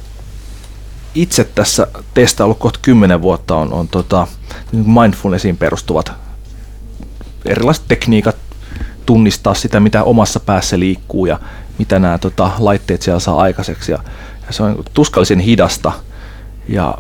itse 1.15 1.45
tässä 1.45 1.87
testaillut 2.15 2.59
kohta 2.59 2.79
kymmenen 2.83 3.23
vuotta, 3.23 3.57
on, 3.57 3.73
on 3.73 3.89
tota, 3.89 4.27
niin 4.73 4.91
mindfulnessiin 4.91 5.57
perustuvat 5.57 6.13
erilaiset 7.45 7.85
tekniikat 7.89 8.37
tunnistaa 9.07 9.55
sitä, 9.55 9.81
mitä 9.81 10.05
omassa 10.05 10.41
päässä 10.41 10.79
liikkuu 10.79 11.27
ja 11.27 11.41
mitä 11.79 11.99
nämä 11.99 12.19
tota, 12.19 12.51
laitteet 12.59 13.03
siellä 13.03 13.21
saa 13.21 13.41
aikaiseksi. 13.41 13.93
Ja, 13.93 13.99
ja 14.47 14.53
se 14.53 14.63
on 14.63 14.85
tuskallisen 14.95 15.41
hidasta 15.41 15.93
ja 16.69 16.95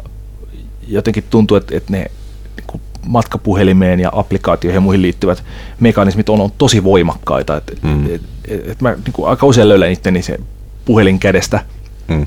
jotenkin 0.88 1.24
tuntuu, 1.30 1.56
että, 1.56 1.76
että 1.76 1.92
ne 1.92 1.98
niin 1.98 2.80
matkapuhelimeen 3.06 4.00
ja 4.00 4.10
applikaatioihin 4.12 4.76
ja 4.76 4.80
muihin 4.80 5.02
liittyvät 5.02 5.44
mekanismit 5.80 6.28
on, 6.28 6.40
on 6.40 6.52
tosi 6.58 6.84
voimakkaita. 6.84 7.56
Et, 7.56 7.78
mm. 7.82 8.06
et, 8.06 8.22
et, 8.48 8.68
et 8.68 8.80
mä 8.80 8.90
niin 8.90 9.12
kuin 9.12 9.28
aika 9.28 9.46
usein 9.46 9.68
löydän 9.68 9.92
itteni 9.92 10.22
se 10.22 10.38
puhelin 10.84 11.18
kädestä, 11.18 11.60
mm. 12.08 12.26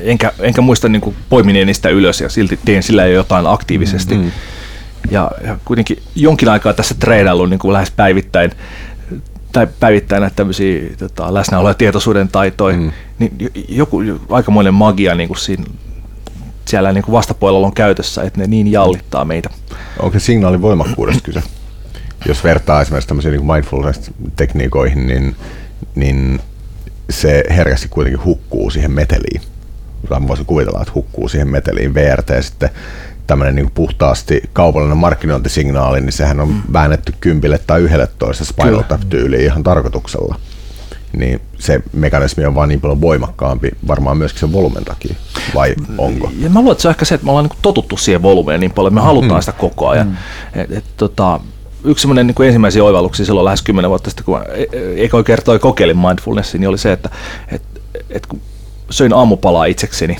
enkä, 0.00 0.32
enkä 0.38 0.60
muista 0.60 0.88
niin 0.88 1.16
poimineeni 1.28 1.74
sitä 1.74 1.88
ylös 1.88 2.20
ja 2.20 2.28
silti 2.28 2.58
teen 2.64 2.82
sillä 2.82 3.06
jo 3.06 3.12
jotain 3.14 3.46
aktiivisesti. 3.46 4.14
Mm. 4.14 4.32
Ja, 5.10 5.30
ja 5.44 5.58
kuitenkin 5.64 6.02
jonkin 6.14 6.48
aikaa 6.48 6.72
tässä 6.72 6.94
treenaillut 6.98 7.50
niin 7.50 7.58
kuin 7.58 7.72
lähes 7.72 7.90
päivittäin 7.90 8.52
tai 9.52 9.66
päivittää 9.80 10.20
näitä 10.20 10.36
tämmöisiä 10.36 10.80
tota, 10.98 11.34
läsnäoloja 11.34 11.74
tietoisuuden 11.74 12.28
taitoja, 12.28 12.76
mm. 12.76 12.92
niin 13.18 13.32
joku 13.68 14.02
aikamoinen 14.30 14.74
magia 14.74 15.14
niin 15.14 15.28
kuin 15.28 15.38
siinä, 15.38 15.64
siellä 16.64 16.92
niin 16.92 17.04
kuin 17.04 17.12
vastapuolella 17.12 17.66
on 17.66 17.74
käytössä, 17.74 18.22
että 18.22 18.40
ne 18.40 18.46
niin 18.46 18.72
jallittaa 18.72 19.24
meitä. 19.24 19.50
Onko 20.02 20.18
se 20.18 20.24
signaalin 20.24 20.62
voimakkuudesta 20.62 21.22
kyse? 21.22 21.42
Jos 22.28 22.44
vertaa 22.44 22.82
esimerkiksi 22.82 23.08
tämmöisiin 23.08 23.32
niin 23.32 23.46
mindfulness-tekniikoihin, 23.46 25.06
niin, 25.06 25.36
niin 25.94 26.40
se 27.10 27.44
herkästi 27.50 27.88
kuitenkin 27.88 28.24
hukkuu 28.24 28.70
siihen 28.70 28.90
meteliin. 28.90 29.40
Tai 30.08 30.20
voisin 30.28 30.46
kuvitella, 30.46 30.80
että 30.80 30.92
hukkuu 30.94 31.28
siihen 31.28 31.48
meteliin. 31.48 31.94
VRT 31.94 32.30
sitten 32.40 32.70
tämmöinen 33.26 33.54
niin 33.54 33.70
puhtaasti 33.70 34.42
kaupallinen 34.52 34.96
markkinointisignaali, 34.96 36.00
niin 36.00 36.12
sehän 36.12 36.40
on 36.40 36.48
mm. 36.48 36.62
väännetty 36.72 37.14
kympille 37.20 37.60
tai 37.66 37.80
yhdelle 37.80 38.08
toista 38.18 38.44
Spinal 38.44 38.82
Tap-tyyliin 38.82 39.44
ihan 39.44 39.62
tarkoituksella. 39.62 40.34
Niin 41.16 41.40
se 41.58 41.80
mekanismi 41.92 42.44
on 42.44 42.54
vaan 42.54 42.68
niin 42.68 42.80
paljon 42.80 43.00
voimakkaampi, 43.00 43.70
varmaan 43.88 44.16
myöskin 44.16 44.40
sen 44.40 44.52
volumen 44.52 44.84
takia, 44.84 45.14
vai 45.54 45.74
onko? 45.98 46.30
Ja 46.38 46.50
mä 46.50 46.58
luulen, 46.58 46.72
että 46.72 46.82
se 46.82 46.88
on 46.88 46.90
ehkä 46.90 47.04
se, 47.04 47.14
että 47.14 47.24
me 47.24 47.30
ollaan 47.30 47.46
niin 47.46 47.58
totuttu 47.62 47.96
siihen 47.96 48.22
volumeen 48.22 48.60
niin 48.60 48.70
paljon, 48.70 48.94
me 48.94 49.00
halutaan 49.00 49.40
mm. 49.40 49.42
sitä 49.42 49.52
koko 49.52 49.88
ajan. 49.88 50.06
Mm. 50.06 50.16
Et, 50.60 50.72
et, 50.72 50.84
tota, 50.96 51.40
yksi 51.84 52.02
semmoinen 52.02 52.26
niin 52.26 52.46
ensimmäisiä 52.46 52.84
oivalluksia 52.84 53.26
silloin 53.26 53.44
lähes 53.44 53.62
kymmenen 53.62 53.88
vuotta 53.88 54.10
sitten, 54.10 54.24
kun 54.24 54.40
Eko 54.96 55.22
kertoi 55.22 55.58
kokeilin 55.58 55.98
mindfulnessin, 55.98 56.60
niin 56.60 56.68
oli 56.68 56.78
se, 56.78 56.92
että 56.92 57.10
et, 57.48 57.62
et, 58.10 58.26
kun 58.26 58.40
söin 58.90 59.12
aamupalaa 59.12 59.64
itsekseni, 59.64 60.16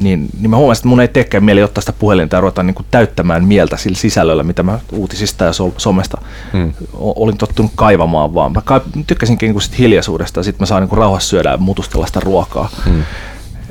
niin, 0.00 0.28
niin 0.40 0.50
mä 0.50 0.56
huomasin, 0.56 0.80
että 0.80 0.88
mun 0.88 1.00
ei 1.00 1.08
teekään 1.08 1.44
mieli 1.44 1.62
ottaa 1.62 1.80
sitä 1.80 1.92
puhelinta 1.92 2.36
ja 2.36 2.40
ruveta 2.40 2.62
niin 2.62 2.74
kuin 2.74 2.86
täyttämään 2.90 3.44
mieltä 3.44 3.76
sillä 3.76 3.96
sisällöllä, 3.96 4.42
mitä 4.42 4.62
mä 4.62 4.78
uutisista 4.92 5.44
ja 5.44 5.52
somesta 5.76 6.18
hmm. 6.52 6.72
olin 6.92 7.38
tottunut 7.38 7.72
kaivamaan 7.74 8.34
vaan. 8.34 8.52
Mä 8.52 8.62
tykkäsinkin 9.06 9.46
niin 9.46 9.54
kuin 9.54 9.62
sit 9.62 9.78
hiljaisuudesta 9.78 10.40
ja 10.40 10.44
sitten 10.44 10.62
mä 10.62 10.66
saan 10.66 10.82
niin 10.82 10.88
kuin 10.88 10.98
rauhassa 10.98 11.28
syödä 11.28 11.50
ja 11.50 11.56
mutustella 11.56 12.06
sitä 12.06 12.20
ruokaa. 12.20 12.70
Hmm. 12.84 13.02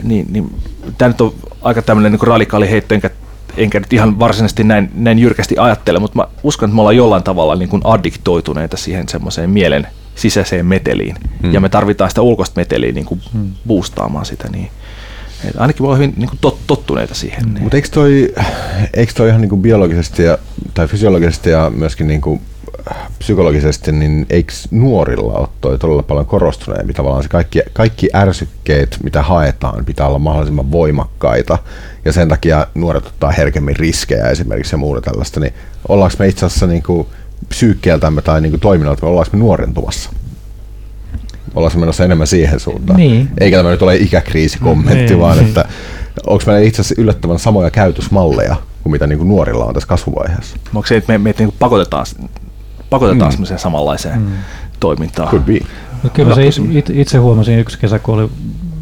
Niin, 0.04 0.26
niin, 0.30 0.56
tämä 0.98 1.10
nyt 1.10 1.22
on 1.22 1.34
aika 1.62 1.82
tämmöinen 1.82 2.12
niin 2.12 2.28
radikaali 2.28 2.70
heitto, 2.70 2.94
enkä, 2.94 3.10
enkä 3.58 3.80
nyt 3.80 3.94
ihan 3.94 4.20
varsinaisesti 4.20 4.64
näin, 4.64 4.92
näin 4.94 5.20
jyrkästi 5.20 5.58
ajattele, 5.58 6.00
mutta 6.00 6.18
mä 6.18 6.28
uskon, 6.44 6.70
että 6.70 6.76
me 6.76 6.82
ollaan 6.82 6.98
jollain 6.98 7.24
tavalla 7.24 7.56
niin 7.56 7.70
kuin 7.70 7.82
addiktoituneita 7.86 8.78
siihen 8.78 9.10
semmoiseen 9.10 9.50
mielen 9.50 9.88
sisäiseen 10.16 10.66
meteliin. 10.66 11.16
Hmm. 11.42 11.54
Ja 11.54 11.60
me 11.60 11.70
tarvitaan 11.70 12.10
sitä 12.10 12.22
ulkoista 12.22 12.60
meteliä 12.60 12.92
niin 12.92 13.06
kuin 13.06 13.22
hmm. 13.34 13.52
boostaamaan 13.68 14.26
sitä. 14.26 14.50
Niin 14.52 14.72
et 15.46 15.56
ainakin 15.58 15.84
me 15.84 15.86
ollaan 15.86 16.02
hyvin 16.02 16.14
niin 16.18 16.30
kuin 16.30 16.40
tot, 16.42 16.60
tottuneita 16.68 17.16
siihen. 17.16 17.44
Niin. 17.54 17.64
Mutta 17.64 17.78
eikö 17.78 17.90
toi, 17.90 18.34
eikö 18.94 19.14
toi 19.14 19.30
ihan 19.30 19.42
niin 19.42 19.50
kuin 19.50 19.62
biologisesti 19.62 20.24
ja, 20.24 20.38
tai 20.74 20.88
fysiologisesti 20.88 21.50
ja 21.50 21.72
myöskin 21.76 22.08
niin 22.08 22.22
kuin 22.22 22.42
psykologisesti, 23.20 23.92
niin 23.92 24.26
eikö 24.30 24.54
nuorilla 24.72 25.34
ole 25.34 25.48
toi 25.62 25.80
todella 25.80 26.04
paljon 26.04 26.26
korostuneempi? 26.26 26.94
Tavallaan 26.94 27.24
se 27.24 27.30
kaikki, 27.30 27.62
kaikki 27.74 28.10
ärsykkeet, 28.16 28.98
mitä 29.04 29.22
haetaan, 29.22 29.86
pitää 29.86 30.08
olla 30.08 30.20
mahdollisimman 30.20 30.72
voimakkaita, 30.72 31.58
ja 32.06 32.14
sen 32.14 32.30
takia 32.30 32.68
nuoret 32.76 33.06
ottaa 33.06 33.32
herkemmin 33.32 33.76
riskejä 33.76 34.30
esimerkiksi 34.30 34.74
ja 34.74 34.78
muuta 34.78 35.02
tällaista, 35.02 35.40
niin 35.40 35.54
ollaanko 35.88 36.16
me 36.20 36.28
itse 36.28 36.46
asiassa 36.46 36.68
niin 36.68 36.84
kuin 36.84 37.08
psyykkeeltämme 37.50 38.22
tai 38.22 38.42
niin 38.42 38.52
kuin 38.52 38.62
toiminnalta, 38.62 39.08
ollaanko 39.08 39.38
me 39.38 39.40
nuorentumassa? 39.40 40.10
Ollaan 41.56 41.80
menossa 41.80 42.06
enemmän 42.06 42.28
siihen 42.28 42.60
suuntaan. 42.60 43.00
Niin. 43.00 43.30
Eikä 43.40 43.58
tämä 43.58 43.70
nyt 43.70 43.82
ole 43.82 43.96
ikäkriisikommentti, 43.96 45.06
niin, 45.06 45.20
vaan 45.20 45.40
että 45.40 45.66
onko 46.28 46.44
meillä 46.46 46.68
itse 46.68 46.82
asiassa 46.82 47.02
yllättävän 47.02 47.40
samoja 47.40 47.72
käytösmalleja 47.72 48.56
kuin 48.84 48.92
mitä 48.92 49.08
niin 49.08 49.18
kuin 49.18 49.30
nuorilla 49.30 49.66
on 49.66 49.74
tässä 49.74 49.90
kasvuvaiheessa. 49.90 50.58
Onko 50.76 50.88
se, 50.88 50.98
että 50.98 51.12
me, 51.14 51.18
me 51.18 51.36
niin 51.40 51.54
pakotetaan, 51.60 52.06
pakotetaan 52.90 53.34
mm. 53.40 53.58
samanlaiseen 53.58 54.20
mm. 54.22 54.32
toimintaan? 54.80 55.30
Could 55.30 55.44
be. 55.44 55.60
No, 56.04 56.10
kyllä 56.14 56.36
se 56.36 56.42
itse 56.94 57.18
huomasin 57.18 57.60
yksi 57.60 57.80
kesä, 57.80 58.00
kun 58.00 58.16
oli 58.16 58.30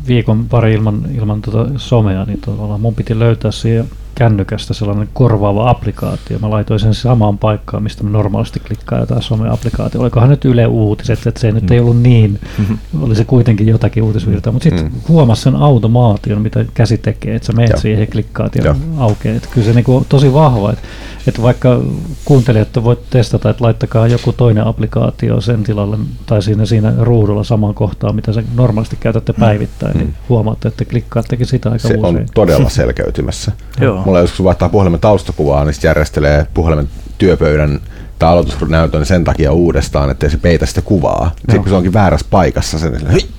viikon 0.07 0.45
pari 0.49 0.73
ilman, 0.73 1.01
ilman 1.15 1.41
tuota 1.41 1.71
somea, 1.77 2.25
niin 2.25 2.41
tavallaan 2.41 2.81
mun 2.81 2.95
piti 2.95 3.19
löytää 3.19 3.51
siihen 3.51 3.85
kännykästä 4.17 4.73
sellainen 4.73 5.09
korvaava 5.13 5.69
applikaatio. 5.69 6.39
Mä 6.39 6.49
laitoin 6.49 6.79
sen 6.79 6.93
samaan 6.93 7.37
paikkaan, 7.37 7.83
mistä 7.83 8.03
mä 8.03 8.09
normaalisti 8.09 8.59
klikkaan 8.59 9.01
jotain 9.01 9.21
some-applikaatio. 9.21 10.01
Olikohan 10.01 10.29
nyt 10.29 10.45
Yle 10.45 10.67
Uutiset, 10.67 11.27
että 11.27 11.39
se 11.39 11.51
mm. 11.51 11.55
nyt 11.55 11.71
ei 11.71 11.79
ollut 11.79 12.01
niin, 12.01 12.39
mm-hmm. 12.57 12.77
oli 13.01 13.15
se 13.15 13.25
kuitenkin 13.25 13.67
jotakin 13.67 14.03
uutisvirtaa, 14.03 14.53
mutta 14.53 14.63
sitten 14.63 14.85
mm. 14.85 14.91
huomasi 15.07 15.41
sen 15.41 15.55
automaation, 15.55 16.41
mitä 16.41 16.65
käsi 16.73 16.97
tekee, 16.97 17.35
että 17.35 17.45
sä 17.45 17.53
menet 17.53 17.71
ja. 17.71 17.77
siihen 17.77 17.99
ja 17.99 18.07
klikkaat 18.07 18.55
ja, 18.55 18.65
ja. 18.65 18.75
aukeaa. 18.97 19.35
Että 19.35 19.49
kyllä 19.51 19.67
se 19.67 19.73
niinku 19.73 20.05
tosi 20.09 20.33
vahva, 20.33 20.71
että, 20.71 20.83
että 21.27 21.41
vaikka 21.41 21.81
kuuntelijat 22.25 22.83
voit 22.83 23.09
testata, 23.09 23.49
että 23.49 23.63
laittakaa 23.63 24.07
joku 24.07 24.33
toinen 24.33 24.67
applikaatio 24.67 25.41
sen 25.41 25.63
tilalle 25.63 25.97
tai 26.25 26.41
siinä, 26.41 26.65
siinä 26.65 26.93
ruudulla 26.99 27.43
samaan 27.43 27.73
kohtaan, 27.73 28.15
mitä 28.15 28.33
sä 28.33 28.43
normaalisti 28.55 28.97
käytätte 28.99 29.31
mm. 29.31 29.39
päivittäin, 29.39 29.93
mm. 29.93 29.99
niin 29.99 30.13
huomaatte, 30.29 30.67
että 30.67 30.85
klikkaattekin 30.85 31.45
sitä 31.45 31.69
aika 31.69 31.87
se 31.87 31.93
usein. 31.93 32.05
on 32.17 32.25
todella 32.33 32.69
selkeytymässä. 32.79 33.51
Joo 33.81 34.06
mulla 34.07 34.19
joskus 34.19 34.43
vaihtaa 34.43 34.69
puhelimen 34.69 34.99
taustakuvaa, 34.99 35.65
niin 35.65 35.73
sitten 35.73 35.89
järjestelee 35.89 36.47
puhelimen 36.53 36.89
työpöydän 37.17 37.79
tai 38.19 38.29
aloitusnäytön 38.29 39.05
sen 39.05 39.23
takia 39.23 39.51
uudestaan, 39.51 40.09
ettei 40.09 40.29
se 40.29 40.37
peitä 40.37 40.65
sitä 40.65 40.81
kuvaa. 40.81 41.31
Sitten 41.37 41.59
kun 41.59 41.69
se 41.69 41.75
onkin 41.75 41.93
väärässä 41.93 42.27
paikassa, 42.29 42.79
sen, 42.79 43.07
hei, 43.07 43.29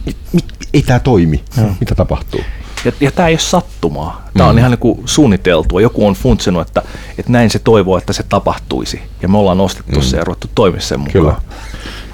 ei 0.75 0.83
tämä 0.83 0.99
toimi. 0.99 1.45
Joo. 1.57 1.71
Mitä 1.81 1.95
tapahtuu? 1.95 2.41
Ja, 2.85 2.93
ja 3.01 3.11
tämä 3.11 3.29
ei 3.29 3.33
ole 3.33 3.39
sattumaa. 3.39 4.29
Tämä 4.35 4.45
mm. 4.45 4.51
on 4.51 4.59
ihan 4.59 4.71
niin 4.71 4.79
kuin 4.79 5.03
suunniteltua. 5.05 5.81
Joku 5.81 6.07
on 6.07 6.15
funtsinut, 6.15 6.69
että, 6.69 6.83
että 7.19 7.33
näin 7.33 7.51
se 7.51 7.59
toivoo, 7.59 7.99
että 7.99 8.13
se 8.13 8.23
tapahtuisi. 8.29 9.03
Ja 9.23 9.29
me 9.29 9.39
ollaan 9.39 9.59
nostettu 9.59 9.99
mm. 9.99 10.03
se 10.03 10.17
ja 10.17 10.25
ruvettu 10.25 10.51
toimia 10.55 10.81
sen 10.81 11.01
mukaan. 11.01 11.13
Kyllä. 11.13 11.35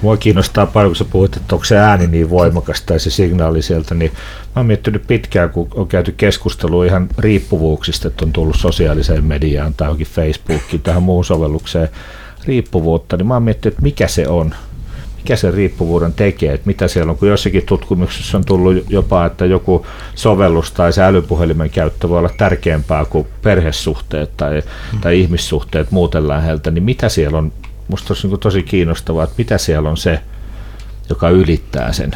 Mua 0.01 0.17
kiinnostaa 0.17 0.65
paljon, 0.65 0.89
kun 0.89 0.95
sä 0.95 1.05
puhut, 1.05 1.35
että 1.35 1.55
onko 1.55 1.65
se 1.65 1.77
ääni 1.77 2.07
niin 2.07 2.29
voimakas 2.29 2.81
tai 2.81 2.99
se 2.99 3.09
signaali 3.09 3.61
sieltä, 3.61 3.95
niin 3.95 4.11
mä 4.11 4.59
oon 4.59 4.65
miettinyt 4.65 5.07
pitkään, 5.07 5.49
kun 5.49 5.67
on 5.75 5.87
käyty 5.87 6.11
keskustelua 6.11 6.85
ihan 6.85 7.07
riippuvuuksista, 7.17 8.07
että 8.07 8.25
on 8.25 8.33
tullut 8.33 8.55
sosiaaliseen 8.55 9.23
mediaan 9.23 9.73
tai 9.73 9.85
johonkin 9.85 10.07
Facebookiin, 10.07 10.81
tähän 10.81 11.03
muun 11.03 11.25
sovellukseen 11.25 11.89
riippuvuutta, 12.45 13.17
niin 13.17 13.27
mä 13.27 13.33
oon 13.33 13.43
miettinyt, 13.43 13.73
että 13.73 13.83
mikä 13.83 14.07
se 14.07 14.27
on. 14.27 14.55
Mikä 15.25 15.35
se 15.35 15.51
riippuvuuden 15.51 16.13
tekee, 16.13 16.53
että 16.53 16.67
mitä 16.67 16.87
siellä 16.87 17.11
on, 17.11 17.17
kun 17.17 17.27
jossakin 17.27 17.65
tutkimuksessa 17.65 18.37
on 18.37 18.45
tullut 18.45 18.83
jopa, 18.89 19.25
että 19.25 19.45
joku 19.45 19.85
sovellus 20.15 20.71
tai 20.71 20.93
se 20.93 21.03
älypuhelimen 21.03 21.69
käyttö 21.69 22.09
voi 22.09 22.19
olla 22.19 22.29
tärkeämpää 22.37 23.05
kuin 23.05 23.27
perhesuhteet 23.41 24.37
tai, 24.37 24.63
mm. 24.93 24.99
tai 25.01 25.19
ihmissuhteet 25.19 25.91
muuten 25.91 26.27
läheltä, 26.27 26.71
niin 26.71 26.83
mitä 26.83 27.09
siellä 27.09 27.37
on, 27.37 27.51
musta 27.87 28.13
olisi 28.13 28.27
niin 28.27 28.39
tosi 28.39 28.63
kiinnostavaa, 28.63 29.23
että 29.23 29.35
mitä 29.37 29.57
siellä 29.57 29.89
on 29.89 29.97
se, 29.97 30.19
joka 31.09 31.29
ylittää 31.29 31.91
sen. 31.91 32.11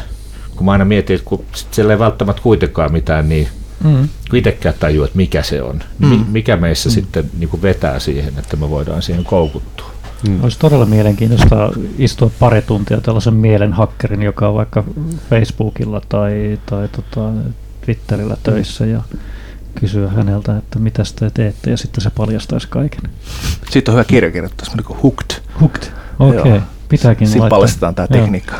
Kun 0.56 0.64
mä 0.64 0.72
aina 0.72 0.84
mietin, 0.84 1.16
että 1.16 1.28
kun 1.28 1.44
siellä 1.70 1.92
ei 1.92 1.98
välttämättä 1.98 2.42
kuitenkaan 2.42 2.92
mitään 2.92 3.28
niin 3.28 3.48
mm. 3.84 4.08
itsekään 4.34 4.74
tajua, 4.80 5.04
että 5.04 5.16
mikä 5.16 5.42
se 5.42 5.62
on. 5.62 5.80
Mm. 5.98 6.24
Mikä 6.28 6.56
meissä 6.56 6.88
mm. 6.88 6.92
sitten 6.92 7.30
niin 7.38 7.62
vetää 7.62 7.98
siihen, 7.98 8.32
että 8.38 8.56
me 8.56 8.70
voidaan 8.70 9.02
siihen 9.02 9.24
koukuttua. 9.24 9.99
Mm. 10.28 10.42
Olisi 10.44 10.58
todella 10.58 10.86
mielenkiintoista 10.86 11.70
istua 11.98 12.30
pari 12.38 12.62
tuntia 12.62 13.00
tällaisen 13.00 13.34
mielenhakkerin, 13.34 14.22
joka 14.22 14.48
on 14.48 14.54
vaikka 14.54 14.84
Facebookilla 15.30 16.02
tai, 16.08 16.58
tai 16.66 16.88
tota 16.88 17.30
Twitterillä 17.84 18.36
töissä 18.42 18.86
ja 18.86 19.02
kysyä 19.74 20.08
häneltä, 20.10 20.56
että 20.56 20.78
mitä 20.78 21.02
te 21.16 21.30
teette 21.30 21.70
ja 21.70 21.76
sitten 21.76 22.00
se 22.00 22.10
paljastaisi 22.10 22.68
kaiken. 22.68 23.00
Siitä 23.70 23.90
on 23.90 23.94
hyvä 23.94 24.04
kirja 24.04 24.30
kirjoittaa, 24.30 24.64
semmoinen 24.64 24.84
kuin 24.84 24.98
Hooked. 25.02 25.42
Hooked, 25.60 25.82
okei. 26.18 26.40
Okay. 26.40 26.60
Pitääkin 26.88 27.28
Sitten 27.28 27.48
paljastetaan 27.48 27.94
tämä 27.94 28.08
tekniikka. 28.08 28.54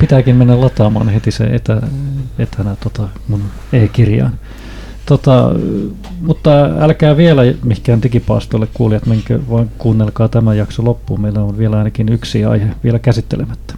Pitääkin 0.00 0.36
mennä 0.36 0.60
lataamaan 0.60 1.08
heti 1.08 1.30
se 1.30 1.44
etä, 1.44 1.82
etänä 2.38 2.76
tota 2.80 3.08
mun 3.28 3.42
e-kirjaan. 3.72 4.32
Tota, 5.08 5.50
mutta 6.20 6.50
älkää 6.80 7.16
vielä 7.16 7.42
mihinkään 7.62 8.02
digipaastolle 8.02 8.68
kuulijat, 8.74 9.06
menkö, 9.06 9.40
vaan 9.50 9.70
kuunnelkaa 9.78 10.28
tämä 10.28 10.54
jakso 10.54 10.84
loppuun. 10.84 11.20
Meillä 11.20 11.40
on 11.40 11.58
vielä 11.58 11.78
ainakin 11.78 12.08
yksi 12.08 12.44
aihe 12.44 12.66
vielä 12.84 12.98
käsittelemättä. 12.98 13.74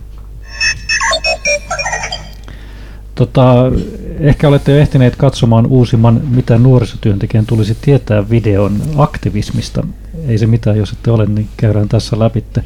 Tota, 3.14 3.55
ehkä 4.20 4.49
olette 4.49 4.72
jo 4.72 4.78
ehtineet 4.78 5.16
katsomaan 5.16 5.66
uusimman, 5.66 6.20
mitä 6.31 6.59
nuorisotyöntekijän 6.59 7.47
tulisi 7.47 7.76
tietää 7.81 8.31
videon 8.31 8.83
aktivismista. 8.97 9.87
Ei 10.26 10.39
se 10.39 10.47
mitään, 10.47 10.76
jos 10.76 10.93
ette 10.93 11.11
ole, 11.11 11.26
niin 11.26 11.49
käydään 11.57 11.89
tässä 11.89 12.18
läpitte 12.18 12.64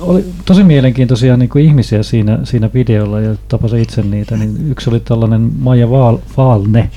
oli 0.00 0.24
tosi 0.44 0.64
mielenkiintoisia 0.64 1.36
niin 1.36 1.48
kuin 1.48 1.64
ihmisiä 1.64 2.02
siinä, 2.02 2.38
siinä 2.44 2.70
videolla 2.74 3.20
ja 3.20 3.36
tapasin 3.48 3.82
itse 3.82 4.02
niitä. 4.02 4.36
Niin 4.36 4.70
yksi 4.70 4.90
oli 4.90 5.00
tällainen 5.00 5.50
Maija 5.58 5.90
Vaal, 5.90 6.18
Vaalne 6.36 6.90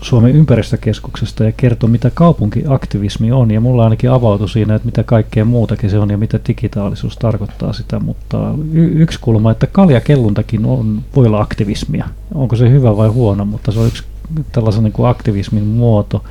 Suomen 0.00 0.36
ympäristökeskuksesta 0.36 1.44
ja 1.44 1.52
kertoi, 1.52 1.90
mitä 1.90 2.10
kaupunkiaktivismi 2.14 3.32
on. 3.32 3.50
Ja 3.50 3.60
mulla 3.60 3.84
ainakin 3.84 4.10
avautui 4.10 4.48
siinä, 4.48 4.74
että 4.74 4.86
mitä 4.86 5.02
kaikkea 5.02 5.44
muutakin 5.44 5.90
se 5.90 5.98
on 5.98 6.10
ja 6.10 6.18
mitä 6.18 6.40
digitaalisuus 6.48 7.16
tarkoittaa 7.16 7.72
sitä. 7.72 8.00
Mutta 8.00 8.54
y- 8.72 9.02
yksi 9.02 9.18
kulma, 9.20 9.50
että 9.50 9.66
kaljakelluntakin 9.66 10.66
on, 10.66 11.02
voi 11.16 11.26
olla 11.26 11.40
aktivismia. 11.40 12.08
Onko 12.34 12.56
se 12.56 12.70
hyvä 12.70 12.96
vai 12.96 13.08
huono, 13.08 13.44
mutta 13.44 13.72
se 13.72 13.80
on 13.80 13.86
yksi 13.86 14.02
tällaisen 14.52 14.84
niin 14.84 14.92
kuin 14.92 15.08
aktivismin 15.08 15.64
muoto. 15.64 16.24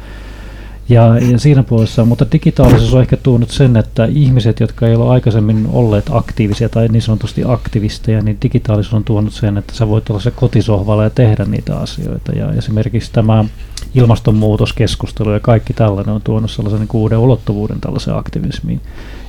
Ja, 0.89 1.19
ja 1.19 1.39
siinä 1.39 1.63
puolessa, 1.63 2.05
mutta 2.05 2.25
digitaalisuus 2.31 2.93
on 2.93 3.01
ehkä 3.01 3.17
tuonut 3.17 3.49
sen, 3.49 3.77
että 3.77 4.05
ihmiset, 4.05 4.59
jotka 4.59 4.87
ei 4.87 4.95
ole 4.95 5.09
aikaisemmin 5.09 5.67
olleet 5.71 6.05
aktiivisia 6.11 6.69
tai 6.69 6.87
niin 6.87 7.01
sanotusti 7.01 7.41
aktivisteja, 7.45 8.21
niin 8.21 8.37
digitaalisuus 8.41 8.93
on 8.93 9.03
tuonut 9.03 9.33
sen, 9.33 9.57
että 9.57 9.73
sä 9.75 9.87
voit 9.87 10.09
olla 10.09 10.19
se 10.19 10.31
kotisohvalla 10.31 11.03
ja 11.03 11.09
tehdä 11.09 11.45
niitä 11.45 11.77
asioita. 11.77 12.31
Ja 12.31 12.51
esimerkiksi 12.51 13.11
tämä 13.11 13.45
ilmastonmuutoskeskustelu 13.95 15.31
ja 15.31 15.39
kaikki 15.39 15.73
tällainen 15.73 16.15
on 16.15 16.21
tuonut 16.21 16.51
sellaisen 16.51 16.79
niin 16.79 16.89
uuden 16.93 17.17
ulottuvuuden 17.17 17.81
tällaiseen 17.81 18.17
aktivismiin. 18.17 18.81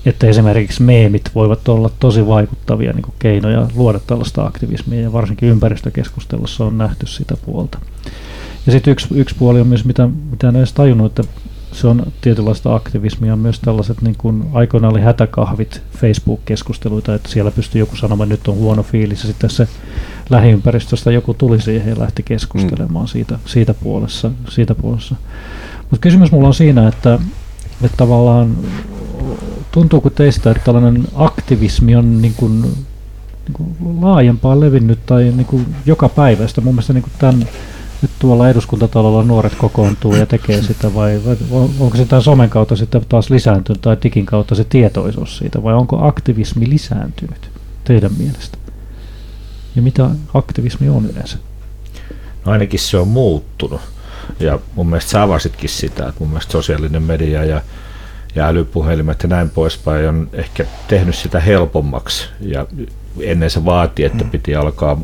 Että 0.07 0.27
esimerkiksi 0.27 0.83
meemit 0.83 1.31
voivat 1.35 1.69
olla 1.69 1.91
tosi 2.01 2.27
vaikuttavia 2.27 2.93
niin 2.93 3.05
keinoja 3.19 3.69
luoda 3.75 4.01
tällaista 4.07 4.47
aktivismia 4.47 5.01
ja 5.01 5.13
varsinkin 5.13 5.49
ympäristökeskustelussa 5.49 6.65
on 6.65 6.79
nähty 6.79 7.07
sitä 7.07 7.37
puolta. 7.47 7.79
Ja 8.67 8.73
sitten 8.73 8.93
yksi, 8.93 9.09
yksi 9.11 9.35
puoli 9.39 9.61
on 9.61 9.67
myös, 9.67 9.85
mitä, 9.85 10.09
mitä 10.31 10.49
en 10.49 10.57
edes 10.57 10.73
tajunnut, 10.73 11.19
että 11.19 11.33
se 11.73 11.87
on 11.87 12.13
tietynlaista 12.21 12.75
aktivismia, 12.75 13.37
myös 13.37 13.61
tällaiset 13.61 14.03
niin 14.03 14.17
kuin 14.19 14.45
aikoinaan 14.53 14.93
oli 14.93 15.01
hätäkahvit, 15.01 15.83
Facebook-keskusteluita, 15.97 17.15
että 17.15 17.29
siellä 17.29 17.51
pystyy 17.51 17.79
joku 17.79 17.97
sanomaan, 17.97 18.33
että 18.33 18.41
nyt 18.41 18.49
on 18.49 18.63
huono 18.63 18.83
fiilis, 18.83 19.23
ja 19.23 19.27
sitten 19.27 19.51
se 19.51 19.69
lähiympäristöstä 20.31 21.11
joku 21.11 21.35
tuli 21.35 21.61
siihen 21.61 21.89
ja 21.89 21.99
lähti 21.99 22.23
keskustelemaan 22.23 23.05
mm. 23.05 23.09
siitä, 23.09 23.39
siitä 23.47 23.75
puolessa. 23.75 24.31
Siitä 24.49 24.75
puolessa. 24.75 25.17
Mutta 25.81 25.99
kysymys 26.01 26.33
mulla 26.33 26.49
on 26.49 26.55
siinä, 26.55 26.89
että, 26.89 27.19
että 27.83 27.97
tavallaan 27.97 28.57
tuntuuko 29.73 30.11
teistä, 30.11 30.51
että 30.51 30.65
tällainen 30.65 31.05
aktivismi 31.15 31.97
on 31.97 32.23
niin 32.23 32.35
kuin, 32.37 32.63
niin 32.63 33.53
kuin 33.53 33.77
laajempaa 34.01 34.61
levinnyt 34.61 35.07
tai 35.07 35.25
niin 35.25 35.47
kuin 35.47 35.67
joka 35.87 36.09
päivästä. 36.09 36.61
Mun 36.61 36.75
mielestä 36.75 36.93
niin 36.93 37.03
kuin 37.03 37.13
tämän 37.19 37.49
nyt 38.03 38.11
tuolla 38.19 38.49
eduskuntatalolla 38.49 39.23
nuoret 39.23 39.55
kokoontuu 39.55 40.15
ja 40.15 40.27
tekee 40.27 40.63
sitä 40.63 40.95
vai, 40.95 41.21
vai 41.27 41.37
onko 41.81 41.97
se 41.97 42.05
tämän 42.05 42.23
somen 42.23 42.51
kautta 42.51 42.77
sitten 42.77 43.03
taas 43.09 43.31
lisääntynyt 43.31 43.81
tai 43.81 43.97
digin 44.03 44.27
kautta 44.27 44.55
se 44.55 44.65
tietoisuus 44.65 45.39
siitä 45.39 45.63
vai 45.63 45.75
onko 45.75 46.07
aktivismi 46.07 46.69
lisääntynyt 46.69 47.51
teidän 47.85 48.11
mielestä? 48.19 48.59
Ja 49.77 49.83
mitä 49.83 50.11
aktivismi 50.35 50.89
on 50.89 51.11
yleensä? 51.11 51.39
No 52.45 52.53
ainakin 52.53 52.81
se 52.81 52.97
on 52.97 53.09
muuttunut 53.09 53.81
ja 54.41 54.59
mun 54.75 54.87
mielestä 54.87 55.11
sä 55.11 55.23
avasitkin 55.23 55.71
sitä, 55.71 56.09
että 56.09 56.21
mun 56.21 56.29
mielestä 56.29 56.53
sosiaalinen 56.53 57.03
media 57.03 57.45
ja, 57.45 57.63
ja 58.35 58.47
älypuhelimet 58.47 59.23
ja 59.23 59.29
näin 59.29 59.51
poispäin 59.51 60.09
on 60.09 60.29
ehkä 60.33 60.67
tehnyt 60.89 61.15
sitä 61.15 61.41
helpommaksi 61.41 62.29
ja 62.41 62.67
ennen 63.21 63.51
se 63.51 63.65
vaati, 63.65 64.05
että 64.05 64.25
mm. 64.25 64.31
piti 64.31 64.57
alkaa 64.57 65.01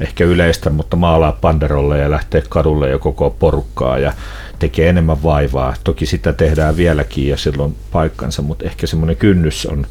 ehkä 0.00 0.24
yleistä, 0.24 0.70
mutta 0.70 0.96
maalaa 0.96 1.32
panderolle 1.32 1.98
ja 1.98 2.10
lähtee 2.10 2.42
kadulle 2.48 2.90
ja 2.90 2.98
koko 2.98 3.30
porukkaa 3.30 3.98
ja 3.98 4.12
tekee 4.58 4.88
enemmän 4.88 5.22
vaivaa. 5.22 5.74
Toki 5.84 6.06
sitä 6.06 6.32
tehdään 6.32 6.76
vieläkin 6.76 7.28
ja 7.28 7.36
silloin 7.36 7.76
paikkansa, 7.92 8.42
mutta 8.42 8.64
ehkä 8.64 8.86
semmoinen 8.86 9.16
kynnys 9.16 9.66
on 9.66 9.86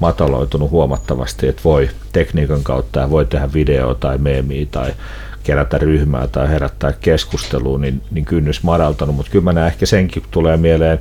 mataloitunut 0.00 0.70
huomattavasti, 0.70 1.48
että 1.48 1.62
voi 1.64 1.90
tekniikan 2.12 2.62
kautta 2.62 3.00
ja 3.00 3.10
voi 3.10 3.24
tehdä 3.24 3.52
video 3.52 3.94
tai 3.94 4.18
meemiä 4.18 4.66
tai 4.70 4.94
kerätä 5.42 5.78
ryhmää 5.78 6.26
tai 6.26 6.48
herättää 6.48 6.92
keskustelua, 6.92 7.78
niin, 7.78 8.02
niin 8.10 8.24
kynnys 8.24 8.62
madaltanut, 8.62 9.16
mutta 9.16 9.32
kyllä 9.32 9.44
mä 9.44 9.52
näen 9.52 9.66
ehkä 9.66 9.86
senkin 9.86 10.22
tulee 10.30 10.56
mieleen, 10.56 10.98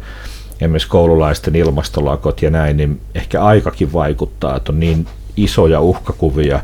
esimerkiksi 0.61 0.89
koululaisten 0.89 1.55
ilmastolakot 1.55 2.41
ja 2.41 2.51
näin, 2.51 2.77
niin 2.77 3.01
ehkä 3.15 3.43
aikakin 3.43 3.93
vaikuttaa, 3.93 4.57
että 4.57 4.71
on 4.71 4.79
niin 4.79 5.07
isoja 5.37 5.81
uhkakuvia 5.81 6.59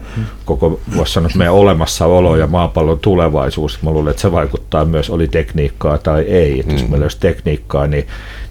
koko, 0.46 0.80
voisi 0.96 1.14
sanoa, 1.14 1.30
meidän 1.36 1.54
olemassaolo 1.54 2.36
ja 2.36 2.48
maapallon 2.48 3.00
tulevaisuus. 3.00 3.82
Mä 3.82 3.92
luulen, 3.92 4.12
että 4.12 4.22
se 4.22 4.32
vaikuttaa 4.32 4.86
myös, 4.86 5.10
oli 5.10 5.28
tekniikkaa 5.28 5.98
tai 5.98 6.22
ei. 6.22 6.60
Että 6.60 6.74
jos 6.74 6.84
mm. 6.84 6.90
meillä 6.90 7.04
olisi 7.04 7.20
tekniikkaa, 7.20 7.88
niin, 7.88 8.08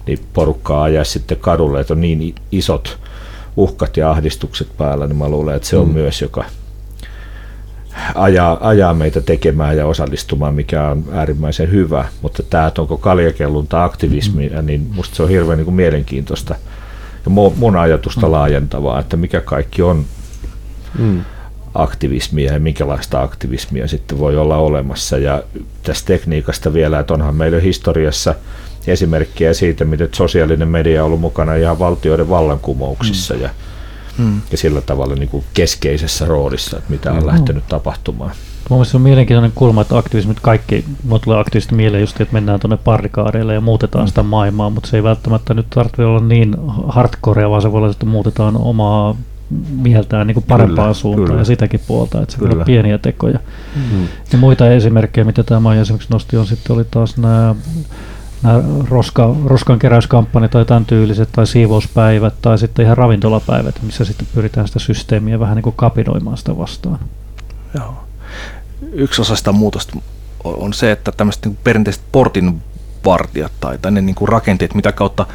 niin 0.07 0.19
porukkaa 0.33 0.83
ajaa 0.83 1.03
sitten 1.03 1.37
kadulle, 1.37 1.79
että 1.79 1.93
on 1.93 2.01
niin 2.01 2.35
isot 2.51 2.99
uhkat 3.57 3.97
ja 3.97 4.11
ahdistukset 4.11 4.67
päällä, 4.77 5.07
niin 5.07 5.17
mä 5.17 5.29
luulen, 5.29 5.55
että 5.55 5.67
se 5.67 5.77
on 5.77 5.87
mm. 5.87 5.93
myös, 5.93 6.21
joka 6.21 6.45
ajaa, 8.15 8.57
ajaa 8.61 8.93
meitä 8.93 9.21
tekemään 9.21 9.77
ja 9.77 9.87
osallistumaan, 9.87 10.53
mikä 10.53 10.87
on 10.87 11.03
äärimmäisen 11.11 11.71
hyvä. 11.71 12.05
Mutta 12.21 12.43
tämä, 12.43 12.67
että 12.67 12.81
onko 12.81 12.97
kaljakellunta 12.97 13.83
aktivismia, 13.83 14.61
mm. 14.61 14.65
niin 14.65 14.87
musta 14.95 15.15
se 15.15 15.23
on 15.23 15.29
hirveän 15.29 15.57
niin 15.57 15.65
kuin 15.65 15.75
mielenkiintoista– 15.75 16.55
ja 17.25 17.31
mun 17.55 17.75
ajatusta 17.75 18.25
mm. 18.25 18.31
laajentavaa, 18.31 18.99
että 18.99 19.17
mikä 19.17 19.41
kaikki 19.41 19.81
on 19.81 20.05
mm. 20.99 21.21
aktivismia 21.73 22.53
ja 22.53 22.59
minkälaista 22.59 23.21
aktivismia 23.21 23.87
sitten 23.87 24.19
voi 24.19 24.37
olla 24.37 24.57
olemassa. 24.57 25.17
Ja 25.17 25.43
tästä 25.83 26.07
tekniikasta 26.07 26.73
vielä, 26.73 26.99
että 26.99 27.13
onhan 27.13 27.35
meillä 27.35 27.59
historiassa 27.59 28.35
esimerkkejä 28.87 29.53
siitä, 29.53 29.85
miten 29.85 30.09
sosiaalinen 30.11 30.67
media 30.67 31.01
on 31.01 31.05
ollut 31.05 31.21
mukana 31.21 31.55
ihan 31.55 31.79
valtioiden 31.79 32.29
vallankumouksissa 32.29 33.33
mm. 33.33 33.41
ja, 33.41 33.49
mm. 34.17 34.41
ja 34.51 34.57
sillä 34.57 34.81
tavalla 34.81 35.15
niin 35.15 35.29
kuin 35.29 35.43
keskeisessä 35.53 36.25
roolissa, 36.25 36.77
että 36.77 36.91
mitä 36.91 37.11
on 37.11 37.21
mm. 37.21 37.27
lähtenyt 37.27 37.67
tapahtumaan. 37.67 38.35
Mun 38.71 38.77
mielestä 38.77 38.91
se 38.91 38.97
on 38.97 39.01
mielenkiintoinen 39.01 39.51
kulma, 39.55 39.81
että 39.81 39.97
aktivismit 39.97 40.39
kaikki, 40.39 40.85
mulla 41.03 41.19
tulee 41.19 41.39
aktiivisesti 41.39 41.75
mieleen 41.75 42.01
just, 42.01 42.21
että 42.21 42.33
mennään 42.33 42.59
tuonne 42.59 42.77
parikaadeille 42.77 43.53
ja 43.53 43.61
muutetaan 43.61 44.05
mm. 44.05 44.07
sitä 44.07 44.23
maailmaa, 44.23 44.69
mutta 44.69 44.89
se 44.89 44.97
ei 44.97 45.03
välttämättä 45.03 45.53
nyt 45.53 45.65
tarvitse 45.69 46.05
olla 46.05 46.19
niin 46.19 46.55
hardcorea, 46.87 47.49
vaan 47.49 47.61
se 47.61 47.71
voi 47.71 47.77
olla, 47.77 47.91
että 47.91 48.05
muutetaan 48.05 48.57
omaa 48.57 49.15
mieltään 49.81 50.27
niin 50.27 50.33
kuin 50.33 50.45
parempaan 50.47 50.85
kyllä, 50.85 50.93
suuntaan 50.93 51.27
kyllä. 51.27 51.41
ja 51.41 51.45
sitäkin 51.45 51.79
puolta, 51.87 52.21
että 52.21 52.33
se 52.33 52.39
kyllä. 52.39 52.59
on 52.59 52.65
pieniä 52.65 52.97
tekoja. 52.97 53.39
Mm. 53.75 54.07
Ja 54.31 54.37
muita 54.37 54.69
esimerkkejä, 54.69 55.25
mitä 55.25 55.43
tämä 55.43 55.75
esimerkiksi 55.75 56.11
nosti, 56.11 56.37
on 56.37 56.47
sitten 56.47 56.75
oli 56.75 56.85
taas 56.91 57.17
nämä 57.17 57.55
nämä 58.43 58.63
roska, 58.89 59.35
roskan 59.45 59.79
keräyskampanjat 59.79 60.51
tai 60.51 60.65
tämän 60.65 60.85
tyyliset, 60.85 61.29
tai 61.31 61.47
siivouspäivät, 61.47 62.33
tai 62.41 62.57
sitten 62.57 62.85
ihan 62.85 62.97
ravintolapäivät, 62.97 63.75
missä 63.83 64.05
sitten 64.05 64.27
pyritään 64.35 64.67
sitä 64.67 64.79
systeemiä 64.79 65.39
vähän 65.39 65.55
niin 65.55 65.63
kuin 65.63 65.75
kapinoimaan 65.75 66.37
sitä 66.37 66.57
vastaan. 66.57 66.99
Joo 67.75 68.10
yksi 68.91 69.21
osa 69.21 69.35
sitä 69.35 69.51
muutosta 69.51 69.97
on 70.43 70.73
se, 70.73 70.91
että 70.91 71.11
tämmöiset 71.11 71.45
niin 71.45 71.57
perinteiset 71.63 72.03
portinvartijat 72.11 73.51
tai, 73.59 73.77
tai 73.77 73.91
ne 73.91 74.01
niin 74.01 74.15
kuin 74.15 74.29
rakenteet, 74.29 74.73
mitä 74.73 74.91
kautta 74.91 75.25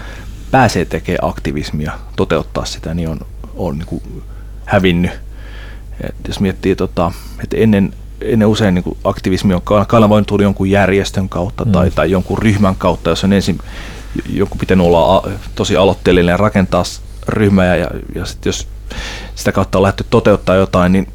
pääsee 0.50 0.84
tekemään 0.84 1.30
aktivismia, 1.30 1.92
toteuttaa 2.16 2.64
sitä, 2.64 2.94
niin 2.94 3.08
on, 3.08 3.20
on 3.56 3.78
niin 3.78 3.86
kuin 3.86 4.02
hävinnyt. 4.64 5.10
Et 6.00 6.14
jos 6.28 6.40
miettii, 6.40 6.76
tota, 6.76 7.12
että 7.42 7.56
ennen, 7.56 7.94
ennen 8.20 8.48
usein 8.48 8.74
niin 8.74 8.82
kuin 8.82 8.98
aktivismi 9.04 9.54
on 9.54 9.62
kanavoitunut 9.86 10.42
jonkun 10.42 10.70
järjestön 10.70 11.28
kautta 11.28 11.64
mm. 11.64 11.72
tai, 11.72 11.90
tai 11.90 12.10
jonkun 12.10 12.38
ryhmän 12.38 12.76
kautta, 12.76 13.10
jos 13.10 13.24
on 13.24 13.32
ensin 13.32 13.58
joku 14.28 14.58
pitänyt 14.58 14.86
olla 14.86 15.28
tosi 15.54 15.76
aloitteellinen 15.76 16.32
ja 16.32 16.36
rakentaa 16.36 16.82
ryhmää 17.28 17.76
ja, 17.76 17.90
ja 18.14 18.24
sit 18.24 18.46
jos 18.46 18.68
sitä 19.34 19.52
kautta 19.52 19.78
on 19.78 19.82
lähdetty 19.82 20.04
toteuttaa 20.10 20.56
jotain, 20.56 20.92
niin, 20.92 21.06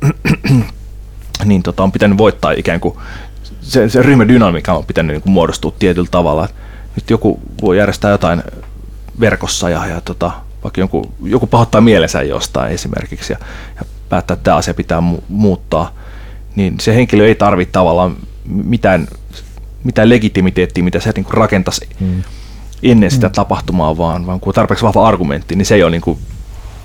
niin 1.45 1.63
tota, 1.63 1.83
on 1.83 1.91
pitänyt 1.91 2.17
voittaa 2.17 2.51
ikään 2.51 2.79
kuin 2.79 2.97
se, 3.61 3.89
se 3.89 4.01
ryhmädynamiikka 4.01 4.73
on 4.73 4.85
pitänyt 4.85 5.13
niin 5.13 5.21
kuin 5.21 5.33
muodostua 5.33 5.73
tietyllä 5.79 6.07
tavalla. 6.11 6.47
Nyt 6.95 7.09
joku 7.09 7.39
voi 7.61 7.77
järjestää 7.77 8.11
jotain 8.11 8.43
verkossa 9.19 9.69
ja, 9.69 9.85
ja 9.85 10.01
tota, 10.01 10.31
vaikka 10.63 10.81
joku, 10.81 11.11
joku 11.23 11.47
pahoittaa 11.47 11.81
mielensä 11.81 12.21
jostain 12.21 12.73
esimerkiksi 12.73 13.33
ja, 13.33 13.39
ja 13.75 13.85
päättää, 14.09 14.33
että 14.33 14.43
tämä 14.43 14.57
asia 14.57 14.73
pitää 14.73 14.99
mu- 14.99 15.23
muuttaa, 15.29 15.95
niin 16.55 16.79
se 16.79 16.95
henkilö 16.95 17.27
ei 17.27 17.35
tarvitse 17.35 17.71
tavallaan 17.71 18.17
mitään, 18.45 19.07
mitään 19.83 20.09
legitimiteettiä, 20.09 20.83
mitä 20.83 20.99
se 20.99 21.11
niin 21.15 21.25
rakentaisi 21.29 21.87
mm. 21.99 22.23
ennen 22.83 23.11
sitä 23.11 23.27
mm. 23.27 23.33
tapahtumaa, 23.33 23.97
vaan, 23.97 24.25
vaan 24.25 24.39
kun 24.39 24.53
tarpeeksi 24.53 24.85
vahva 24.85 25.07
argumentti, 25.07 25.55
niin 25.55 25.65
se 25.65 25.75
ei 25.75 25.83
ole 25.83 25.91
niin 25.91 26.01
kuin 26.01 26.19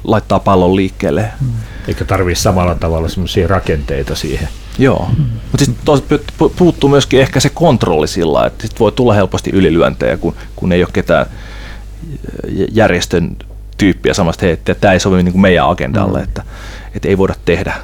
laittaa 0.06 0.38
pallon 0.38 0.76
liikkeelle. 0.76 1.30
Mm. 1.40 1.48
Eikä 1.88 2.04
tarvitse 2.04 2.42
samalla 2.42 2.74
tavalla 2.74 3.08
semmoisia 3.08 3.48
rakenteita 3.48 4.14
siihen. 4.14 4.48
Joo, 4.78 5.08
mm. 5.18 5.24
mutta 5.52 5.66
sitten 5.96 6.20
puuttuu 6.56 6.90
myöskin 6.90 7.20
ehkä 7.20 7.40
se 7.40 7.48
kontrolli 7.48 8.08
sillä, 8.08 8.46
että 8.46 8.66
sit 8.66 8.80
voi 8.80 8.92
tulla 8.92 9.14
helposti 9.14 9.50
ylilyöntejä, 9.50 10.16
kun, 10.16 10.34
kun 10.56 10.72
ei 10.72 10.82
ole 10.82 10.90
ketään 10.92 11.26
järjestön 12.72 13.36
tyyppiä 13.78 14.14
samasta, 14.14 14.46
että 14.46 14.74
tämä 14.74 14.92
ei 14.92 15.00
sovi 15.00 15.22
niin 15.22 15.32
kuin 15.32 15.42
meidän 15.42 15.68
agendalle, 15.68 16.18
mm. 16.18 16.24
että, 16.24 16.42
että 16.94 17.08
ei 17.08 17.18
voida 17.18 17.34
tehdä. 17.44 17.74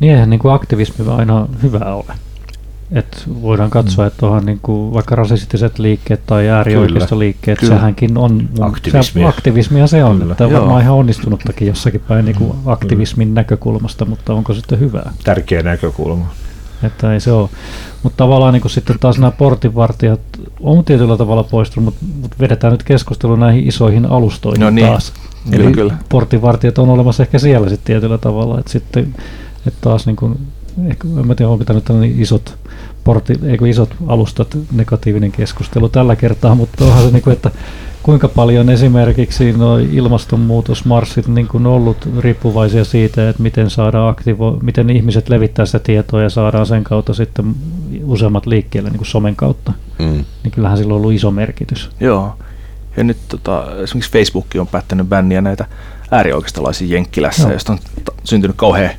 Niin 0.00 0.12
eihän 0.12 0.30
niin 0.30 0.40
kuin 0.40 0.54
aktivismi 0.54 1.04
aina 1.08 1.46
hyvä 1.62 1.94
ole. 1.94 2.14
Et 2.92 3.24
voidaan 3.42 3.70
katsoa, 3.70 4.04
mm. 4.04 4.06
että 4.06 4.26
onhan 4.26 4.46
niin 4.46 4.58
kuin 4.62 4.94
vaikka 4.94 5.14
rasistiset 5.14 5.78
liikkeet 5.78 6.20
tai 6.26 6.48
äärioikeistoliikkeet, 6.48 7.58
Kyllä. 7.58 7.74
sehänkin 7.74 8.18
on 8.18 8.48
aktivismia. 8.60 9.24
Se, 9.24 9.28
aktivismia 9.28 9.86
se 9.86 10.04
on, 10.04 10.18
Kyllä. 10.18 10.32
että 10.32 10.46
on 10.46 10.52
varmaan 10.52 10.82
ihan 10.82 10.94
onnistunuttakin 10.94 11.68
jossakin 11.68 12.00
päin 12.08 12.24
niin 12.24 12.36
kuin 12.36 12.52
aktivismin 12.66 13.28
Kyllä. 13.28 13.40
näkökulmasta, 13.40 14.04
mutta 14.04 14.34
onko 14.34 14.54
sitten 14.54 14.80
hyvää? 14.80 15.12
Tärkeä 15.24 15.62
näkökulma. 15.62 16.26
Että 16.82 17.12
ei 17.12 17.20
se 17.20 17.32
ole. 17.32 17.48
Mutta 18.02 18.16
tavallaan 18.16 18.54
niin 18.54 18.70
sitten 18.70 18.98
taas 19.00 19.18
nämä 19.18 19.30
portinvartijat 19.30 20.20
on 20.60 20.84
tietyllä 20.84 21.16
tavalla 21.16 21.44
poistunut, 21.44 21.84
mutta, 21.84 22.20
mutta 22.20 22.36
vedetään 22.40 22.72
nyt 22.72 22.82
keskustelu 22.82 23.36
näihin 23.36 23.68
isoihin 23.68 24.06
alustoihin 24.06 24.60
no 24.60 24.70
niin. 24.70 24.86
taas. 24.86 25.12
Kyllä, 25.50 25.64
Eli 25.64 25.72
kyllä. 25.72 25.94
portinvartijat 26.08 26.78
on 26.78 26.88
olemassa 26.88 27.22
ehkä 27.22 27.38
siellä 27.38 27.68
sitten 27.68 27.86
tietyllä 27.86 28.18
tavalla, 28.18 28.58
että 28.58 28.72
sitten 28.72 29.14
että 29.66 29.78
taas 29.80 30.06
niin 30.06 30.16
kuin, 30.16 30.38
ehkä, 30.88 31.08
en 31.08 31.36
tiedä, 31.36 31.50
onko 31.50 31.58
pitänyt 31.58 31.88
niin 31.88 32.22
isot 32.22 32.58
portti, 33.04 33.38
eikö 33.42 33.68
isot 33.68 33.94
alustat 34.06 34.58
negatiivinen 34.72 35.32
keskustelu 35.32 35.88
tällä 35.88 36.16
kertaa, 36.16 36.54
mutta 36.54 36.84
onhan 36.84 37.04
se 37.04 37.10
niin 37.10 37.22
kuin, 37.22 37.32
että 37.32 37.50
kuinka 38.02 38.28
paljon 38.28 38.70
esimerkiksi 38.70 39.52
nuo 39.52 39.78
ilmastonmuutosmarssit 39.78 41.28
niin 41.28 41.48
kuin 41.48 41.66
ollut 41.66 42.08
riippuvaisia 42.18 42.84
siitä, 42.84 43.28
että 43.28 43.42
miten, 43.42 43.70
saadaan 43.70 44.14
aktivo- 44.14 44.58
miten 44.62 44.90
ihmiset 44.90 45.28
levittää 45.28 45.66
sitä 45.66 45.78
tietoa 45.78 46.22
ja 46.22 46.30
saadaan 46.30 46.66
sen 46.66 46.84
kautta 46.84 47.14
sitten 47.14 47.54
useammat 48.04 48.46
liikkeelle 48.46 48.90
niin 48.90 48.98
kuin 48.98 49.08
somen 49.08 49.36
kautta. 49.36 49.72
Mm. 49.98 50.24
Niin 50.42 50.52
kyllähän 50.52 50.78
sillä 50.78 50.94
on 50.94 51.00
ollut 51.00 51.12
iso 51.12 51.30
merkitys. 51.30 51.90
Joo. 52.00 52.36
Ja 52.96 53.04
nyt 53.04 53.18
tota, 53.28 53.64
esimerkiksi 53.82 54.12
Facebook 54.12 54.46
on 54.58 54.66
päättänyt 54.66 55.08
bänniä 55.08 55.40
näitä 55.40 55.66
äärioikeistolaisia 56.10 56.94
Jenkkilässä, 56.94 57.42
Joo. 57.42 57.52
josta 57.52 57.72
on 57.72 57.78
syntynyt 58.24 58.56
kauhea, 58.56 58.90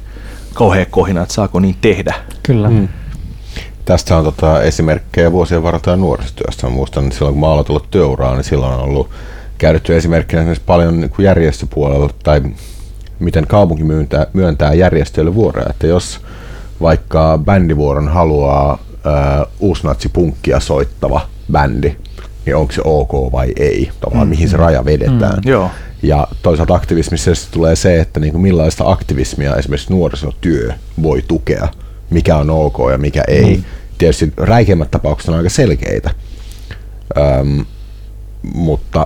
kauhea 0.54 0.86
kohina, 0.86 1.22
että 1.22 1.34
saako 1.34 1.60
niin 1.60 1.76
tehdä. 1.82 2.14
Kyllä. 2.43 2.70
Mm. 2.70 2.88
Tästä 3.86 4.17
on 4.17 4.23
tota 4.23 4.61
esimerkkejä 4.61 5.32
vuosien 5.32 5.63
varrella 5.63 5.95
nuorisotyöstä. 5.95 6.67
Mä 6.67 6.73
muistan, 6.73 7.03
että 7.03 7.15
silloin 7.15 7.34
kun 7.34 7.41
mä 7.41 7.51
aloin 7.51 7.65
tulla 7.65 7.86
työuraan, 7.91 8.36
niin 8.36 8.43
silloin 8.43 8.73
on 8.73 8.79
ollut 8.79 9.09
käytetty 9.57 9.97
esimerkkinä 9.97 10.41
esimerkiksi 10.41 10.65
paljon 10.65 10.99
niin 10.99 11.09
kuin 11.09 11.25
järjestöpuolella 11.25 12.09
tai 12.23 12.41
miten 13.19 13.47
kaupunki 13.47 13.84
myöntää, 13.84 14.27
myöntää 14.34 14.73
järjestöille 14.73 15.36
vuoroja. 15.36 15.69
Että 15.69 15.88
jos 15.88 16.21
vaikka 16.82 17.39
bändivuoron 17.45 18.07
haluaa 18.07 18.71
äh, 18.71 19.47
uusnatsipunkkia 19.59 20.59
soittava 20.59 21.21
bändi, 21.51 21.95
niin 22.45 22.55
onko 22.55 22.73
se 22.73 22.82
ok 22.86 23.32
vai 23.32 23.53
ei, 23.55 23.91
tavallaan 23.99 24.27
mm. 24.27 24.29
mihin 24.29 24.49
se 24.49 24.57
raja 24.57 24.86
vedetään. 24.86 25.39
Mm. 25.45 25.51
Joo. 25.51 25.71
Ja 26.03 26.27
toisaalta 26.41 26.75
aktivismissa 26.75 27.32
tulee 27.51 27.75
se, 27.75 27.99
että 27.99 28.19
niin 28.19 28.32
kuin 28.32 28.41
millaista 28.41 28.91
aktivismia 28.91 29.55
esimerkiksi 29.55 29.93
nuorisotyö 29.93 30.73
voi 31.01 31.21
tukea, 31.27 31.67
mikä 32.12 32.38
on 32.38 32.49
ok 32.49 32.78
ja 32.91 32.97
mikä 32.97 33.24
ei. 33.28 33.55
Mm 33.55 33.64
tietysti 34.01 34.34
räikeimmät 34.38 34.91
tapaukset 34.91 35.30
on 35.30 35.36
aika 35.36 35.49
selkeitä, 35.49 36.09
Öm, 37.18 37.66
mutta 38.53 39.05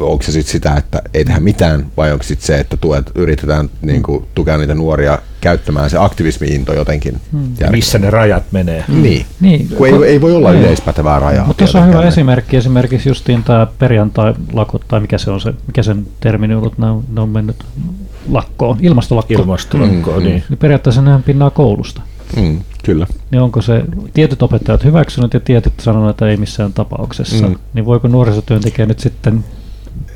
onko 0.00 0.22
se 0.22 0.32
sitten 0.32 0.52
sitä, 0.52 0.74
että 0.74 1.02
ei 1.14 1.24
tehdä 1.24 1.40
mitään, 1.40 1.86
vai 1.96 2.12
onko 2.12 2.22
sitten 2.22 2.46
se, 2.46 2.58
että 2.58 2.76
tuet, 2.76 3.10
yritetään 3.14 3.70
niin 3.82 4.02
kuin, 4.02 4.26
tukea 4.34 4.58
niitä 4.58 4.74
nuoria 4.74 5.18
käyttämään 5.40 5.90
se 5.90 5.98
aktivismi-into 5.98 6.72
jotenkin? 6.72 7.20
Hmm. 7.32 7.70
Missä 7.70 7.98
ne 7.98 8.10
rajat 8.10 8.42
menee? 8.52 8.84
Hmm. 8.88 9.02
Niin, 9.02 9.26
niin. 9.40 9.68
kun 9.68 9.86
ei, 9.86 9.94
ei 10.04 10.20
voi 10.20 10.32
olla 10.34 10.50
hmm. 10.50 10.60
yleispätevää 10.60 11.18
rajaa. 11.18 11.46
Mutta 11.46 11.58
tuossa 11.58 11.78
on 11.78 11.88
hyvä 11.88 12.02
esimerkki, 12.02 12.56
esimerkiksi 12.56 13.08
justiin 13.08 13.42
tämä 13.42 13.66
perjantai-lakot, 13.78 14.84
tai 14.88 15.00
mikä 15.00 15.18
se 15.18 15.30
on 15.30 15.40
se, 15.40 15.54
mikä 15.66 15.82
sen 15.82 16.06
termini 16.20 16.54
on 16.54 16.60
ollut, 16.60 16.78
ne 16.78 16.86
on, 16.86 17.04
ne 17.12 17.20
on 17.20 17.28
mennyt 17.28 17.56
lakkoon, 18.28 18.78
ilmastolakko. 18.80 19.34
Ilmastolakko, 19.34 20.10
mm, 20.10 20.22
niin. 20.22 20.44
niin. 20.48 20.58
Periaatteessa 20.58 21.02
ne 21.02 21.20
pinnaa 21.24 21.50
koulusta. 21.50 22.02
Mm, 22.36 22.60
kyllä. 22.84 23.06
Niin 23.30 23.42
onko 23.42 23.62
se 23.62 23.82
tietyt 24.14 24.42
opettajat 24.42 24.84
hyväksynyt 24.84 25.34
ja 25.34 25.40
tietyt 25.40 25.72
sanonut, 25.80 26.10
että 26.10 26.28
ei 26.28 26.36
missään 26.36 26.72
tapauksessa, 26.72 27.48
mm. 27.48 27.56
niin 27.74 27.86
voiko 27.86 28.08
nuorisotyöntekijä 28.08 28.86
nyt 28.86 29.00
sitten 29.00 29.44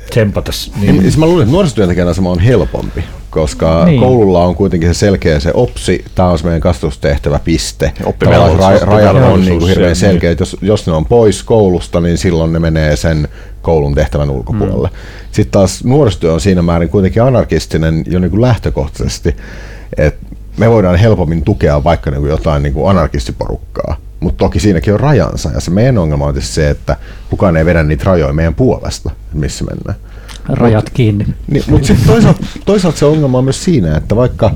tsempata? 0.09 0.51
Niin. 0.75 0.91
Niin, 0.91 1.01
siis 1.01 1.17
mä 1.17 1.25
luulen, 1.25 1.43
että 1.43 1.51
nuorisotyöntekijän 1.51 2.07
asema 2.07 2.31
on 2.31 2.39
helpompi, 2.39 3.03
koska 3.29 3.85
niin. 3.85 3.99
koululla 3.99 4.45
on 4.45 4.55
kuitenkin 4.55 4.93
se 4.93 4.99
selkeä 4.99 5.39
se 5.39 5.51
opsi, 5.53 6.05
tämä 6.15 6.29
on 6.29 6.37
se 6.37 6.43
meidän 6.43 6.61
kasvatustehtävä 6.61 7.39
piste. 7.39 7.93
Ra- 8.01 8.85
rajat 8.85 9.15
on 9.15 9.41
niin 9.41 9.59
kuin 9.59 9.69
hirveän 9.69 9.95
selkeä, 9.95 10.29
niin. 10.29 10.39
jos, 10.39 10.57
jos 10.61 10.87
ne 10.87 10.93
on 10.93 11.05
pois 11.05 11.43
koulusta, 11.43 12.01
niin 12.01 12.17
silloin 12.17 12.53
ne 12.53 12.59
menee 12.59 12.95
sen 12.95 13.27
koulun 13.61 13.95
tehtävän 13.95 14.29
ulkopuolelle. 14.29 14.87
Mm. 14.87 14.97
Sitten 15.31 15.51
taas 15.51 15.83
nuorisotyö 15.83 16.33
on 16.33 16.41
siinä 16.41 16.61
määrin 16.61 16.89
kuitenkin 16.89 17.23
anarkistinen 17.23 18.03
jo 18.07 18.19
niin 18.19 18.31
kuin 18.31 18.41
lähtökohtaisesti, 18.41 19.35
että 19.97 20.30
me 20.57 20.69
voidaan 20.69 20.95
helpommin 20.95 21.43
tukea 21.43 21.83
vaikka 21.83 22.11
niin 22.11 22.21
kuin 22.21 22.29
jotain 22.29 22.63
niin 22.63 22.73
kuin 22.73 22.89
anarkistiporukkaa, 22.89 23.95
mutta 24.19 24.37
toki 24.37 24.59
siinäkin 24.59 24.93
on 24.93 24.99
rajansa. 24.99 25.49
Ja 25.53 25.61
se 25.61 25.71
meidän 25.71 25.97
ongelma 25.97 26.25
on 26.25 26.41
se, 26.41 26.69
että 26.69 26.97
kukaan 27.29 27.57
ei 27.57 27.65
vedä 27.65 27.83
niitä 27.83 28.03
rajoja 28.03 28.33
meidän 28.33 28.55
puolesta, 28.55 29.11
missä 29.33 29.65
mennään. 29.65 30.11
Rajat 30.49 30.85
mut, 30.85 30.89
kiinni. 30.93 31.25
Niin, 31.47 31.63
mutta 31.67 31.87
sitten 31.87 32.07
toisaalta, 32.07 32.45
toisaalta 32.65 32.99
se 32.99 33.05
ongelma 33.05 33.37
on 33.37 33.43
myös 33.43 33.63
siinä, 33.63 33.97
että 33.97 34.15
vaikka, 34.15 34.51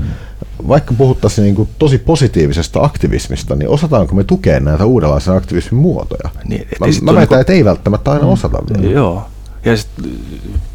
vaikka 0.67 0.93
puhuttaisiin 0.93 1.43
niin 1.45 1.55
kuin 1.55 1.69
tosi 1.79 1.97
positiivisesta 1.97 2.83
aktivismista, 2.83 3.55
niin 3.55 3.69
osataanko 3.69 4.15
me 4.15 4.23
tukea 4.23 4.59
näitä 4.59 4.85
uudenlaisia 4.85 5.33
aktivismin 5.33 5.81
muotoja? 5.81 6.29
Niin, 6.47 6.67
mä 6.79 6.87
mä 6.87 6.87
väitän, 6.87 7.15
niinku... 7.15 7.35
että 7.35 7.53
ei 7.53 7.65
välttämättä 7.65 8.11
aina 8.11 8.23
mm. 8.23 8.29
osata 8.29 8.57
vielä. 8.73 8.93
Joo. 8.93 9.27
Ja 9.65 9.77
sitten 9.77 10.11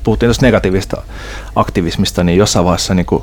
puhuttiin 0.05 0.29
tuosta 0.29 0.47
negatiivista 0.47 1.03
aktivismista, 1.57 2.25
niin 2.25 2.39
jossain 2.39 2.65
vaiheessa 2.65 2.95
niin 2.95 3.07
kuin, 3.07 3.23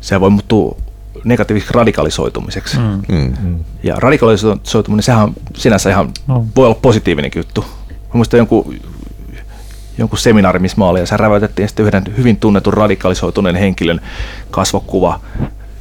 se 0.00 0.20
voi 0.20 0.30
muuttua 0.30 0.76
negatiiviseksi 1.24 1.74
radikalisoitumiseksi. 1.74 2.78
Mm. 2.78 3.02
Mm. 3.42 3.64
Ja 3.82 3.94
radikalisoituminen, 3.98 5.02
sehän 5.02 5.32
sinänsä 5.56 5.90
ihan 5.90 6.10
no. 6.26 6.46
voi 6.56 6.66
olla 6.66 6.78
positiivinen 6.82 7.30
juttu. 7.36 7.64
Mä 7.90 8.10
muistan 8.12 8.38
jonkun, 8.38 8.74
jonkun 9.98 10.18
seminaari, 10.18 10.58
missä 10.58 10.78
mä 10.78 10.86
olin, 10.86 11.00
ja 11.00 11.06
se 11.06 11.16
räväytettiin 11.16 11.68
sitten 11.68 11.86
yhden 11.86 12.04
hyvin 12.16 12.36
tunnetun 12.36 12.74
radikalisoituneen 12.74 13.56
henkilön 13.56 14.00
kasvokuva 14.50 15.20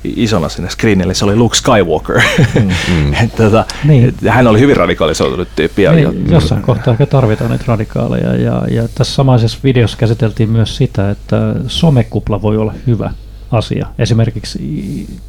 isona 0.04 0.50
sinne 0.50 0.70
screenille, 0.70 1.14
se 1.14 1.26
oli 1.26 1.36
Luke 1.36 1.56
Skywalker. 1.56 2.22
Mm, 2.56 2.70
mm. 2.94 3.30
tota, 3.38 3.66
niin. 3.84 4.14
hän 4.30 4.48
oli 4.48 4.60
hyvin 4.60 4.78
radikalisoitunut 4.78 5.48
tyyppi. 5.56 5.84
Niin, 5.96 6.32
jossain 6.32 6.62
mm. 6.62 6.66
kohtaa 6.66 6.92
ehkä 6.92 7.06
tarvitaan 7.06 7.52
niitä 7.52 7.64
radikaaleja. 7.68 8.36
Ja, 8.36 8.62
ja 8.72 8.88
tässä 8.96 9.14
samaisessa 9.14 9.58
videossa 9.64 9.98
käsiteltiin 9.98 10.50
myös 10.50 10.78
sitä, 10.78 11.12
että 11.12 11.56
somekupla 11.68 12.42
voi 12.42 12.58
olla 12.58 12.74
hyvä 12.88 13.12
asia. 13.54 13.88
Esimerkiksi 14.00 14.60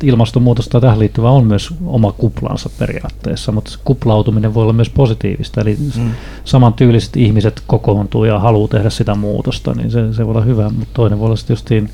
ilmastonmuutos 0.02 0.68
tai 0.68 0.80
tähän 0.80 0.98
liittyvä 0.98 1.30
on 1.30 1.46
myös 1.46 1.74
oma 1.86 2.12
kuplansa 2.12 2.70
periaatteessa, 2.78 3.52
mutta 3.52 3.78
kuplautuminen 3.84 4.54
voi 4.54 4.62
olla 4.62 4.72
myös 4.72 4.90
positiivista. 4.90 5.60
Eli 5.60 5.78
mm. 5.96 6.10
samantyyliset 6.44 7.16
ihmiset 7.16 7.62
kokoontuu 7.66 8.24
ja 8.24 8.38
haluaa 8.38 8.68
tehdä 8.68 8.90
sitä 8.90 9.14
muutosta, 9.14 9.74
niin 9.74 9.90
se, 9.90 10.14
se 10.14 10.26
voi 10.26 10.30
olla 10.30 10.44
hyvä, 10.44 10.70
mutta 10.70 10.94
toinen 10.94 11.18
voi 11.18 11.26
olla 11.26 11.36
sitten 11.36 11.54
justiin 11.54 11.90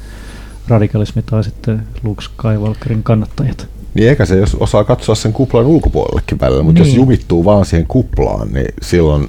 radikalismi 0.69 1.23
tai 1.23 1.45
sitten 1.45 1.83
Luke 2.03 2.23
Skywalkerin 2.23 3.03
kannattajat. 3.03 3.69
Niin 3.95 4.09
eikä 4.09 4.27
se, 4.27 4.37
jos 4.37 4.55
osaa 4.55 4.85
katsoa 4.85 5.15
sen 5.15 5.33
kuplan 5.33 5.67
ulkopuolellekin 5.67 6.41
välillä, 6.41 6.63
mutta 6.63 6.83
niin. 6.83 6.89
jos 6.89 6.97
jumittuu 6.97 7.45
vaan 7.45 7.65
siihen 7.65 7.87
kuplaan, 7.87 8.53
niin 8.53 8.75
silloin 8.83 9.29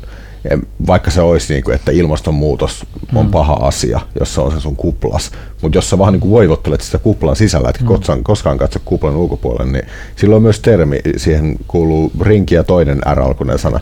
vaikka 0.88 1.12
se 1.12 1.22
olisi, 1.22 1.54
niin 1.54 1.64
kuin, 1.64 1.76
että 1.76 1.92
ilmastonmuutos 1.92 2.86
on 3.16 3.26
mm. 3.26 3.32
paha 3.32 3.54
asia, 3.54 4.00
jos 4.20 4.34
se 4.34 4.42
on 4.42 4.52
se 4.52 4.60
sun 4.60 4.76
kuplas, 4.76 5.32
mutta 5.62 5.78
jos 5.78 5.90
sä 5.90 5.98
vaan 5.98 6.14
niin 6.14 6.30
voivottelet 6.30 6.82
sitä 6.82 6.98
kuplan 6.98 7.36
sisällä, 7.36 7.70
että 7.70 7.82
mm. 7.82 7.88
koskaan, 7.88 8.24
koskaan 8.24 8.58
katso 8.58 8.80
kuplan 8.86 9.16
ulkopuolelle, 9.16 9.72
niin 9.72 9.86
silloin 10.16 10.38
on 10.38 10.44
myös 10.44 10.60
termi, 10.60 11.00
siihen 11.18 11.56
kuuluu 11.68 12.12
rinki 12.22 12.56
ja 12.56 12.64
toinen 12.64 13.02
R-alkuinen 13.14 13.60
sana. 13.60 13.80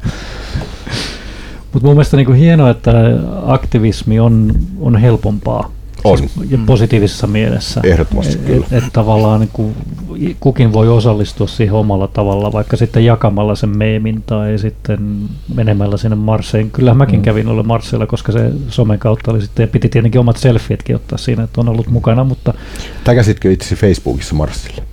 Mutta 1.73 1.87
mun 1.87 1.95
mielestä 1.95 2.17
niin 2.17 2.33
hienoa, 2.33 2.69
että 2.69 2.91
aktivismi 3.45 4.19
on, 4.19 4.53
on 4.79 4.97
helpompaa 4.97 5.71
on. 6.03 6.17
Siis, 6.17 6.31
ja 6.49 6.57
positiivisessa 6.65 7.27
mielessä. 7.27 7.81
Ehdottomasti 7.83 8.33
et, 8.33 8.45
kyllä. 8.45 8.65
Et, 8.71 8.83
et 8.83 8.93
tavallaan 8.93 9.39
niin 9.39 9.49
kuin, 9.53 9.75
kukin 10.39 10.73
voi 10.73 10.89
osallistua 10.89 11.47
siihen 11.47 11.73
omalla 11.73 12.07
tavalla, 12.07 12.51
vaikka 12.51 12.77
sitten 12.77 13.05
jakamalla 13.05 13.55
sen 13.55 13.77
meemin 13.77 14.23
tai 14.25 14.57
sitten 14.57 15.29
menemällä 15.55 15.97
sinne 15.97 16.15
Marseen. 16.15 16.71
Kyllähän 16.71 16.97
mäkin 16.97 17.19
mm. 17.19 17.23
kävin 17.23 17.47
olla 17.47 17.63
Marseilla, 17.63 18.07
koska 18.07 18.31
se 18.31 18.51
somen 18.69 18.99
kautta 18.99 19.31
oli 19.31 19.41
sitten, 19.41 19.63
ja 19.63 19.67
piti 19.67 19.89
tietenkin 19.89 20.21
omat 20.21 20.37
selfietkin 20.37 20.95
ottaa 20.95 21.17
siinä, 21.17 21.43
että 21.43 21.61
on 21.61 21.69
ollut 21.69 21.87
mukana, 21.87 22.23
mutta... 22.23 22.53
Täkäsitkö 23.03 23.51
itse 23.51 23.75
Facebookissa 23.75 24.35
Marsille? 24.35 24.83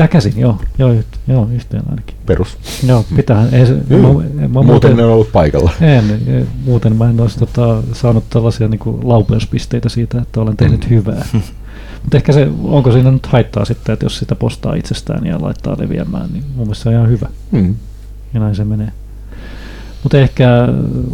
Täkäsin, 0.00 0.32
joo, 0.36 0.58
joo, 0.78 0.94
joo 1.28 1.48
yhteen 1.54 1.82
ainakin. 1.90 2.16
Perus. 2.26 2.58
Joo, 2.86 3.04
pitää. 3.16 3.46
Ei, 3.52 3.66
se, 3.66 3.72
mm. 3.72 3.96
mä, 3.96 4.08
mä 4.08 4.48
muuten, 4.48 4.66
muuten 4.66 4.96
ne 4.96 5.04
on 5.04 5.12
ollut 5.12 5.32
paikalla. 5.32 5.70
En, 5.80 6.04
muuten 6.64 6.96
mä 6.96 7.10
en 7.10 7.20
olisi 7.20 7.38
tota, 7.38 7.82
saanut 7.92 8.24
tällaisia 8.30 8.68
niin 8.68 8.78
kuin 8.78 9.08
laupeuspisteitä 9.08 9.88
siitä, 9.88 10.18
että 10.18 10.40
olen 10.40 10.56
tehnyt 10.56 10.84
mm. 10.84 10.90
hyvää. 10.90 11.24
Mutta 12.02 12.16
ehkä 12.16 12.32
se, 12.32 12.48
onko 12.62 12.92
siinä 12.92 13.10
nyt 13.10 13.26
haittaa 13.26 13.64
sitten, 13.64 13.92
että 13.92 14.04
jos 14.04 14.18
sitä 14.18 14.34
postaa 14.34 14.74
itsestään 14.74 15.26
ja 15.26 15.40
laittaa 15.40 15.76
leviämään, 15.78 16.28
niin 16.32 16.44
mun 16.56 16.66
mielestä 16.66 16.82
se 16.82 16.88
on 16.88 16.94
ihan 16.94 17.08
hyvä. 17.08 17.28
Mm. 17.50 17.74
Ja 18.34 18.40
näin 18.40 18.54
se 18.54 18.64
menee. 18.64 18.92
Mutta 20.02 20.18
ehkä 20.18 20.68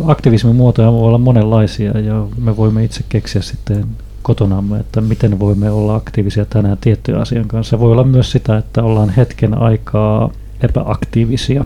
aktivismin 0.06 0.56
muotoja 0.56 0.92
voi 0.92 1.02
olla 1.02 1.18
monenlaisia 1.18 2.00
ja 2.00 2.26
me 2.38 2.56
voimme 2.56 2.84
itse 2.84 3.04
keksiä 3.08 3.42
sitten 3.42 3.86
kotonamme, 4.26 4.80
että 4.80 5.00
miten 5.00 5.38
voimme 5.38 5.70
olla 5.70 5.94
aktiivisia 5.94 6.44
tänään 6.44 6.78
tiettyjen 6.80 7.20
asian 7.20 7.48
kanssa. 7.48 7.70
Se 7.70 7.80
voi 7.80 7.92
olla 7.92 8.04
myös 8.04 8.30
sitä, 8.30 8.56
että 8.56 8.82
ollaan 8.82 9.10
hetken 9.10 9.58
aikaa 9.58 10.30
epäaktiivisia 10.60 11.64